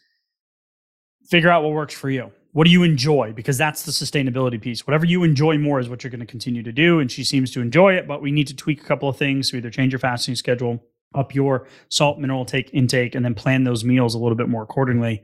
figure 1.29 1.51
out 1.51 1.63
what 1.63 1.73
works 1.73 1.95
for 1.95 2.09
you. 2.09 2.31
What 2.57 2.65
do 2.65 2.71
you 2.71 2.85
enjoy? 2.85 3.35
Because 3.35 3.59
that's 3.59 3.83
the 3.83 3.93
sustainability 3.93 4.59
piece. 4.59 4.87
Whatever 4.87 5.05
you 5.05 5.25
enjoy 5.25 5.59
more 5.59 5.79
is 5.79 5.91
what 5.91 6.03
you're 6.03 6.11
going 6.11 6.21
to 6.21 6.27
continue 6.27 6.63
to 6.63 6.73
do. 6.73 7.01
And 7.01 7.13
she 7.13 7.23
seems 7.23 7.51
to 7.51 7.61
enjoy 7.61 7.93
it, 7.93 8.09
but 8.09 8.23
we 8.23 8.33
need 8.33 8.47
to 8.47 8.57
tweak 8.57 8.81
a 8.81 8.85
couple 8.87 9.11
of 9.11 9.19
things. 9.19 9.51
So 9.51 9.59
either 9.59 9.69
change 9.69 9.93
your 9.93 10.01
fasting 10.01 10.37
schedule, 10.37 10.83
up 11.15 11.35
your 11.35 11.69
salt 11.91 12.19
mineral 12.19 12.47
take 12.47 12.73
intake, 12.73 13.15
and 13.15 13.23
then 13.23 13.35
plan 13.35 13.65
those 13.65 13.85
meals 13.85 14.15
a 14.15 14.19
little 14.19 14.39
bit 14.39 14.49
more 14.49 14.63
accordingly. 14.63 15.23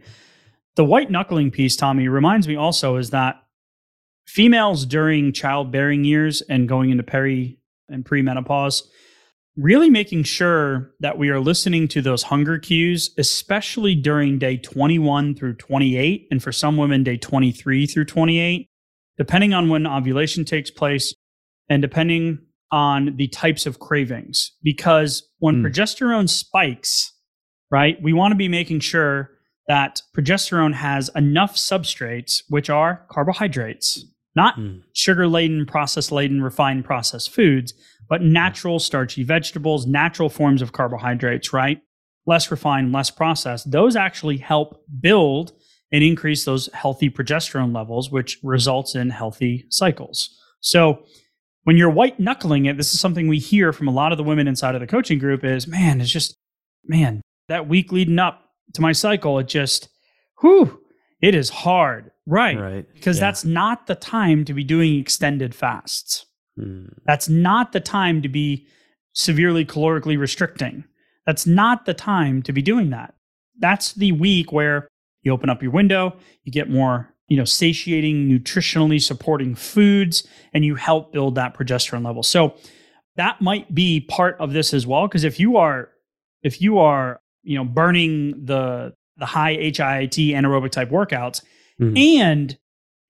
The 0.77 0.85
white 0.85 1.11
knuckling 1.11 1.51
piece, 1.51 1.75
Tommy, 1.75 2.07
reminds 2.07 2.47
me 2.47 2.57
also 2.57 2.97
is 2.97 3.09
that 3.13 3.43
females 4.27 4.85
during 4.85 5.33
childbearing 5.33 6.05
years 6.05 6.43
and 6.43 6.69
going 6.69 6.91
into 6.91 7.03
peri 7.03 7.59
and 7.89 8.05
premenopause 8.05 8.83
really 9.57 9.91
making 9.91 10.23
sure 10.23 10.93
that 11.01 11.19
we 11.19 11.29
are 11.29 11.41
listening 11.41 11.87
to 11.89 12.01
those 12.01 12.25
hunger 12.25 12.59
cues, 12.59 13.11
especially 13.19 13.95
during 13.95 14.39
day 14.39 14.57
21 14.57 15.35
through 15.35 15.55
28, 15.55 16.29
and 16.31 16.43
for 16.43 16.53
some 16.53 16.77
women, 16.77 17.03
day 17.03 17.17
23 17.17 17.87
through 17.87 18.05
28, 18.05 18.69
depending 19.19 19.53
on 19.53 19.69
when 19.69 19.87
ovulation 19.87 20.45
takes 20.45 20.71
place 20.71 21.15
and 21.69 21.83
depending 21.83 22.39
on 22.71 23.17
the 23.17 23.29
types 23.29 23.67
of 23.67 23.79
cravings. 23.79 24.53
Because 24.63 25.29
when 25.39 25.63
mm. 25.63 25.67
progesterone 25.67 26.29
spikes, 26.29 27.13
right, 27.71 28.03
we 28.03 28.15
want 28.15 28.33
to 28.33 28.37
be 28.37 28.49
making 28.49 28.81
sure 28.81 29.31
that 29.69 30.01
progesterone 30.17 30.75
has 30.75 31.11
enough 31.15 31.57
substrates, 31.57 32.43
which 32.49 32.71
are 32.71 33.05
carbohydrates, 33.11 34.05
not 34.35 34.57
mm. 34.57 34.83
sugar 34.95 35.29
laden, 35.29 35.67
process 35.67 36.11
laden, 36.11 36.43
refined 36.43 36.87
processed 36.87 37.31
foods 37.31 37.75
but 38.13 38.21
natural 38.21 38.79
starchy 38.79 39.23
vegetables, 39.23 39.87
natural 39.87 40.29
forms 40.29 40.61
of 40.61 40.73
carbohydrates, 40.73 41.55
right? 41.55 41.81
Less 42.27 42.51
refined, 42.51 42.93
less 42.93 43.11
processed. 43.11 43.71
Those 43.71 43.97
actually 43.97 44.37
help 44.37 44.85
build 45.01 45.53
and 45.91 46.05
increase 46.05 46.45
those 46.45 46.69
healthy 46.75 47.09
progesterone 47.09 47.75
levels, 47.75 48.11
which 48.11 48.39
results 48.43 48.95
in 48.95 49.09
healthy 49.09 49.65
cycles. 49.71 50.29
So 50.61 51.07
when 51.65 51.79
you're 51.79 51.89
white 51.89 52.21
knuckling 52.21 52.67
it, 52.67 52.77
this 52.77 52.93
is 52.93 53.01
something 53.01 53.29
we 53.29 53.39
hear 53.39 53.73
from 53.73 53.89
a 53.89 53.93
lot 53.93 54.13
of 54.13 54.19
the 54.19 54.25
women 54.25 54.47
inside 54.47 54.75
of 54.75 54.83
the 54.83 54.87
coaching 54.87 55.19
group 55.19 55.43
is, 55.43 55.67
man, 55.67 56.03
it's 56.03 56.11
just, 56.11 56.37
man, 56.85 57.23
that 57.49 57.67
week 57.67 57.93
leading 57.93 58.19
up 58.19 58.45
to 58.75 58.83
my 58.83 58.93
cycle, 58.93 59.39
it 59.39 59.49
just, 59.49 59.89
whew, 60.43 60.83
it 61.23 61.35
is 61.35 61.49
hard. 61.49 62.11
Right. 62.27 62.61
Right. 62.61 62.87
Because 62.93 63.17
yeah. 63.17 63.29
that's 63.29 63.47
not 63.47 63.87
the 63.87 63.95
time 63.95 64.45
to 64.45 64.53
be 64.53 64.65
doing 64.65 65.01
extended 65.01 65.55
fasts. 65.55 66.27
Mm. 66.59 66.93
That's 67.05 67.29
not 67.29 67.73
the 67.73 67.81
time 67.81 68.23
to 68.23 68.29
be 68.29 68.67
severely 69.15 69.65
calorically 69.65 70.19
restricting. 70.19 70.85
That's 71.27 71.47
not 71.47 71.87
the 71.87 71.95
time 71.95 72.43
to 72.43 72.53
be 72.53 72.63
doing 72.63 72.91
that. 72.91 73.15
That's 73.59 73.93
the 73.93 74.13
week 74.13 74.53
where 74.53 74.89
you 75.23 75.33
open 75.33 75.51
up 75.51 75.63
your 75.63 75.71
window, 75.71 76.17
you 76.45 76.53
get 76.53 76.69
more, 76.69 77.15
you 77.29 77.37
know, 77.37 77.45
satiating, 77.45 78.29
nutritionally 78.29 79.01
supporting 79.01 79.55
foods, 79.55 80.27
and 80.53 80.65
you 80.65 80.75
help 80.75 81.13
build 81.13 81.37
that 81.37 81.55
progesterone 81.57 82.05
level. 82.05 82.23
So 82.23 82.55
that 83.17 83.41
might 83.41 83.73
be 83.75 84.01
part 84.01 84.37
of 84.41 84.53
this 84.53 84.75
as 84.75 84.87
well. 84.87 85.07
Because 85.07 85.25
if 85.25 85.39
you 85.39 85.57
are, 85.59 85.91
if 86.43 86.61
you 86.61 86.79
are, 86.79 87.21
you 87.43 87.57
know, 87.57 87.65
burning 87.65 88.45
the 88.45 88.95
the 89.19 89.27
high 89.27 89.57
HIIT 89.57 90.31
anaerobic 90.31 90.71
type 90.71 90.91
workouts, 90.91 91.43
mm. 91.81 91.97
and 92.19 92.57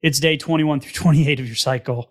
it's 0.03 0.19
day 0.19 0.37
21 0.37 0.81
through 0.81 0.93
28 0.93 1.41
of 1.41 1.47
your 1.47 1.57
cycle, 1.57 2.11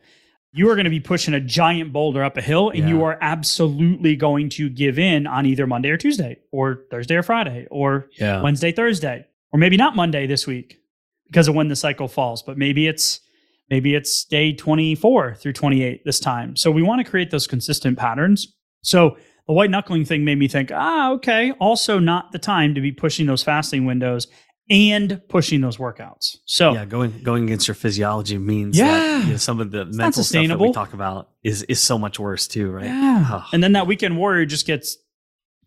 you 0.54 0.70
are 0.70 0.76
going 0.76 0.86
to 0.86 0.92
be 0.92 1.00
pushing 1.00 1.34
a 1.34 1.40
giant 1.40 1.94
boulder 1.94 2.24
up 2.24 2.38
a 2.38 2.42
hill 2.42 2.70
and 2.70 2.80
yeah. 2.80 2.90
you 2.90 3.04
are 3.04 3.18
absolutely 3.22 4.16
going 4.16 4.50
to 4.50 4.70
give 4.70 5.00
in 5.00 5.26
on 5.26 5.46
either 5.46 5.66
Monday 5.66 5.90
or 5.90 5.98
Tuesday 5.98 6.38
or 6.52 6.84
Thursday 6.92 7.16
or 7.16 7.24
Friday 7.24 7.68
or 7.72 8.10
yeah. 8.20 8.42
Wednesday, 8.42 8.72
Thursday, 8.72 9.26
or 9.54 9.60
maybe 9.60 9.78
not 9.78 9.96
Monday 9.96 10.28
this 10.28 10.46
week 10.46 10.82
because 11.28 11.48
of 11.48 11.56
when 11.56 11.70
the 11.70 11.76
cycle 11.76 12.08
falls, 12.08 12.44
but 12.44 12.58
maybe 12.58 12.88
it's 12.88 13.22
maybe 13.70 13.96
it's 13.96 14.26
day 14.26 14.52
24 14.52 15.36
through 15.36 15.54
28 15.54 16.04
this 16.04 16.20
time. 16.20 16.58
So 16.58 16.70
we 16.70 16.82
want 16.82 17.04
to 17.04 17.10
create 17.10 17.32
those 17.32 17.48
consistent 17.48 17.98
patterns. 17.98 18.54
So 18.84 19.18
the 19.48 19.54
white 19.54 19.70
knuckling 19.70 20.04
thing 20.04 20.26
made 20.26 20.38
me 20.38 20.50
think, 20.50 20.72
ah, 20.74 21.12
okay, 21.12 21.52
also 21.54 21.98
not 21.98 22.34
the 22.34 22.40
time 22.40 22.76
to 22.76 22.82
be 22.82 22.92
pushing 22.92 23.26
those 23.26 23.44
fasting 23.44 23.86
windows 23.86 24.28
and 24.72 25.22
pushing 25.28 25.60
those 25.60 25.76
workouts. 25.76 26.38
So 26.46 26.74
yeah, 26.74 26.86
going 26.86 27.22
going 27.24 27.44
against 27.44 27.68
your 27.68 27.76
physiology 27.76 28.38
means 28.38 28.78
yeah, 28.78 28.86
that, 28.86 29.26
you 29.26 29.32
know, 29.32 29.38
some 29.38 29.60
of 29.60 29.70
the 29.70 29.86
mental 29.86 30.24
stuff 30.24 30.48
that 30.48 30.60
we 30.60 30.72
talk 30.72 30.94
about 30.94 31.30
is 31.44 31.64
is 31.64 31.82
so 31.82 32.00
much 32.00 32.18
worse 32.18 32.48
too, 32.48 32.72
right? 32.72 32.86
Yeah, 32.86 33.28
oh. 33.30 33.46
and 33.52 33.62
then 33.62 33.74
that 33.74 33.86
weekend 33.86 34.18
warrior 34.18 34.46
just 34.46 34.66
gets 34.66 34.98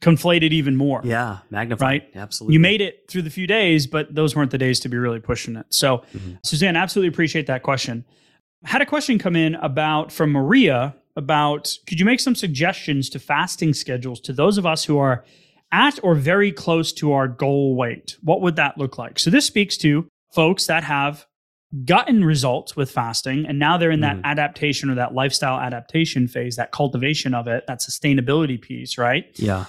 conflated 0.01 0.53
even 0.53 0.75
more. 0.75 1.03
Yeah, 1.05 1.39
magnified. 1.51 2.03
Right, 2.03 2.17
absolutely. 2.17 2.55
You 2.55 2.61
made 2.61 2.81
it 2.81 3.05
through 3.09 3.23
the 3.23 3.31
few 3.31 3.47
days, 3.47 3.87
but 3.87 4.15
those 4.15 4.35
weren't 4.35 4.51
the 4.51 4.59
days 4.59 4.81
to 4.81 4.89
be 4.89 4.97
really 4.97 5.21
pushing 5.21 5.57
it. 5.57 5.67
So, 5.69 5.99
mm-hmm. 5.99 6.37
Suzanne, 6.43 6.75
absolutely 6.75 7.09
appreciate 7.09 7.47
that 7.49 7.63
question. 7.63 8.07
Had 8.65 8.81
a 8.81 8.87
question 8.87 9.19
come 9.19 9.37
in 9.37 9.55
about 9.57 10.13
from 10.13 10.33
Maria 10.33 10.97
about 11.17 11.77
could 11.87 12.01
you 12.01 12.07
make 12.07 12.21
some 12.21 12.35
suggestions 12.35 13.11
to 13.11 13.19
fasting 13.19 13.75
schedules 13.75 14.19
to 14.23 14.33
those 14.33 14.57
of 14.57 14.65
us 14.65 14.83
who 14.83 14.97
are 14.97 15.25
at 15.75 15.99
or 16.05 16.15
very 16.15 16.53
close 16.53 16.93
to 16.93 17.13
our 17.13 17.27
goal 17.27 17.75
weight. 17.75 18.17
What 18.23 18.41
would 18.41 18.57
that 18.57 18.79
look 18.79 18.97
like? 18.97 19.19
So 19.19 19.29
this 19.29 19.45
speaks 19.45 19.77
to 19.79 20.07
folks 20.33 20.67
that 20.69 20.85
have 20.85 21.27
gotten 21.85 22.25
results 22.25 22.77
with 22.77 22.89
fasting 22.89 23.45
and 23.47 23.59
now 23.59 23.77
they're 23.77 23.91
in 23.91 24.01
that 24.01 24.17
mm. 24.17 24.23
adaptation 24.23 24.89
or 24.89 24.95
that 24.95 25.13
lifestyle 25.13 25.59
adaptation 25.59 26.29
phase, 26.29 26.55
that 26.55 26.71
cultivation 26.71 27.35
of 27.35 27.49
it, 27.49 27.65
that 27.67 27.81
sustainability 27.81 28.61
piece, 28.61 28.97
right? 28.97 29.25
Yeah. 29.35 29.65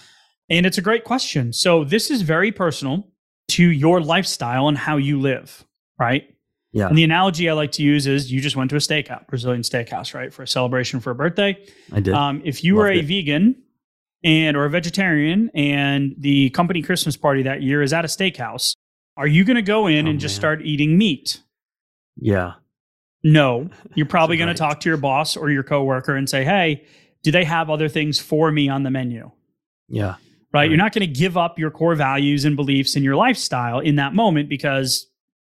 And 0.48 0.68
it's 0.68 0.78
a 0.78 0.82
great 0.82 1.04
question. 1.04 1.52
So 1.52 1.84
this 1.84 2.12
is 2.12 2.22
very 2.22 2.52
personal 2.52 3.08
to 3.48 3.64
your 3.64 4.00
lifestyle 4.00 4.68
and 4.68 4.78
how 4.78 4.98
you 4.98 5.20
live, 5.20 5.66
right? 6.00 6.30
Yeah. 6.72 6.88
And 6.88 6.98
the 6.98 7.04
analogy 7.04 7.50
I 7.50 7.54
like 7.54 7.72
to 7.74 7.84
use 7.84 8.06
is 8.06 8.32
you 8.32 8.40
just 8.40 8.56
went 8.56 8.70
to 8.70 8.76
a 8.76 8.80
steakhouse, 8.80 9.26
Brazilian 9.28 9.64
steakhouse, 9.64 10.14
right, 10.14 10.32
for 10.32 10.44
a 10.44 10.48
celebration 10.48 11.00
for 11.00 11.10
a 11.10 11.16
birthday. 11.16 11.58
I 11.92 12.02
did. 12.02 12.14
Um, 12.14 12.44
if 12.46 12.64
you 12.64 12.76
Loved 12.76 12.84
were 12.84 12.92
a 12.92 13.00
it. 13.00 13.06
vegan 13.06 13.64
and 14.24 14.58
or 14.58 14.66
a 14.66 14.70
vegetarian 14.70 15.52
and 15.54 16.16
the 16.18 16.50
company 16.52 16.82
Christmas 16.82 17.16
party 17.16 17.44
that 17.44 17.62
year 17.62 17.82
is 17.82 17.94
at 17.94 18.06
a 18.06 18.08
steakhouse, 18.08 18.76
are 19.18 19.28
you 19.28 19.44
going 19.44 19.56
to 19.56 19.62
go 19.62 19.88
in 19.88 20.08
oh, 20.08 20.12
and 20.12 20.20
just 20.20 20.36
start 20.36 20.62
eating 20.64 20.98
meat? 20.98 21.42
Yeah. 22.18 22.54
No, 23.24 23.70
you're 23.94 24.06
probably 24.08 24.38
going 24.38 24.50
to 24.50 24.56
talk 24.56 24.80
to 24.82 24.90
your 24.90 24.98
boss 24.98 25.36
or 25.38 25.50
your 25.50 25.64
coworker 25.64 26.16
and 26.16 26.30
say, 26.30 26.44
"Hey, 26.44 26.86
do 27.24 27.32
they 27.32 27.44
have 27.44 27.70
other 27.70 27.90
things 27.90 28.20
for 28.20 28.52
me 28.52 28.70
on 28.70 28.84
the 28.84 28.92
menu?" 28.92 29.32
Yeah. 29.88 30.06
Right? 30.06 30.18
right. 30.54 30.70
You're 30.70 30.78
not 30.78 30.94
going 30.94 31.08
to 31.08 31.14
give 31.14 31.38
up 31.38 31.60
your 31.60 31.72
core 31.72 31.96
values 31.96 32.46
and 32.46 32.56
beliefs 32.56 32.96
and 32.96 33.04
your 33.04 33.16
lifestyle 33.16 33.80
in 33.80 33.96
that 33.98 34.14
moment 34.14 34.50
because 34.50 35.08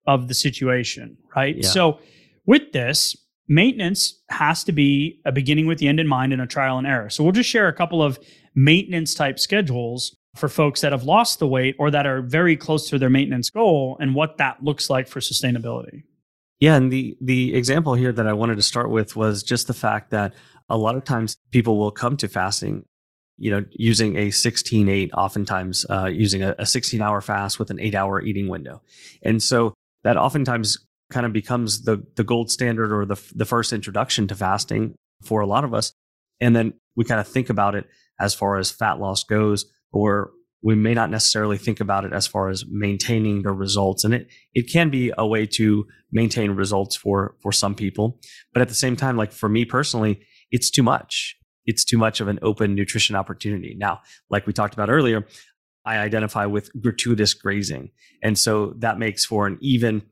of 0.06 0.28
the 0.28 0.34
situation, 0.34 1.16
right? 1.34 1.56
Yeah. 1.56 1.68
So, 1.68 1.98
with 2.46 2.72
this, 2.72 3.16
maintenance 3.48 4.22
has 4.28 4.64
to 4.64 4.72
be 4.72 5.20
a 5.24 5.32
beginning 5.32 5.66
with 5.66 5.78
the 5.78 5.88
end 5.88 6.00
in 6.00 6.06
mind 6.06 6.32
and 6.32 6.40
a 6.42 6.46
trial 6.46 6.78
and 6.78 6.86
error. 6.86 7.10
So, 7.10 7.22
we'll 7.24 7.32
just 7.32 7.48
share 7.48 7.68
a 7.68 7.72
couple 7.72 8.02
of 8.02 8.18
maintenance 8.54 9.14
type 9.14 9.38
schedules 9.38 10.16
for 10.34 10.48
folks 10.48 10.80
that 10.80 10.92
have 10.92 11.04
lost 11.04 11.38
the 11.38 11.46
weight 11.46 11.76
or 11.78 11.90
that 11.90 12.06
are 12.06 12.20
very 12.20 12.56
close 12.56 12.88
to 12.90 12.98
their 12.98 13.10
maintenance 13.10 13.50
goal 13.50 13.96
and 14.00 14.14
what 14.14 14.38
that 14.38 14.62
looks 14.62 14.90
like 14.90 15.08
for 15.08 15.20
sustainability. 15.20 16.02
Yeah, 16.60 16.76
and 16.76 16.90
the 16.90 17.16
the 17.20 17.54
example 17.54 17.94
here 17.94 18.12
that 18.12 18.26
I 18.26 18.32
wanted 18.32 18.56
to 18.56 18.62
start 18.62 18.90
with 18.90 19.16
was 19.16 19.42
just 19.42 19.66
the 19.66 19.74
fact 19.74 20.10
that 20.10 20.34
a 20.68 20.78
lot 20.78 20.96
of 20.96 21.04
times 21.04 21.36
people 21.50 21.78
will 21.78 21.90
come 21.90 22.16
to 22.18 22.28
fasting, 22.28 22.84
you 23.36 23.50
know, 23.50 23.64
using 23.72 24.16
a 24.16 24.28
16-8, 24.28 25.10
oftentimes 25.12 25.84
uh, 25.90 26.06
using 26.06 26.42
a, 26.42 26.54
a 26.58 26.64
16 26.64 27.02
hour 27.02 27.20
fast 27.20 27.58
with 27.58 27.70
an 27.70 27.80
eight 27.80 27.94
hour 27.94 28.22
eating 28.22 28.48
window. 28.48 28.80
And 29.22 29.42
so 29.42 29.74
that 30.04 30.16
oftentimes 30.16 30.78
kind 31.10 31.26
of 31.26 31.32
becomes 31.32 31.82
the 31.82 32.02
the 32.16 32.24
gold 32.24 32.50
standard 32.50 32.92
or 32.92 33.04
the 33.04 33.20
the 33.34 33.44
first 33.44 33.72
introduction 33.72 34.26
to 34.28 34.34
fasting 34.34 34.94
for 35.22 35.40
a 35.40 35.46
lot 35.46 35.64
of 35.64 35.74
us. 35.74 35.92
And 36.40 36.54
then 36.56 36.74
we 36.96 37.04
kind 37.04 37.20
of 37.20 37.28
think 37.28 37.50
about 37.50 37.74
it 37.74 37.86
as 38.20 38.34
far 38.34 38.58
as 38.58 38.70
fat 38.70 39.00
loss 39.00 39.24
goes, 39.24 39.66
or 39.92 40.30
we 40.62 40.74
may 40.74 40.94
not 40.94 41.10
necessarily 41.10 41.58
think 41.58 41.78
about 41.78 42.04
it 42.06 42.12
as 42.12 42.26
far 42.26 42.48
as 42.48 42.64
maintaining 42.68 43.42
the 43.42 43.52
results. 43.52 44.02
And 44.02 44.14
it 44.14 44.28
it 44.54 44.72
can 44.72 44.90
be 44.90 45.12
a 45.16 45.26
way 45.26 45.46
to 45.46 45.86
maintain 46.10 46.52
results 46.52 46.96
for 46.96 47.36
for 47.42 47.52
some 47.52 47.74
people, 47.74 48.18
but 48.52 48.62
at 48.62 48.68
the 48.68 48.74
same 48.74 48.96
time, 48.96 49.16
like 49.16 49.32
for 49.32 49.48
me 49.48 49.64
personally, 49.64 50.22
it's 50.50 50.70
too 50.70 50.82
much. 50.82 51.36
It's 51.66 51.84
too 51.84 51.98
much 51.98 52.20
of 52.20 52.28
an 52.28 52.38
open 52.42 52.74
nutrition 52.74 53.16
opportunity. 53.16 53.74
Now, 53.78 54.00
like 54.30 54.46
we 54.46 54.52
talked 54.52 54.74
about 54.74 54.90
earlier, 54.90 55.26
I 55.84 55.98
identify 55.98 56.46
with 56.46 56.70
gratuitous 56.80 57.34
grazing, 57.34 57.90
and 58.22 58.38
so 58.38 58.74
that 58.78 58.98
makes 58.98 59.24
for 59.24 59.46
an 59.46 59.58
even 59.60 60.02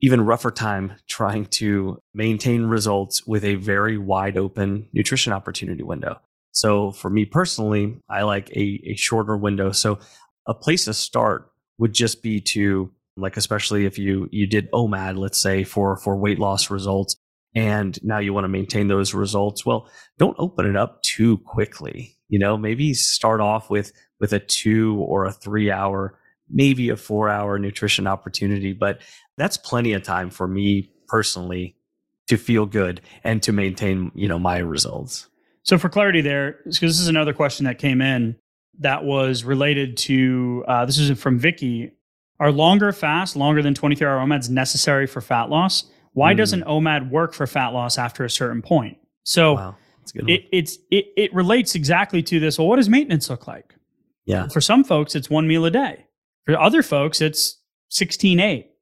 even 0.00 0.22
rougher 0.22 0.50
time 0.50 0.94
trying 1.08 1.46
to 1.46 1.98
maintain 2.12 2.64
results 2.64 3.26
with 3.26 3.44
a 3.44 3.54
very 3.54 3.96
wide 3.96 4.36
open 4.36 4.88
nutrition 4.92 5.32
opportunity 5.32 5.82
window. 5.82 6.20
So 6.52 6.92
for 6.92 7.10
me 7.10 7.24
personally, 7.24 7.98
I 8.08 8.22
like 8.22 8.50
a, 8.50 8.80
a 8.86 8.94
shorter 8.94 9.36
window. 9.36 9.72
So 9.72 9.98
a 10.46 10.54
place 10.54 10.84
to 10.84 10.94
start 10.94 11.50
would 11.78 11.92
just 11.92 12.22
be 12.22 12.40
to 12.40 12.90
like 13.16 13.36
especially 13.36 13.84
if 13.84 13.98
you 13.98 14.28
you 14.30 14.46
did 14.46 14.70
OMAD, 14.72 15.18
let's 15.18 15.40
say 15.40 15.64
for 15.64 15.96
for 15.96 16.16
weight 16.16 16.38
loss 16.38 16.70
results, 16.70 17.16
and 17.54 17.98
now 18.02 18.18
you 18.18 18.32
want 18.32 18.44
to 18.44 18.48
maintain 18.48 18.88
those 18.88 19.12
results. 19.14 19.66
Well, 19.66 19.88
don't 20.18 20.36
open 20.38 20.66
it 20.66 20.76
up 20.76 21.02
too 21.02 21.38
quickly. 21.38 22.16
You 22.28 22.38
know, 22.38 22.56
maybe 22.56 22.94
start 22.94 23.40
off 23.40 23.68
with 23.68 23.92
with 24.20 24.32
a 24.32 24.38
two 24.38 24.96
or 25.00 25.26
a 25.26 25.32
three 25.32 25.70
hour, 25.70 26.18
maybe 26.48 26.88
a 26.88 26.96
four 26.96 27.28
hour 27.28 27.58
nutrition 27.58 28.06
opportunity, 28.06 28.72
but 28.72 29.00
that's 29.36 29.56
plenty 29.56 29.92
of 29.92 30.02
time 30.02 30.30
for 30.30 30.46
me 30.46 30.90
personally 31.08 31.76
to 32.28 32.36
feel 32.36 32.64
good 32.64 33.00
and 33.24 33.42
to 33.42 33.52
maintain, 33.52 34.10
you 34.14 34.28
know, 34.28 34.38
my 34.38 34.58
results. 34.58 35.28
So 35.64 35.78
for 35.78 35.88
clarity 35.88 36.20
there, 36.20 36.58
because 36.64 36.80
this 36.80 37.00
is 37.00 37.08
another 37.08 37.32
question 37.32 37.64
that 37.64 37.78
came 37.78 38.00
in 38.00 38.36
that 38.80 39.04
was 39.04 39.44
related 39.44 39.96
to 39.96 40.64
uh, 40.66 40.84
this 40.84 40.98
is 40.98 41.18
from 41.18 41.38
Vicky. 41.38 41.92
Are 42.40 42.50
longer 42.50 42.92
fasts, 42.92 43.36
longer 43.36 43.62
than 43.62 43.72
23 43.74 44.04
hour 44.06 44.18
OMADs 44.18 44.50
necessary 44.50 45.06
for 45.06 45.20
fat 45.20 45.48
loss? 45.48 45.84
Why 46.14 46.34
mm. 46.34 46.38
doesn't 46.38 46.64
OMAD 46.64 47.10
work 47.10 47.34
for 47.34 47.46
fat 47.46 47.68
loss 47.68 47.98
after 47.98 48.24
a 48.24 48.30
certain 48.30 48.62
point? 48.62 48.98
So 49.22 49.54
wow, 49.54 49.76
it, 50.14 50.46
it's 50.50 50.78
it, 50.90 51.06
it 51.16 51.32
relates 51.32 51.76
exactly 51.76 52.22
to 52.24 52.40
this. 52.40 52.58
Well, 52.58 52.66
what 52.66 52.76
does 52.76 52.88
maintenance 52.88 53.30
look 53.30 53.46
like? 53.46 53.74
Yeah. 54.24 54.48
For 54.48 54.60
some 54.60 54.82
folks, 54.82 55.14
it's 55.14 55.30
one 55.30 55.46
meal 55.46 55.64
a 55.64 55.70
day. 55.70 56.06
For 56.46 56.58
other 56.58 56.82
folks, 56.82 57.20
it's 57.20 57.60
16 57.90 58.40
8 58.40 58.72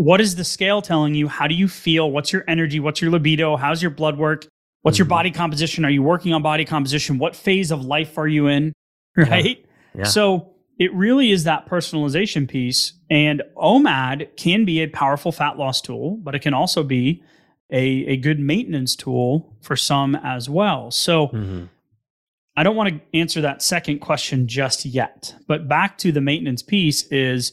what 0.00 0.18
is 0.18 0.36
the 0.36 0.44
scale 0.44 0.80
telling 0.80 1.14
you? 1.14 1.28
How 1.28 1.46
do 1.46 1.54
you 1.54 1.68
feel? 1.68 2.10
What's 2.10 2.32
your 2.32 2.42
energy? 2.48 2.80
What's 2.80 3.02
your 3.02 3.10
libido? 3.10 3.56
How's 3.56 3.82
your 3.82 3.90
blood 3.90 4.16
work? 4.16 4.46
What's 4.82 4.96
mm-hmm. 4.96 5.02
your 5.02 5.08
body 5.08 5.30
composition? 5.30 5.84
Are 5.84 5.90
you 5.90 6.02
working 6.02 6.32
on 6.32 6.42
body 6.42 6.64
composition? 6.64 7.18
What 7.18 7.36
phase 7.36 7.70
of 7.70 7.84
life 7.84 8.18
are 8.18 8.28
you 8.28 8.46
in? 8.46 8.72
Right? 9.16 9.58
Yeah. 9.94 10.02
Yeah. 10.02 10.04
So 10.04 10.54
it 10.78 10.94
really 10.94 11.32
is 11.32 11.44
that 11.44 11.66
personalization 11.66 12.48
piece. 12.48 12.92
And 13.10 13.42
OMAD 13.56 14.36
can 14.36 14.64
be 14.64 14.80
a 14.80 14.86
powerful 14.86 15.32
fat 15.32 15.58
loss 15.58 15.80
tool, 15.80 16.18
but 16.22 16.36
it 16.36 16.38
can 16.38 16.54
also 16.54 16.84
be 16.84 17.22
a, 17.70 17.82
a 18.06 18.16
good 18.16 18.38
maintenance 18.38 18.94
tool 18.94 19.56
for 19.60 19.76
some 19.76 20.14
as 20.14 20.48
well. 20.48 20.90
So 20.90 21.26
mm-hmm. 21.28 21.64
I 22.56 22.62
don't 22.62 22.76
want 22.76 22.90
to 22.90 23.18
answer 23.18 23.40
that 23.42 23.62
second 23.62 23.98
question 23.98 24.46
just 24.48 24.84
yet. 24.84 25.34
But 25.46 25.68
back 25.68 25.98
to 25.98 26.12
the 26.12 26.20
maintenance 26.20 26.62
piece 26.62 27.02
is 27.08 27.52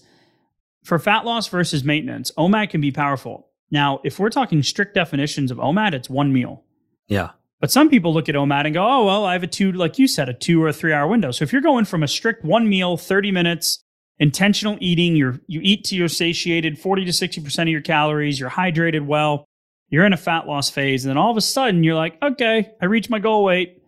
for 0.83 0.99
fat 0.99 1.25
loss 1.25 1.47
versus 1.47 1.83
maintenance, 1.83 2.31
OMAD 2.37 2.69
can 2.69 2.81
be 2.81 2.91
powerful. 2.91 3.47
Now, 3.69 3.99
if 4.03 4.19
we're 4.19 4.29
talking 4.29 4.63
strict 4.63 4.93
definitions 4.93 5.51
of 5.51 5.57
OMAD, 5.57 5.93
it's 5.93 6.09
one 6.09 6.31
meal. 6.31 6.63
Yeah. 7.07 7.31
But 7.59 7.71
some 7.71 7.89
people 7.89 8.13
look 8.13 8.29
at 8.29 8.35
OMAD 8.35 8.65
and 8.65 8.73
go, 8.73 8.85
oh, 8.87 9.05
well, 9.05 9.25
I 9.25 9.33
have 9.33 9.43
a 9.43 9.47
two, 9.47 9.71
like 9.71 9.97
you 9.97 10.07
said, 10.07 10.29
a 10.29 10.33
two 10.33 10.61
or 10.61 10.67
a 10.67 10.73
three 10.73 10.93
hour 10.93 11.07
window. 11.07 11.31
So 11.31 11.43
if 11.43 11.51
you're 11.51 11.61
going 11.61 11.85
from 11.85 12.03
a 12.03 12.07
strict 12.07 12.43
one 12.45 12.69
meal, 12.69 12.97
30 12.97 13.31
minutes, 13.31 13.83
intentional 14.19 14.77
eating, 14.79 15.15
you're, 15.15 15.39
you 15.47 15.59
eat 15.63 15.83
to 15.85 15.95
you're 15.95 16.07
satiated 16.07 16.77
40 16.77 17.05
to 17.05 17.11
60% 17.11 17.61
of 17.63 17.67
your 17.69 17.81
calories, 17.81 18.39
you're 18.39 18.49
hydrated 18.49 19.05
well, 19.05 19.47
you're 19.89 20.05
in 20.05 20.13
a 20.13 20.17
fat 20.17 20.47
loss 20.47 20.69
phase. 20.69 21.03
And 21.03 21.09
then 21.09 21.17
all 21.17 21.31
of 21.31 21.37
a 21.37 21.41
sudden 21.41 21.83
you're 21.83 21.95
like, 21.95 22.17
okay, 22.21 22.71
I 22.81 22.85
reached 22.85 23.09
my 23.09 23.19
goal 23.19 23.43
weight, 23.43 23.81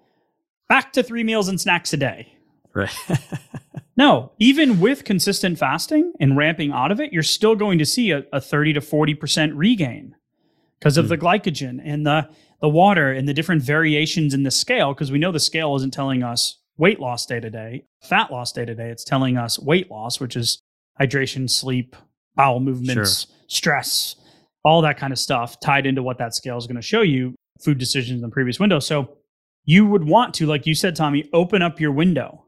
back 0.68 0.94
to 0.94 1.04
three 1.04 1.24
meals 1.24 1.48
and 1.48 1.62
snacks 1.62 1.94
a 1.94 1.98
day. 1.98 2.34
Right. 2.74 2.96
No, 4.00 4.32
even 4.40 4.80
with 4.80 5.04
consistent 5.04 5.60
fasting 5.60 6.14
and 6.22 6.38
ramping 6.38 6.72
out 6.72 6.90
of 6.90 7.02
it, 7.02 7.12
you're 7.12 7.22
still 7.22 7.54
going 7.54 7.80
to 7.80 7.86
see 7.86 8.12
a, 8.12 8.24
a 8.32 8.40
30 8.40 8.72
to 8.76 8.80
40% 8.80 9.52
regain 9.56 10.16
because 10.80 10.98
of 10.98 11.06
mm. 11.06 11.10
the 11.10 11.18
glycogen 11.18 11.80
and 11.84 12.06
the, 12.06 12.30
the 12.62 12.70
water 12.70 13.12
and 13.12 13.28
the 13.28 13.34
different 13.34 13.62
variations 13.62 14.34
in 14.34 14.44
the 14.44 14.52
scale. 14.52 14.94
Because 14.94 15.12
we 15.12 15.20
know 15.20 15.32
the 15.32 15.40
scale 15.40 15.76
isn't 15.76 15.94
telling 15.94 16.24
us 16.24 16.60
weight 16.78 17.00
loss 17.00 17.26
day 17.26 17.40
to 17.40 17.50
day, 17.50 17.86
fat 18.02 18.32
loss 18.32 18.52
day 18.52 18.66
to 18.66 18.74
day. 18.76 18.90
It's 18.90 19.04
telling 19.04 19.38
us 19.38 19.60
weight 19.60 19.92
loss, 19.92 20.20
which 20.20 20.36
is 20.36 20.60
hydration, 21.00 21.50
sleep, 21.50 21.96
bowel 22.36 22.60
movements, 22.60 23.26
sure. 23.26 23.36
stress, 23.48 24.16
all 24.64 24.82
that 24.82 24.98
kind 24.98 25.12
of 25.12 25.20
stuff 25.20 25.60
tied 25.60 25.86
into 25.86 26.04
what 26.04 26.18
that 26.20 26.34
scale 26.36 26.58
is 26.58 26.68
going 26.68 26.76
to 26.76 26.82
show 26.82 27.02
you, 27.02 27.36
food 27.62 27.78
decisions 27.78 28.18
in 28.18 28.22
the 28.22 28.30
previous 28.30 28.60
window. 28.60 28.80
So 28.80 29.18
you 29.66 29.86
would 29.86 30.06
want 30.06 30.34
to, 30.36 30.46
like 30.46 30.66
you 30.66 30.76
said, 30.76 30.96
Tommy, 30.96 31.30
open 31.34 31.62
up 31.62 31.80
your 31.80 31.92
window 31.92 32.46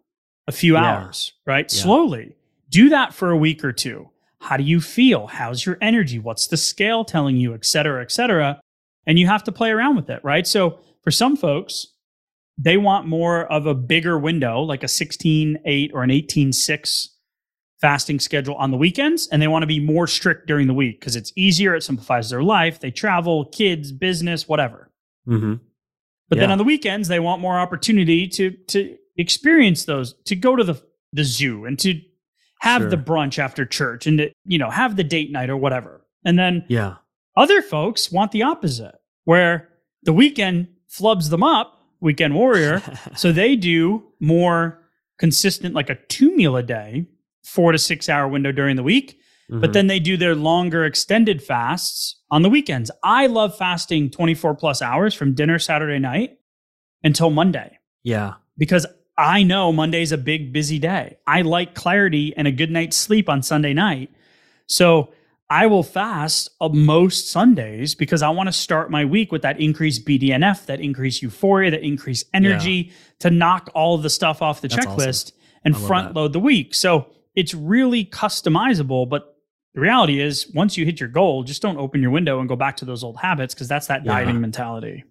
a 0.47 0.51
few 0.51 0.73
yeah. 0.73 0.84
hours, 0.84 1.34
right? 1.45 1.71
Yeah. 1.71 1.82
Slowly. 1.84 2.36
Do 2.69 2.89
that 2.89 3.13
for 3.13 3.32
a 3.32 3.38
week 3.38 3.65
or 3.65 3.73
two. 3.73 4.09
How 4.41 4.57
do 4.57 4.63
you 4.63 4.81
feel? 4.81 5.27
How's 5.27 5.65
your 5.65 5.77
energy? 5.81 6.17
What's 6.17 6.47
the 6.47 6.57
scale 6.57 7.05
telling 7.05 7.37
you, 7.37 7.53
et 7.53 7.63
cetera, 7.63 8.01
et 8.01 8.11
cetera? 8.11 8.59
And 9.05 9.19
you 9.19 9.27
have 9.27 9.43
to 9.43 9.51
play 9.51 9.69
around 9.69 9.95
with 9.95 10.09
it, 10.09 10.19
right? 10.23 10.47
So 10.47 10.79
for 11.03 11.11
some 11.11 11.37
folks, 11.37 11.87
they 12.57 12.77
want 12.77 13.07
more 13.07 13.45
of 13.51 13.67
a 13.67 13.75
bigger 13.75 14.17
window, 14.17 14.61
like 14.61 14.83
a 14.83 14.87
16 14.87 15.59
8 15.63 15.91
or 15.93 16.03
an 16.03 16.11
18 16.11 16.53
6 16.53 17.09
fasting 17.79 18.19
schedule 18.19 18.55
on 18.55 18.71
the 18.71 18.77
weekends. 18.77 19.27
And 19.27 19.41
they 19.41 19.47
want 19.47 19.63
to 19.63 19.67
be 19.67 19.79
more 19.79 20.07
strict 20.07 20.47
during 20.47 20.67
the 20.67 20.73
week 20.73 20.99
because 20.99 21.15
it's 21.15 21.31
easier. 21.35 21.75
It 21.75 21.83
simplifies 21.83 22.29
their 22.29 22.43
life. 22.43 22.79
They 22.79 22.91
travel, 22.91 23.45
kids, 23.45 23.91
business, 23.91 24.47
whatever. 24.47 24.91
Mm-hmm. 25.27 25.55
But 26.29 26.37
yeah. 26.37 26.41
then 26.41 26.51
on 26.51 26.57
the 26.57 26.63
weekends, 26.63 27.07
they 27.07 27.19
want 27.19 27.41
more 27.41 27.59
opportunity 27.59 28.27
to, 28.27 28.51
to 28.69 28.97
experience 29.17 29.85
those 29.85 30.15
to 30.25 30.35
go 30.35 30.55
to 30.55 30.63
the 30.63 30.81
the 31.13 31.23
zoo 31.23 31.65
and 31.65 31.77
to 31.79 32.01
have 32.62 32.84
sure. 32.84 32.89
the 32.91 32.97
brunch 32.97 33.39
after 33.39 33.66
church 33.66 34.07
and 34.07 34.20
to 34.20 34.32
you 34.45 34.57
know 34.57 34.70
have 34.70 34.95
the 34.95 35.03
date 35.03 35.32
night 35.32 35.49
or 35.49 35.57
whatever. 35.57 36.05
And 36.24 36.38
then 36.38 36.64
yeah. 36.68 36.95
other 37.36 37.62
folks 37.62 38.12
want 38.12 38.32
the 38.32 38.43
opposite 38.43 38.95
where 39.26 39.70
the 40.03 40.14
weekend 40.14 40.68
flubs 40.89 41.30
them 41.30 41.43
up 41.43 41.78
weekend 41.99 42.34
warrior 42.36 42.82
so 43.16 43.32
they 43.32 43.55
do 43.55 44.03
more 44.20 44.80
consistent 45.18 45.76
like 45.76 45.89
a 45.89 45.95
two 46.09 46.36
meal 46.36 46.55
a 46.55 46.64
day 46.64 47.05
four 47.43 47.72
to 47.72 47.78
six 47.78 48.09
hour 48.09 48.28
window 48.28 48.51
during 48.51 48.76
the 48.76 48.84
week 48.84 49.20
mm-hmm. 49.49 49.59
but 49.59 49.74
then 49.74 49.88
they 49.88 49.99
do 49.99 50.18
their 50.18 50.36
longer 50.36 50.84
extended 50.84 51.41
fasts 51.41 52.20
on 52.32 52.41
the 52.43 52.49
weekends. 52.49 52.89
I 53.03 53.28
love 53.28 53.57
fasting 53.57 54.09
24 54.09 54.55
plus 54.55 54.82
hours 54.82 55.14
from 55.14 55.34
dinner 55.34 55.59
saturday 55.59 55.99
night 55.99 56.38
until 57.03 57.30
monday. 57.30 57.78
Yeah. 58.03 58.36
Because 58.57 58.86
I 59.22 59.43
know 59.43 59.72
Monday's 59.72 60.11
a 60.11 60.17
big, 60.17 60.51
busy 60.51 60.80
day. 60.80 61.17
I 61.28 61.43
like 61.43 61.76
clarity 61.76 62.34
and 62.36 62.47
a 62.47 62.51
good 62.51 62.72
night's 62.72 62.97
sleep 62.97 63.30
on 63.30 63.43
Sunday 63.43 63.74
night. 63.74 64.09
So 64.65 65.13
I 65.47 65.67
will 65.67 65.84
fast 65.84 66.49
uh, 66.59 66.69
most 66.69 67.30
Sundays 67.30 67.93
because 67.93 68.24
I 68.24 68.30
want 68.30 68.47
to 68.47 68.53
start 68.53 68.89
my 68.89 69.05
week 69.05 69.32
with 69.32 69.43
that 69.43 69.59
increased 69.59 70.07
BDNF, 70.07 70.65
that 70.65 70.80
increased 70.80 71.22
euphoria, 71.22 71.69
that 71.72 71.84
increased 71.84 72.26
energy 72.34 72.89
yeah. 72.89 72.93
to 73.19 73.30
knock 73.30 73.69
all 73.76 73.93
of 73.93 74.01
the 74.01 74.09
stuff 74.09 74.41
off 74.41 74.61
the 74.61 74.69
That's 74.69 74.86
checklist 74.86 75.26
awesome. 75.26 75.36
and 75.65 75.78
front 75.78 76.15
load 76.15 76.34
the 76.34 76.39
week. 76.39 76.74
So 76.74 77.07
it's 77.36 77.53
really 77.53 78.05
customizable. 78.05 79.07
But 79.07 79.38
the 79.76 79.82
reality 79.82 80.19
is, 80.19 80.49
once 80.55 80.78
you 80.78 80.86
hit 80.86 80.99
your 80.99 81.09
goal, 81.09 81.43
just 81.43 81.61
don't 81.61 81.78
open 81.78 82.01
your 82.01 82.11
window 82.11 82.39
and 82.39 82.49
go 82.49 82.55
back 82.55 82.78
to 82.78 82.86
those 82.86 83.03
old 83.03 83.17
habits 83.17 83.53
because 83.53 83.67
that's 83.67 83.88
that 83.88 84.03
yeah. 84.03 84.13
dieting 84.13 84.41
mentality. 84.41 85.03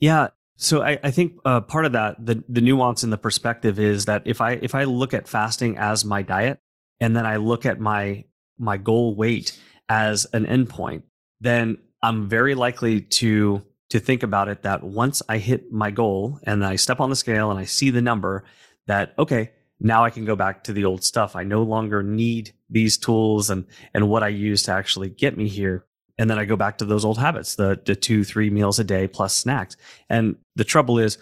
Yeah, 0.00 0.28
so 0.56 0.82
I, 0.82 0.98
I 1.02 1.10
think 1.10 1.38
uh, 1.44 1.60
part 1.60 1.84
of 1.84 1.92
that, 1.92 2.24
the 2.24 2.42
the 2.48 2.60
nuance 2.60 3.02
in 3.02 3.10
the 3.10 3.18
perspective 3.18 3.78
is 3.78 4.04
that 4.04 4.22
if 4.24 4.40
I 4.40 4.52
if 4.52 4.74
I 4.74 4.84
look 4.84 5.12
at 5.12 5.28
fasting 5.28 5.76
as 5.78 6.04
my 6.04 6.22
diet, 6.22 6.60
and 7.00 7.16
then 7.16 7.26
I 7.26 7.36
look 7.36 7.66
at 7.66 7.80
my 7.80 8.24
my 8.58 8.76
goal 8.76 9.16
weight 9.16 9.58
as 9.88 10.26
an 10.32 10.46
endpoint, 10.46 11.02
then 11.40 11.78
I'm 12.02 12.28
very 12.28 12.54
likely 12.54 13.00
to 13.00 13.62
to 13.90 14.00
think 14.00 14.22
about 14.22 14.48
it 14.48 14.62
that 14.62 14.84
once 14.84 15.22
I 15.28 15.38
hit 15.38 15.72
my 15.72 15.90
goal 15.90 16.40
and 16.44 16.64
I 16.64 16.76
step 16.76 17.00
on 17.00 17.10
the 17.10 17.16
scale 17.16 17.50
and 17.50 17.58
I 17.58 17.64
see 17.64 17.90
the 17.90 18.02
number, 18.02 18.44
that 18.86 19.14
okay, 19.18 19.50
now 19.80 20.04
I 20.04 20.10
can 20.10 20.24
go 20.24 20.36
back 20.36 20.64
to 20.64 20.72
the 20.72 20.84
old 20.84 21.02
stuff. 21.02 21.34
I 21.34 21.42
no 21.42 21.62
longer 21.62 22.02
need 22.02 22.52
these 22.70 22.96
tools 22.96 23.50
and 23.50 23.66
and 23.92 24.08
what 24.08 24.22
I 24.22 24.28
use 24.28 24.62
to 24.64 24.72
actually 24.72 25.10
get 25.10 25.36
me 25.36 25.48
here. 25.48 25.84
And 26.18 26.30
then 26.30 26.38
I 26.38 26.44
go 26.44 26.56
back 26.56 26.78
to 26.78 26.84
those 26.84 27.04
old 27.04 27.18
habits, 27.18 27.56
the 27.56 27.80
the 27.84 27.96
two, 27.96 28.24
three 28.24 28.50
meals 28.50 28.78
a 28.78 28.84
day 28.84 29.08
plus 29.08 29.34
snacks. 29.36 29.76
And 30.08 30.36
the 30.56 30.64
trouble 30.64 30.98
is 30.98 31.18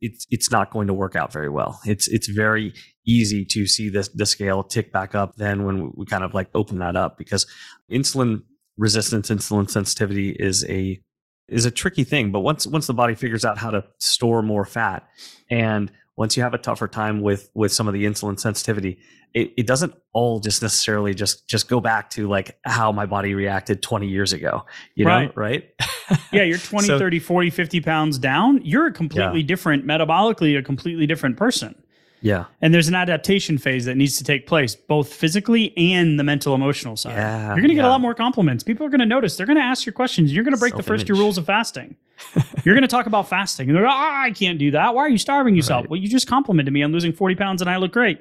it's 0.00 0.26
it's 0.30 0.50
not 0.50 0.70
going 0.70 0.86
to 0.86 0.94
work 0.94 1.16
out 1.16 1.32
very 1.32 1.48
well. 1.48 1.80
It's 1.84 2.08
it's 2.08 2.28
very 2.28 2.72
easy 3.06 3.44
to 3.46 3.66
see 3.66 3.88
this 3.88 4.08
the 4.08 4.26
scale 4.26 4.62
tick 4.62 4.92
back 4.92 5.14
up 5.14 5.36
then 5.36 5.64
when 5.64 5.92
we 5.96 6.06
kind 6.06 6.24
of 6.24 6.34
like 6.34 6.48
open 6.54 6.78
that 6.78 6.96
up 6.96 7.16
because 7.16 7.46
insulin 7.90 8.42
resistance, 8.76 9.30
insulin 9.30 9.70
sensitivity 9.70 10.30
is 10.30 10.64
a 10.68 11.00
is 11.48 11.64
a 11.64 11.70
tricky 11.70 12.04
thing. 12.04 12.32
But 12.32 12.40
once 12.40 12.66
once 12.66 12.86
the 12.86 12.94
body 12.94 13.14
figures 13.14 13.44
out 13.44 13.58
how 13.58 13.70
to 13.70 13.84
store 13.98 14.42
more 14.42 14.64
fat 14.64 15.08
and 15.50 15.90
once 16.16 16.36
you 16.36 16.42
have 16.42 16.54
a 16.54 16.58
tougher 16.58 16.88
time 16.88 17.20
with 17.20 17.50
with 17.54 17.72
some 17.72 17.86
of 17.88 17.94
the 17.94 18.04
insulin 18.04 18.38
sensitivity 18.38 18.98
it, 19.34 19.52
it 19.56 19.66
doesn't 19.66 19.94
all 20.12 20.40
just 20.40 20.62
necessarily 20.62 21.12
just 21.14 21.46
just 21.48 21.68
go 21.68 21.80
back 21.80 22.08
to 22.10 22.26
like 22.28 22.58
how 22.64 22.90
my 22.92 23.04
body 23.06 23.34
reacted 23.34 23.82
20 23.82 24.06
years 24.08 24.32
ago 24.32 24.64
you 24.94 25.04
know 25.04 25.10
Right. 25.10 25.36
right 25.36 25.70
yeah, 26.32 26.42
you're 26.44 26.58
20, 26.72 26.86
So- 26.86 26.98
30, 26.98 27.18
40, 27.18 27.50
50 27.50 27.80
pounds 27.80 28.18
down. 28.18 28.60
You're 28.64 28.86
a 28.86 28.92
completely 28.92 29.42
different, 29.42 29.84
metabolically, 29.84 30.56
a 30.56 30.62
completely 30.62 31.04
different 31.06 31.36
person. 31.36 31.74
yeah 32.20 32.44
And 32.62 32.72
there's 32.72 32.86
an 32.86 32.94
adaptation 32.94 33.58
phase 33.58 33.84
that 33.86 33.96
needs 33.96 34.16
to 34.18 34.24
take 34.24 34.46
place, 34.46 34.76
both 34.76 35.12
physically 35.12 35.76
and 35.76 36.16
the 36.18 36.22
mental 36.24 36.54
emotional 36.54 36.96
side. 36.96 37.12
Yeah, 37.16 37.46
You're 37.48 37.56
going 37.56 37.68
to 37.68 37.74
get 37.74 37.84
a 37.84 37.88
lot 37.88 38.00
more 38.00 38.14
compliments. 38.14 38.62
People 38.62 38.86
are 38.86 38.88
going 38.88 39.00
to 39.00 39.06
notice. 39.06 39.36
They're 39.36 39.46
going 39.46 39.58
to 39.58 39.64
ask 39.64 39.84
you 39.84 39.90
questions. 39.92 40.32
You're 40.32 40.44
going 40.44 40.54
to 40.54 40.60
break 40.60 40.76
the 40.76 40.82
first 40.84 41.06
two 41.08 41.14
rules 41.14 41.38
of 41.38 41.46
fasting. 41.46 41.96
You're 42.64 42.74
going 42.74 42.82
to 42.82 42.88
talk 42.88 43.06
about 43.06 43.28
fasting. 43.28 43.68
And 43.68 43.76
they're 43.76 43.84
like, 43.84 43.94
ah, 43.94 44.22
I 44.24 44.30
can't 44.30 44.58
do 44.58 44.70
that. 44.72 44.94
Why 44.94 45.02
are 45.02 45.08
you 45.08 45.18
starving 45.18 45.54
yourself? 45.54 45.82
Right. 45.82 45.90
Well, 45.90 46.00
you 46.00 46.08
just 46.08 46.26
complimented 46.26 46.72
me 46.72 46.82
on 46.82 46.92
losing 46.92 47.12
40 47.12 47.34
pounds 47.34 47.60
and 47.60 47.70
I 47.70 47.76
look 47.76 47.92
great. 47.92 48.20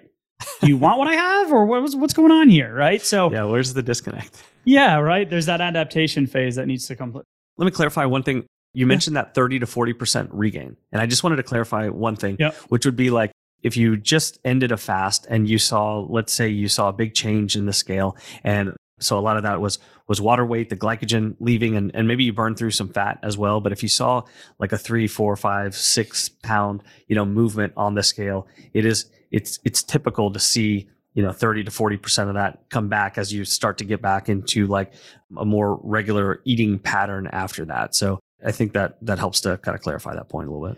Do 0.62 0.68
you 0.68 0.78
want 0.78 1.00
what 1.00 1.08
I 1.08 1.14
have 1.16 1.52
or 1.52 1.66
what's, 1.66 1.96
what's 1.96 2.14
going 2.14 2.32
on 2.32 2.50
here? 2.50 2.74
Right. 2.74 3.02
So, 3.02 3.32
yeah. 3.32 3.38
yeah 3.38 3.44
where's 3.46 3.74
the 3.74 3.82
disconnect 3.82 4.44
Yeah, 4.66 4.98
right. 4.98 5.30
There's 5.30 5.46
that 5.46 5.62
adaptation 5.62 6.28
phase 6.28 6.56
that 6.56 6.66
needs 6.68 6.88
to 6.88 6.96
come. 6.96 7.14
let 7.58 7.66
me 7.66 7.72
clarify 7.72 8.06
one 8.06 8.24
thing 8.24 8.46
you 8.74 8.86
mentioned 8.86 9.16
that 9.16 9.34
30 9.34 9.60
to 9.60 9.66
40% 9.66 10.28
regain 10.32 10.76
and 10.92 11.02
i 11.02 11.06
just 11.06 11.24
wanted 11.24 11.38
to 11.38 11.44
clarify 11.44 11.88
one 11.88 12.18
thing 12.18 12.38
which 12.68 12.86
would 12.86 12.98
be 12.98 13.10
like 13.10 13.32
if 13.64 13.78
you 13.78 13.96
just 13.96 14.38
ended 14.44 14.72
a 14.74 14.78
fast 14.78 15.26
and 15.30 15.50
you 15.50 15.58
saw 15.58 16.00
let's 16.10 16.34
say 16.34 16.50
you 16.50 16.68
saw 16.68 16.90
a 16.90 16.94
big 16.94 17.14
change 17.14 17.56
in 17.56 17.66
the 17.66 17.72
scale 17.74 18.18
and 18.44 18.74
so 19.00 19.18
a 19.18 19.22
lot 19.22 19.38
of 19.38 19.44
that 19.44 19.62
was 19.62 19.80
was 20.08 20.22
water 20.22 20.46
weight 20.46 20.70
the 20.70 20.76
glycogen 20.76 21.36
leaving 21.40 21.76
and, 21.76 21.92
and 21.94 22.08
maybe 22.08 22.24
you 22.24 22.34
burn 22.34 22.56
through 22.56 22.72
some 22.72 22.90
fat 22.90 23.20
as 23.24 23.38
well 23.38 23.60
but 23.60 23.72
if 23.72 23.84
you 23.84 23.90
saw 23.90 24.22
like 24.60 24.72
a 24.72 24.78
three 24.78 25.08
four 25.08 25.36
five 25.36 25.76
six 25.76 26.30
pound 26.30 26.82
you 27.08 27.16
know 27.16 27.26
movement 27.26 27.74
on 27.76 27.96
the 27.96 28.04
scale 28.04 28.48
it 28.74 28.86
is 28.86 29.06
it's 29.32 29.60
it's 29.64 29.84
typical 29.84 30.32
to 30.32 30.40
see 30.40 30.88
you 31.14 31.24
know 31.24 31.32
30 31.32 31.66
to 31.66 31.72
40 31.72 31.98
percent 31.98 32.30
of 32.30 32.36
that 32.36 32.70
come 32.70 32.88
back 32.88 33.18
as 33.18 33.34
you 33.34 33.46
start 33.46 33.78
to 33.80 33.86
get 33.86 34.02
back 34.02 34.30
into 34.30 34.68
like 34.68 34.94
a 35.38 35.46
more 35.46 35.80
regular 35.84 36.42
eating 36.46 36.80
pattern 36.80 37.28
after 37.32 37.66
that 37.66 37.96
so 37.96 38.20
i 38.46 38.52
think 38.52 38.74
that 38.74 38.98
that 39.02 39.20
helps 39.20 39.42
to 39.42 39.58
kind 39.58 39.76
of 39.76 39.82
clarify 39.82 40.14
that 40.14 40.30
point 40.30 40.48
a 40.48 40.52
little 40.52 40.68
bit 40.68 40.78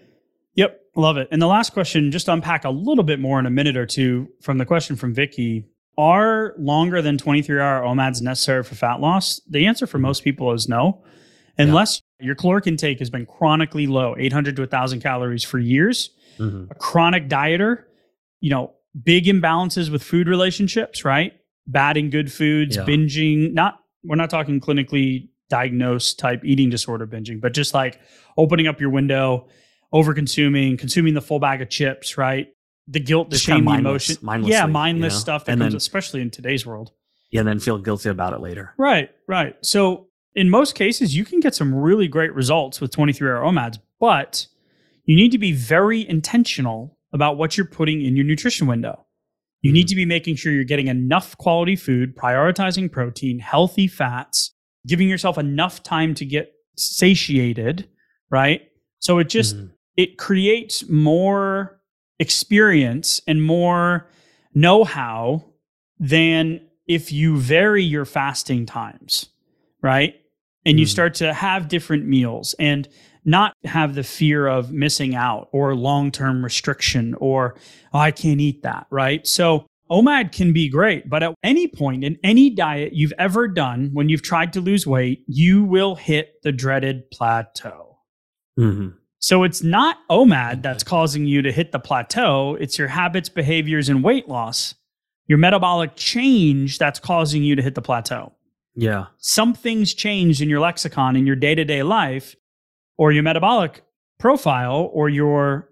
Yep, 0.58 0.82
love 0.96 1.18
it. 1.18 1.28
And 1.32 1.40
the 1.40 1.48
last 1.48 1.72
question, 1.72 2.12
just 2.12 2.28
unpack 2.28 2.66
a 2.66 2.72
little 2.72 3.04
bit 3.04 3.20
more 3.20 3.40
in 3.40 3.46
a 3.46 3.52
minute 3.52 3.78
or 3.78 3.86
two 3.86 4.28
from 4.42 4.58
the 4.58 4.66
question 4.66 4.96
from 4.96 5.14
Vicky. 5.14 5.68
Are 5.98 6.54
longer 6.60 7.02
than 7.02 7.18
23 7.18 7.60
hour 7.60 7.82
OMADs 7.84 8.22
necessary 8.22 8.64
for 8.64 8.76
fat 8.76 9.00
loss? 9.02 9.42
The 9.50 9.66
answer 9.66 9.88
for 9.88 9.98
most 9.98 10.24
people 10.24 10.52
is 10.54 10.70
no. 10.70 11.04
Unless 11.58 12.02
your 12.20 12.36
caloric 12.36 12.68
intake 12.68 13.00
has 13.00 13.10
been 13.10 13.26
chronically 13.26 13.88
low, 13.88 14.16
800 14.18 14.56
to 14.58 14.62
1,000 14.62 15.00
calories 15.02 15.44
for 15.44 15.58
years, 15.58 16.12
Mhm. 16.38 16.70
a 16.70 16.76
chronic 16.76 17.28
dieter, 17.28 17.84
you 18.42 18.52
know, 18.52 18.74
big 19.04 19.26
imbalances 19.26 19.90
with 19.90 20.04
food 20.04 20.28
relationships, 20.28 21.04
right? 21.04 21.34
Bad 21.66 21.98
and 21.98 22.12
good 22.12 22.32
foods, 22.32 22.76
Yeah. 22.76 22.84
binging, 22.86 23.54
not, 23.54 23.80
we're 24.04 24.16
not 24.16 24.30
talking 24.30 24.60
clinically 24.60 25.30
diagnosed 25.50 26.20
type 26.20 26.42
eating 26.46 26.70
disorder 26.70 27.08
binging, 27.08 27.42
but 27.42 27.54
just 27.56 27.74
like 27.74 28.00
opening 28.38 28.68
up 28.68 28.80
your 28.80 28.92
window, 28.92 29.48
over 29.92 30.14
consuming, 30.14 30.78
consuming 30.78 31.16
the 31.16 31.22
full 31.22 31.40
bag 31.40 31.60
of 31.62 31.70
chips, 31.70 32.18
right? 32.20 32.50
The 32.88 33.00
guilt, 33.00 33.30
the 33.30 33.36
Just 33.36 33.46
shame, 33.46 33.66
the 33.66 33.72
emotion. 33.74 34.18
yeah, 34.46 34.66
you 34.66 34.72
mindless 34.72 35.14
know? 35.14 35.20
stuff 35.20 35.46
that 35.46 35.52
And 35.54 35.62
comes, 35.62 35.74
then- 35.74 35.78
especially 35.78 36.22
in 36.22 36.30
today's 36.30 36.66
world. 36.66 36.92
yeah 37.32 37.42
and 37.42 37.48
then 37.50 37.60
feel 37.60 37.78
guilty 37.78 38.10
about 38.10 38.32
it 38.34 38.40
later 38.40 38.74
Right, 38.78 39.10
right. 39.28 39.56
So 39.62 40.08
in 40.36 40.50
most 40.50 40.76
cases, 40.76 41.16
you 41.16 41.26
can 41.26 41.40
get 41.40 41.54
some 41.56 41.74
really 41.76 42.08
great 42.08 42.34
results 42.34 42.80
with 42.80 42.92
23 42.92 43.28
hour 43.30 43.42
OMADs, 43.44 43.80
but 44.00 44.48
you 45.06 45.16
need 45.16 45.32
to 45.32 45.38
be 45.38 45.52
very 45.52 46.08
intentional 46.08 46.98
about 47.12 47.38
what 47.38 47.58
you're 47.58 47.66
putting 47.66 48.02
in 48.06 48.16
your 48.16 48.26
nutrition 48.26 48.68
window. 48.68 49.06
You 49.62 49.74
need 49.74 49.88
to 49.88 49.96
be 49.96 50.06
making 50.06 50.36
sure 50.36 50.54
you're 50.54 50.64
getting 50.64 50.88
enough 50.88 51.36
quality 51.38 51.76
food, 51.76 52.16
prioritizing 52.16 52.92
protein, 52.92 53.40
healthy 53.40 53.88
fats, 53.88 54.54
giving 54.86 55.10
yourself 55.10 55.38
enough 55.38 55.82
time 55.84 56.14
to 56.16 56.26
get 56.26 56.54
satiated, 56.78 57.88
right? 58.30 58.62
So 59.00 59.18
it 59.20 59.30
just 59.30 59.56
Mhm. 59.58 59.72
it 59.98 60.18
creates 60.18 60.88
more 60.90 61.82
experience 62.20 63.22
and 63.28 63.44
more 63.44 64.08
know-how 64.54 65.44
than 66.00 66.62
if 66.88 67.12
you 67.12 67.38
vary 67.38 67.84
your 67.84 68.06
fasting 68.06 68.66
times, 68.66 69.30
right? 69.82 70.16
And 70.66 70.80
you 70.80 70.86
Mhm. 70.86 70.90
start 70.90 71.14
to 71.16 71.34
have 71.34 71.68
different 71.68 72.06
meals 72.06 72.56
and 72.60 72.88
not 73.26 73.54
have 73.66 73.96
the 73.96 74.04
fear 74.04 74.48
of 74.48 74.72
missing 74.72 75.16
out 75.16 75.50
or 75.52 75.76
long-term 75.76 76.44
restriction 76.44 77.14
or 77.16 77.56
oh, 77.94 78.00
I 78.00 78.12
can't 78.12 78.40
eat 78.40 78.64
that, 78.64 78.88
right? 78.90 79.26
So 79.28 79.66
OMAD 79.90 80.32
can 80.32 80.54
be 80.54 80.68
great, 80.70 81.10
but 81.10 81.24
at 81.24 81.34
any 81.44 81.68
point 81.68 82.04
in 82.04 82.18
any 82.24 82.50
diet 82.50 82.94
you've 82.94 83.14
ever 83.18 83.48
done 83.48 83.90
when 83.94 84.10
you've 84.10 84.22
tried 84.22 84.54
to 84.54 84.62
lose 84.62 84.86
weight, 84.86 85.24
you 85.28 85.64
will 85.64 85.96
hit 85.96 86.42
the 86.44 86.52
dreaded 86.52 87.10
plateau. 87.12 87.98
Mhm. 88.60 88.94
So 89.28 89.44
it's 89.44 89.62
not 89.62 89.98
OMAD 90.10 90.62
that's 90.62 90.86
causing 90.86 91.26
you 91.26 91.42
to 91.42 91.52
hit 91.52 91.74
the 91.74 91.80
plateau. 91.80 92.56
It's 92.62 92.78
your 92.78 92.88
habits, 92.88 93.28
behaviors, 93.28 93.90
and 93.90 94.02
weight 94.02 94.30
loss, 94.30 94.76
your 95.26 95.38
metabolic 95.38 95.98
change 95.98 96.78
that's 96.78 96.98
causing 96.98 97.44
you 97.44 97.54
to 97.58 97.62
hit 97.62 97.76
the 97.76 97.82
plateau. 97.82 98.32
yeah 98.74 99.08
Something's 99.18 99.94
changed 99.94 100.40
in 100.40 100.48
your 100.48 100.62
lexicon, 100.62 101.18
in 101.18 101.28
your 101.28 101.36
day 101.36 101.56
to 101.56 101.66
day 101.66 101.84
life, 101.84 102.38
or 102.98 103.12
your 103.12 103.22
metabolic 103.22 103.84
profile, 104.18 104.90
or 104.94 105.10
your, 105.10 105.72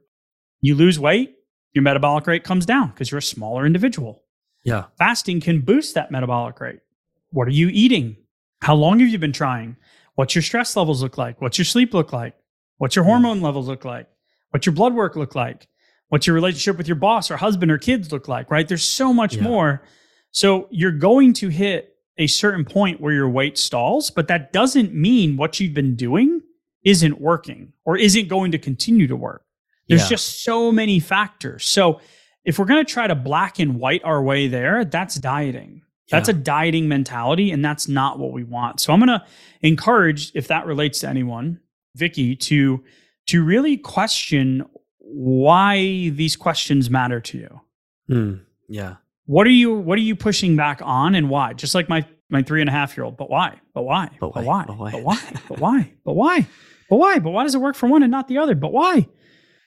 you 0.60 0.76
lose 0.76 1.00
weight, 1.00 1.38
your 1.72 1.82
metabolic 1.82 2.28
rate 2.28 2.44
comes 2.44 2.66
down 2.66 2.90
because 2.90 3.10
you're 3.10 3.20
a 3.20 3.32
smaller 3.36 3.66
individual. 3.66 4.22
yeah 4.66 4.84
Fasting 4.98 5.40
can 5.40 5.62
boost 5.62 5.96
that 5.96 6.12
metabolic 6.12 6.60
rate. 6.60 6.82
What 7.30 7.48
are 7.48 7.52
you 7.62 7.70
eating? 7.70 8.18
How 8.62 8.76
long 8.76 9.00
have 9.00 9.08
you 9.08 9.18
been 9.18 9.32
trying? 9.32 9.78
What's 10.16 10.36
your 10.36 10.42
stress 10.42 10.76
levels 10.76 11.02
look 11.02 11.18
like? 11.18 11.40
What's 11.40 11.58
your 11.58 11.64
sleep 11.64 11.94
look 11.94 12.12
like? 12.12 12.36
What's 12.78 12.96
your 12.96 13.06
Hmm. 13.06 13.12
hormone 13.12 13.42
levels 13.42 13.68
look 13.68 13.86
like? 13.86 14.08
What's 14.52 14.66
your 14.66 14.74
blood 14.76 14.94
work 14.94 15.16
look 15.16 15.36
like? 15.36 15.68
What's 16.10 16.28
your 16.28 16.34
relationship 16.36 16.78
with 16.78 16.88
your 16.88 16.96
boss 16.96 17.32
or 17.32 17.38
husband 17.38 17.72
or 17.72 17.78
kids 17.78 18.12
look 18.12 18.28
like? 18.28 18.50
Right? 18.52 18.68
There's 18.68 18.84
so 18.84 19.14
much 19.14 19.36
Yeah. 19.36 19.44
more. 19.44 19.84
So 20.32 20.68
you're 20.72 20.92
going 20.92 21.34
to 21.34 21.50
hit 21.50 21.96
a 22.18 22.28
certain 22.28 22.64
point 22.64 23.02
where 23.02 23.14
your 23.14 23.30
weight 23.30 23.58
stalls, 23.58 24.10
but 24.12 24.28
that 24.28 24.54
doesn't 24.54 24.94
mean 24.94 25.36
what 25.38 25.60
you've 25.60 25.74
been 25.74 25.96
doing 25.96 26.42
isn't 26.84 27.20
working 27.20 27.74
or 27.84 27.98
isn't 27.98 28.28
going 28.28 28.52
to 28.52 28.58
continue 28.58 29.08
to 29.08 29.16
work. 29.16 29.44
There's 29.90 30.04
Yeah. 30.04 30.10
just 30.10 30.44
so 30.44 30.72
many 30.72 31.00
factors. 31.00 31.66
So 31.66 32.00
if 32.46 32.60
we're 32.60 32.66
going 32.66 32.86
to 32.86 32.90
try 32.92 33.08
to 33.08 33.16
black 33.16 33.60
and 33.60 33.80
white 33.80 34.02
our 34.04 34.22
way 34.24 34.48
there, 34.48 34.86
that's 34.86 35.16
dieting. 35.16 35.82
That's 36.12 36.30
Yeah. 36.30 36.36
a 36.36 36.38
dieting 36.38 36.88
mentality, 36.88 37.50
and 37.52 37.66
that's 37.66 37.88
not 37.88 38.20
what 38.20 38.32
we 38.32 38.44
want. 38.44 38.80
So 38.80 38.94
I'm 38.94 39.00
going 39.00 39.10
to 39.20 39.26
encourage, 39.64 40.32
if 40.36 40.48
that 40.50 40.66
relates 40.68 41.00
to 41.00 41.10
anyone, 41.10 41.60
Vicky, 41.96 42.36
to 42.36 42.84
to 43.28 43.44
really 43.44 43.78
question 43.78 44.64
why 45.00 46.10
these 46.10 46.36
questions 46.36 46.90
matter 46.90 47.20
to 47.22 47.38
you. 47.38 47.62
Mm. 48.10 48.42
yeah 48.68 48.96
What 49.26 49.48
are 49.48 49.52
you 49.52 49.74
What 49.74 49.98
are 49.98 50.02
you 50.02 50.16
pushing 50.16 50.56
back 50.56 50.82
on, 50.84 51.16
and 51.16 51.30
why? 51.30 51.54
Just 51.54 51.74
like 51.74 51.90
my 51.90 52.06
my 52.30 52.42
three 52.42 52.62
and 52.62 52.70
a 52.70 52.74
half 52.74 52.96
year 52.96 53.06
old. 53.06 53.18
But 53.18 53.30
why? 53.30 53.60
But 53.74 53.84
why? 53.84 54.10
But 54.20 54.46
why? 54.46 54.66
But 54.66 54.78
why? 54.78 54.92
But 54.92 55.04
why? 55.04 55.34
But 55.48 55.60
why? 55.60 55.94
But 56.04 56.14
why? 56.14 56.48
But 56.90 56.98
why? 56.98 57.20
But 57.20 57.32
why 57.32 57.44
does 57.44 57.56
it 57.56 57.62
work 57.62 57.76
for 57.76 57.88
one 57.88 58.04
and 58.04 58.12
not 58.12 58.28
the 58.28 58.38
other? 58.38 58.56
But 58.56 58.72
why? 58.72 59.08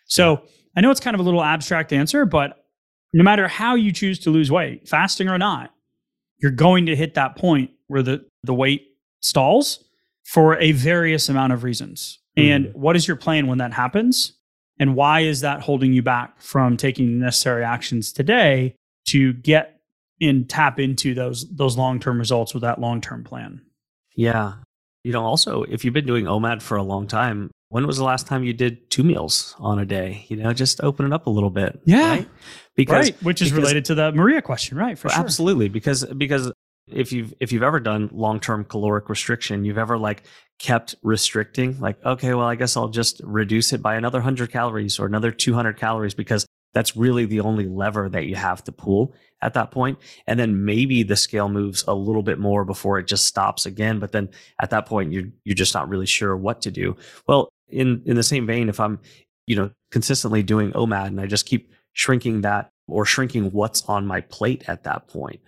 So 0.06 0.42
I 0.76 0.80
know 0.80 0.90
it's 0.90 1.00
kind 1.00 1.14
of 1.14 1.20
a 1.20 1.24
little 1.24 1.42
abstract 1.42 1.92
answer, 1.92 2.24
but 2.24 2.64
no 3.12 3.24
matter 3.24 3.48
how 3.48 3.74
you 3.74 3.92
choose 3.92 4.18
to 4.20 4.30
lose 4.30 4.50
weight, 4.50 4.88
fasting 4.88 5.28
or 5.28 5.38
not, 5.38 5.72
you're 6.38 6.52
going 6.52 6.86
to 6.86 6.96
hit 6.96 7.14
that 7.14 7.36
point 7.36 7.70
where 7.86 8.02
the, 8.02 8.24
the 8.44 8.54
weight 8.54 8.86
stalls 9.20 9.84
for 10.32 10.58
a 10.58 10.72
various 10.72 11.28
amount 11.28 11.52
of 11.52 11.64
reasons. 11.64 12.18
And 12.36 12.66
Mhm. 12.66 12.74
what 12.76 12.96
is 12.96 13.08
your 13.08 13.16
plan 13.16 13.46
when 13.46 13.58
that 13.58 13.72
happens? 13.72 14.34
And 14.78 14.94
why 14.94 15.20
is 15.20 15.40
that 15.40 15.62
holding 15.62 15.92
you 15.92 16.02
back 16.02 16.40
from 16.40 16.76
taking 16.76 17.06
the 17.18 17.24
necessary 17.24 17.64
actions 17.64 18.12
today 18.12 18.74
to 19.08 19.32
get 19.32 19.80
and 20.20 20.48
tap 20.48 20.78
into 20.80 21.14
those 21.14 21.48
those 21.50 21.76
long-term 21.76 22.18
results 22.18 22.52
with 22.54 22.62
that 22.62 22.80
long-term 22.80 23.24
plan? 23.24 23.60
Yeah. 24.16 24.54
You 25.04 25.12
know, 25.12 25.24
also, 25.24 25.62
if 25.64 25.84
you've 25.84 25.94
been 25.94 26.06
doing 26.06 26.26
OMAD 26.26 26.60
for 26.60 26.76
a 26.76 26.82
long 26.82 27.06
time, 27.06 27.50
when 27.70 27.86
was 27.86 27.96
the 27.96 28.04
last 28.04 28.26
time 28.26 28.44
you 28.44 28.52
did 28.52 28.90
two 28.90 29.02
meals 29.04 29.54
on 29.58 29.78
a 29.78 29.86
day? 29.86 30.24
You 30.28 30.36
know, 30.36 30.52
just 30.52 30.82
open 30.82 31.06
it 31.06 31.12
up 31.12 31.26
a 31.26 31.30
little 31.30 31.50
bit. 31.50 31.80
Yeah. 31.84 32.10
Right? 32.10 32.28
Because 32.76 33.10
right, 33.10 33.22
which 33.22 33.40
is 33.42 33.48
because- 33.50 33.62
related 33.62 33.84
to 33.86 33.94
the 33.94 34.12
Maria 34.12 34.42
question, 34.42 34.76
right? 34.76 34.98
For 34.98 35.08
sure. 35.08 35.18
absolutely 35.20 35.68
because 35.68 36.04
because 36.16 36.52
if 36.92 37.12
you've 37.12 37.34
if 37.40 37.52
you've 37.52 37.62
ever 37.62 37.80
done 37.80 38.10
long-term 38.12 38.64
caloric 38.64 39.08
restriction, 39.08 39.64
you've 39.64 39.78
ever 39.78 39.98
like 39.98 40.24
kept 40.58 40.94
restricting 41.02 41.78
like 41.80 42.04
okay, 42.04 42.34
well 42.34 42.46
I 42.46 42.54
guess 42.54 42.76
I'll 42.76 42.88
just 42.88 43.20
reduce 43.24 43.72
it 43.72 43.82
by 43.82 43.96
another 43.96 44.18
100 44.18 44.50
calories 44.50 44.98
or 44.98 45.06
another 45.06 45.30
200 45.30 45.76
calories 45.76 46.14
because 46.14 46.46
that's 46.74 46.96
really 46.96 47.24
the 47.24 47.40
only 47.40 47.66
lever 47.66 48.08
that 48.10 48.26
you 48.26 48.36
have 48.36 48.62
to 48.64 48.72
pull 48.72 49.14
at 49.40 49.54
that 49.54 49.70
point. 49.70 49.98
And 50.26 50.38
then 50.38 50.64
maybe 50.64 51.02
the 51.02 51.16
scale 51.16 51.48
moves 51.48 51.82
a 51.88 51.94
little 51.94 52.22
bit 52.22 52.38
more 52.38 52.64
before 52.64 52.98
it 52.98 53.06
just 53.06 53.26
stops 53.26 53.66
again 53.66 53.98
but 53.98 54.12
then 54.12 54.28
at 54.60 54.70
that 54.70 54.86
point 54.86 55.12
you're 55.12 55.28
you're 55.44 55.54
just 55.54 55.74
not 55.74 55.88
really 55.88 56.06
sure 56.06 56.36
what 56.36 56.62
to 56.62 56.70
do. 56.70 56.96
Well 57.26 57.50
in 57.70 58.02
in 58.06 58.16
the 58.16 58.22
same 58.22 58.46
vein 58.46 58.68
if 58.68 58.80
i'm 58.80 58.98
you 59.46 59.56
know 59.56 59.70
consistently 59.90 60.42
doing 60.42 60.72
omad 60.72 61.06
and 61.06 61.20
i 61.20 61.26
just 61.26 61.46
keep 61.46 61.72
shrinking 61.92 62.42
that 62.42 62.70
or 62.86 63.04
shrinking 63.04 63.50
what's 63.50 63.82
on 63.84 64.06
my 64.06 64.20
plate 64.22 64.64
at 64.68 64.84
that 64.84 65.08
point 65.08 65.40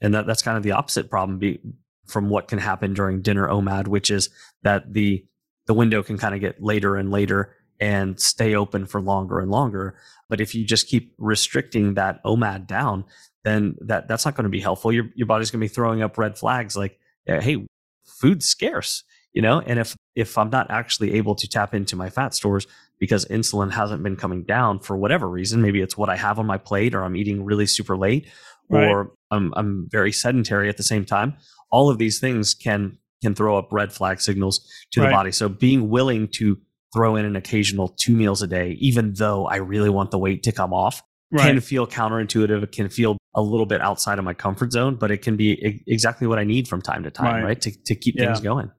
and 0.00 0.14
that, 0.14 0.26
that's 0.26 0.42
kind 0.42 0.56
of 0.56 0.62
the 0.62 0.72
opposite 0.72 1.10
problem 1.10 1.38
be, 1.38 1.60
from 2.06 2.28
what 2.28 2.48
can 2.48 2.58
happen 2.58 2.94
during 2.94 3.22
dinner 3.22 3.48
omad 3.48 3.88
which 3.88 4.10
is 4.10 4.30
that 4.62 4.92
the 4.92 5.24
the 5.66 5.74
window 5.74 6.02
can 6.02 6.16
kind 6.16 6.34
of 6.34 6.40
get 6.40 6.62
later 6.62 6.96
and 6.96 7.10
later 7.10 7.54
and 7.80 8.18
stay 8.18 8.54
open 8.56 8.86
for 8.86 9.00
longer 9.00 9.38
and 9.38 9.50
longer. 9.52 9.96
But 10.28 10.40
if 10.40 10.52
you 10.54 10.64
just 10.64 10.88
keep 10.88 11.14
restricting 11.18 11.94
that 11.94 12.24
omad 12.24 12.66
down 12.66 13.04
then 13.44 13.76
that 13.80 14.08
that's 14.08 14.24
not 14.24 14.34
going 14.34 14.44
to 14.44 14.50
be 14.50 14.60
helpful. 14.60 14.92
Your 14.92 15.06
your 15.14 15.26
body's 15.26 15.50
going 15.50 15.60
to 15.60 15.64
be 15.64 15.72
throwing 15.72 16.02
up 16.02 16.18
red 16.18 16.38
flags 16.38 16.76
like 16.76 16.98
hey 17.26 17.66
food's 18.04 18.46
scarce 18.46 19.04
you 19.32 19.42
know? 19.42 19.60
And 19.60 19.78
if 19.78 19.96
if 20.16 20.36
i'm 20.36 20.50
not 20.50 20.70
actually 20.70 21.14
able 21.14 21.36
to 21.36 21.48
tap 21.48 21.74
into 21.74 21.94
my 21.94 22.10
fat 22.10 22.34
stores 22.34 22.66
because 22.98 23.24
insulin 23.26 23.70
hasn't 23.70 24.02
been 24.02 24.16
coming 24.16 24.42
down 24.42 24.80
for 24.80 24.96
whatever 24.96 25.28
reason 25.28 25.62
maybe 25.62 25.80
it's 25.80 25.96
what 25.96 26.08
i 26.08 26.16
have 26.16 26.40
on 26.40 26.46
my 26.46 26.58
plate 26.58 26.92
or 26.92 27.04
i'm 27.04 27.14
eating 27.14 27.44
really 27.44 27.66
super 27.66 27.96
late 27.96 28.26
Right. 28.70 28.88
or 28.88 29.12
I'm 29.30 29.52
I'm 29.56 29.88
very 29.90 30.12
sedentary 30.12 30.68
at 30.68 30.76
the 30.76 30.82
same 30.82 31.04
time. 31.04 31.34
All 31.70 31.90
of 31.90 31.98
these 31.98 32.18
things 32.20 32.54
can 32.54 32.98
can 33.22 33.34
throw 33.34 33.58
up 33.58 33.68
red 33.72 33.92
flag 33.92 34.20
signals 34.20 34.60
to 34.92 35.00
Right. 35.00 35.08
the 35.08 35.12
body. 35.12 35.32
So 35.32 35.48
being 35.48 35.88
willing 35.88 36.28
to 36.34 36.58
throw 36.94 37.16
in 37.16 37.24
an 37.24 37.36
occasional 37.36 37.88
two 37.88 38.14
meals 38.16 38.42
a 38.42 38.46
day, 38.46 38.72
even 38.80 39.12
though 39.14 39.46
I 39.46 39.56
really 39.56 39.90
want 39.90 40.10
the 40.10 40.18
weight 40.18 40.42
to 40.44 40.52
come 40.52 40.72
off, 40.72 41.02
can 41.36 41.60
feel 41.60 41.86
counterintuitive. 41.86 42.62
It 42.62 42.72
can 42.72 42.88
feel 42.88 43.18
a 43.34 43.42
little 43.42 43.66
bit 43.66 43.80
outside 43.82 44.18
of 44.18 44.24
my 44.24 44.32
comfort 44.34 44.72
zone, 44.72 44.94
but 44.96 45.10
it 45.10 45.18
can 45.20 45.36
be 45.36 45.82
exactly 45.86 46.26
what 46.26 46.38
I 46.38 46.44
need 46.44 46.66
from 46.68 46.80
time 46.80 47.02
to 47.02 47.10
time, 47.10 47.34
Right. 47.36 47.44
right? 47.44 47.60
To 47.60 47.70
to 47.86 47.94
keep 47.94 48.14
Yeah. 48.16 48.26
things 48.26 48.40
going. 48.40 48.70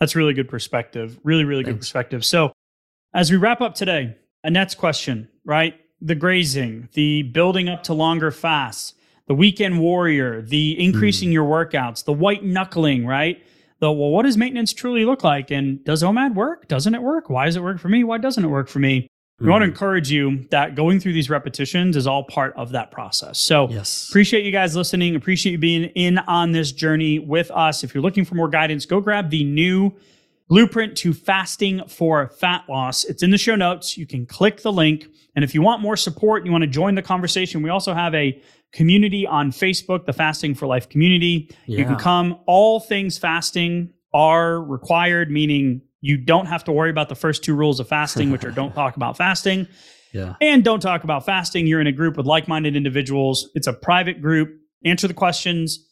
That's 0.00 0.14
really 0.14 0.34
good 0.34 0.48
perspective. 0.48 1.18
Really, 1.24 1.44
really 1.44 1.62
good 1.64 1.78
perspective. 1.78 2.22
So, 2.24 2.52
as 3.14 3.30
we 3.30 3.38
wrap 3.38 3.62
up 3.62 3.74
today, 3.74 4.16
Annette's 4.44 4.74
question, 4.74 5.28
right? 5.44 5.74
The 6.02 6.14
grazing, 6.14 6.90
the 6.92 7.22
building 7.22 7.68
up 7.70 7.82
to 7.84 7.94
longer 7.94 8.30
fasts, 8.30 8.92
the 9.28 9.34
weekend 9.34 9.80
warrior, 9.80 10.42
the 10.42 10.82
increasing 10.82 11.32
your 11.32 11.44
workouts, 11.44 12.04
the 12.04 12.12
white 12.12 12.44
knuckling, 12.44 13.06
right? 13.06 13.42
The 13.80 13.90
well, 13.92 14.10
what 14.10 14.22
does 14.22 14.36
maintenance 14.36 14.72
truly 14.72 15.04
look 15.04 15.22
like? 15.24 15.50
And 15.50 15.84
does 15.84 16.02
OMAD 16.02 16.34
work? 16.34 16.68
Doesn't 16.68 16.94
it 16.94 17.02
work? 17.02 17.28
Why 17.28 17.44
does 17.46 17.56
it 17.56 17.62
work 17.62 17.78
for 17.78 17.88
me? 17.88 18.04
Why 18.04 18.18
doesn't 18.18 18.42
it 18.44 18.48
work 18.48 18.68
for 18.68 18.78
me? 18.78 19.06
We 19.38 19.48
want 19.48 19.60
to 19.62 19.66
Mhm. 19.66 19.72
encourage 19.72 20.10
you 20.10 20.46
that 20.50 20.74
going 20.74 20.98
through 20.98 21.12
these 21.12 21.28
repetitions 21.28 21.94
is 21.94 22.06
all 22.06 22.24
part 22.24 22.54
of 22.56 22.72
that 22.72 22.90
process. 22.90 23.38
So, 23.38 23.68
yes. 23.70 24.06
Appreciate 24.08 24.46
you 24.46 24.50
guys 24.50 24.74
listening. 24.74 25.14
Appreciate 25.14 25.52
you 25.52 25.58
being 25.58 25.84
in 25.94 26.16
on 26.20 26.52
this 26.52 26.72
journey 26.72 27.18
with 27.18 27.50
us. 27.50 27.84
If 27.84 27.94
you're 27.94 28.02
looking 28.02 28.24
for 28.24 28.34
more 28.34 28.48
guidance, 28.48 28.86
go 28.86 28.98
grab 28.98 29.28
the 29.28 29.44
new 29.44 29.92
Blueprint 30.48 30.96
to 30.98 31.12
Fasting 31.12 31.82
for 31.88 32.28
Fat 32.28 32.64
Loss. 32.68 33.04
It's 33.04 33.22
in 33.22 33.30
the 33.30 33.38
show 33.38 33.56
notes. 33.56 33.96
You 33.98 34.06
can 34.06 34.26
click 34.26 34.62
the 34.62 34.72
link. 34.72 35.06
And 35.34 35.44
if 35.44 35.54
you 35.54 35.60
want 35.62 35.82
more 35.82 35.96
support, 35.96 36.46
you 36.46 36.52
want 36.52 36.62
to 36.62 36.68
join 36.68 36.94
the 36.94 37.02
conversation, 37.02 37.62
we 37.62 37.70
also 37.70 37.92
have 37.94 38.14
a 38.14 38.40
community 38.72 39.26
on 39.26 39.50
Facebook, 39.50 40.06
the 40.06 40.12
Fasting 40.12 40.54
for 40.54 40.66
Life 40.66 40.88
community. 40.88 41.50
You 41.66 41.84
can 41.84 41.96
come. 41.96 42.38
All 42.46 42.80
things 42.80 43.18
fasting 43.18 43.92
are 44.14 44.62
required, 44.62 45.30
meaning 45.30 45.82
you 46.00 46.16
don't 46.16 46.46
have 46.46 46.62
to 46.64 46.72
worry 46.72 46.90
about 46.90 47.08
the 47.08 47.14
first 47.14 47.42
two 47.42 47.54
rules 47.54 47.80
of 47.80 47.88
fasting, 47.88 48.30
which 48.30 48.44
are 48.44 48.50
don't 48.50 48.74
talk 48.74 48.96
about 48.96 49.16
fasting 49.24 49.66
Yeah. 50.12 50.34
and 50.40 50.62
don't 50.62 50.80
talk 50.80 51.04
about 51.04 51.26
fasting. 51.26 51.66
You're 51.66 51.80
in 51.80 51.86
a 51.86 51.92
group 51.92 52.16
with 52.16 52.26
like 52.26 52.46
minded 52.48 52.76
individuals. 52.76 53.50
It's 53.54 53.66
a 53.66 53.72
private 53.72 54.22
group. 54.22 54.50
Answer 54.84 55.08
the 55.08 55.14
questions. 55.14 55.85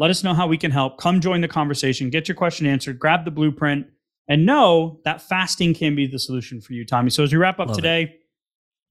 Let 0.00 0.08
us 0.08 0.24
know 0.24 0.32
how 0.32 0.46
we 0.46 0.56
can 0.56 0.70
help. 0.70 0.96
Come 0.96 1.20
join 1.20 1.42
the 1.42 1.48
conversation. 1.48 2.08
Get 2.08 2.26
your 2.26 2.34
question 2.34 2.66
answered. 2.66 2.98
Grab 2.98 3.26
the 3.26 3.30
blueprint 3.30 3.86
and 4.28 4.46
know 4.46 4.98
that 5.04 5.20
fasting 5.20 5.74
can 5.74 5.94
be 5.94 6.06
the 6.06 6.18
solution 6.18 6.62
for 6.62 6.72
you, 6.72 6.86
Tommy. 6.86 7.10
So 7.10 7.22
as 7.22 7.32
we 7.32 7.36
wrap 7.36 7.60
up 7.60 7.68
Love 7.68 7.76
it. 7.76 7.82
today, 7.82 8.16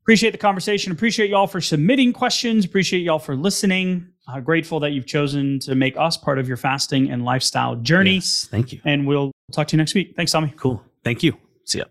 appreciate 0.04 0.32
the 0.32 0.38
conversation. 0.38 0.92
Appreciate 0.92 1.32
y'all 1.32 1.48
for 1.48 1.62
submitting 1.62 2.14
questions. 2.14 2.64
Appreciate 2.64 3.00
y'all 3.00 3.18
for 3.18 3.36
listening. 3.36 4.08
Uh, 4.28 4.40
grateful 4.40 4.80
that 4.82 4.92
you've 4.92 5.08
chosen 5.08 5.58
to 5.62 5.74
make 5.74 5.98
us 5.98 6.16
part 6.16 6.38
of 6.38 6.48
your 6.48 6.58
fasting 6.58 7.10
and 7.10 7.26
lifestyle 7.26 7.76
journey. 7.78 8.16
Yes. 8.16 8.48
Thank 8.52 8.72
you. 8.72 8.80
And 8.86 9.08
we'll 9.08 9.32
talk 9.52 9.68
to 9.70 9.76
you 9.76 9.80
next 9.80 9.96
week. 9.96 10.14
Thanks, 10.16 10.32
Tommy. 10.32 10.54
Cool. 10.58 10.80
Thank 11.04 11.24
you. 11.24 11.34
See 11.66 11.80
ya. 11.80 11.86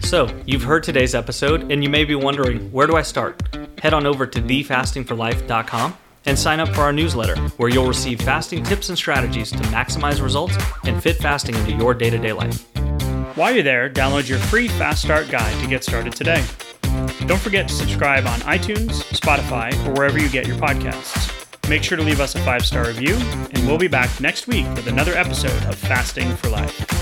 So, 0.00 0.28
you've 0.44 0.64
heard 0.64 0.82
today's 0.82 1.14
episode, 1.14 1.70
and 1.70 1.84
you 1.84 1.88
may 1.88 2.04
be 2.04 2.16
wondering 2.16 2.72
where 2.72 2.88
do 2.88 2.96
I 2.96 3.02
start? 3.02 3.40
Head 3.78 3.94
on 3.94 4.06
over 4.06 4.26
to 4.26 4.42
thefastingforlife.com 4.42 5.96
and 6.26 6.38
sign 6.38 6.60
up 6.60 6.68
for 6.68 6.82
our 6.82 6.92
newsletter, 6.92 7.36
where 7.56 7.68
you'll 7.68 7.86
receive 7.86 8.20
fasting 8.20 8.62
tips 8.62 8.88
and 8.88 8.98
strategies 8.98 9.50
to 9.50 9.58
maximize 9.64 10.22
results 10.22 10.56
and 10.84 11.02
fit 11.02 11.16
fasting 11.16 11.54
into 11.54 11.72
your 11.72 11.94
day 11.94 12.10
to 12.10 12.18
day 12.18 12.32
life. 12.32 12.66
While 13.36 13.54
you're 13.54 13.62
there, 13.62 13.88
download 13.88 14.28
your 14.28 14.38
free 14.38 14.68
Fast 14.68 15.02
Start 15.02 15.30
guide 15.30 15.58
to 15.62 15.66
get 15.66 15.82
started 15.84 16.12
today. 16.14 16.44
Don't 17.26 17.40
forget 17.40 17.68
to 17.68 17.74
subscribe 17.74 18.26
on 18.26 18.40
iTunes, 18.40 19.02
Spotify, 19.12 19.72
or 19.86 19.92
wherever 19.92 20.18
you 20.18 20.28
get 20.28 20.46
your 20.46 20.56
podcasts. 20.56 21.30
Make 21.68 21.82
sure 21.82 21.96
to 21.96 22.04
leave 22.04 22.20
us 22.20 22.34
a 22.34 22.40
five 22.40 22.66
star 22.66 22.86
review, 22.86 23.14
and 23.14 23.66
we'll 23.66 23.78
be 23.78 23.88
back 23.88 24.20
next 24.20 24.46
week 24.46 24.66
with 24.74 24.88
another 24.88 25.14
episode 25.14 25.62
of 25.64 25.76
Fasting 25.76 26.34
for 26.36 26.50
Life. 26.50 27.01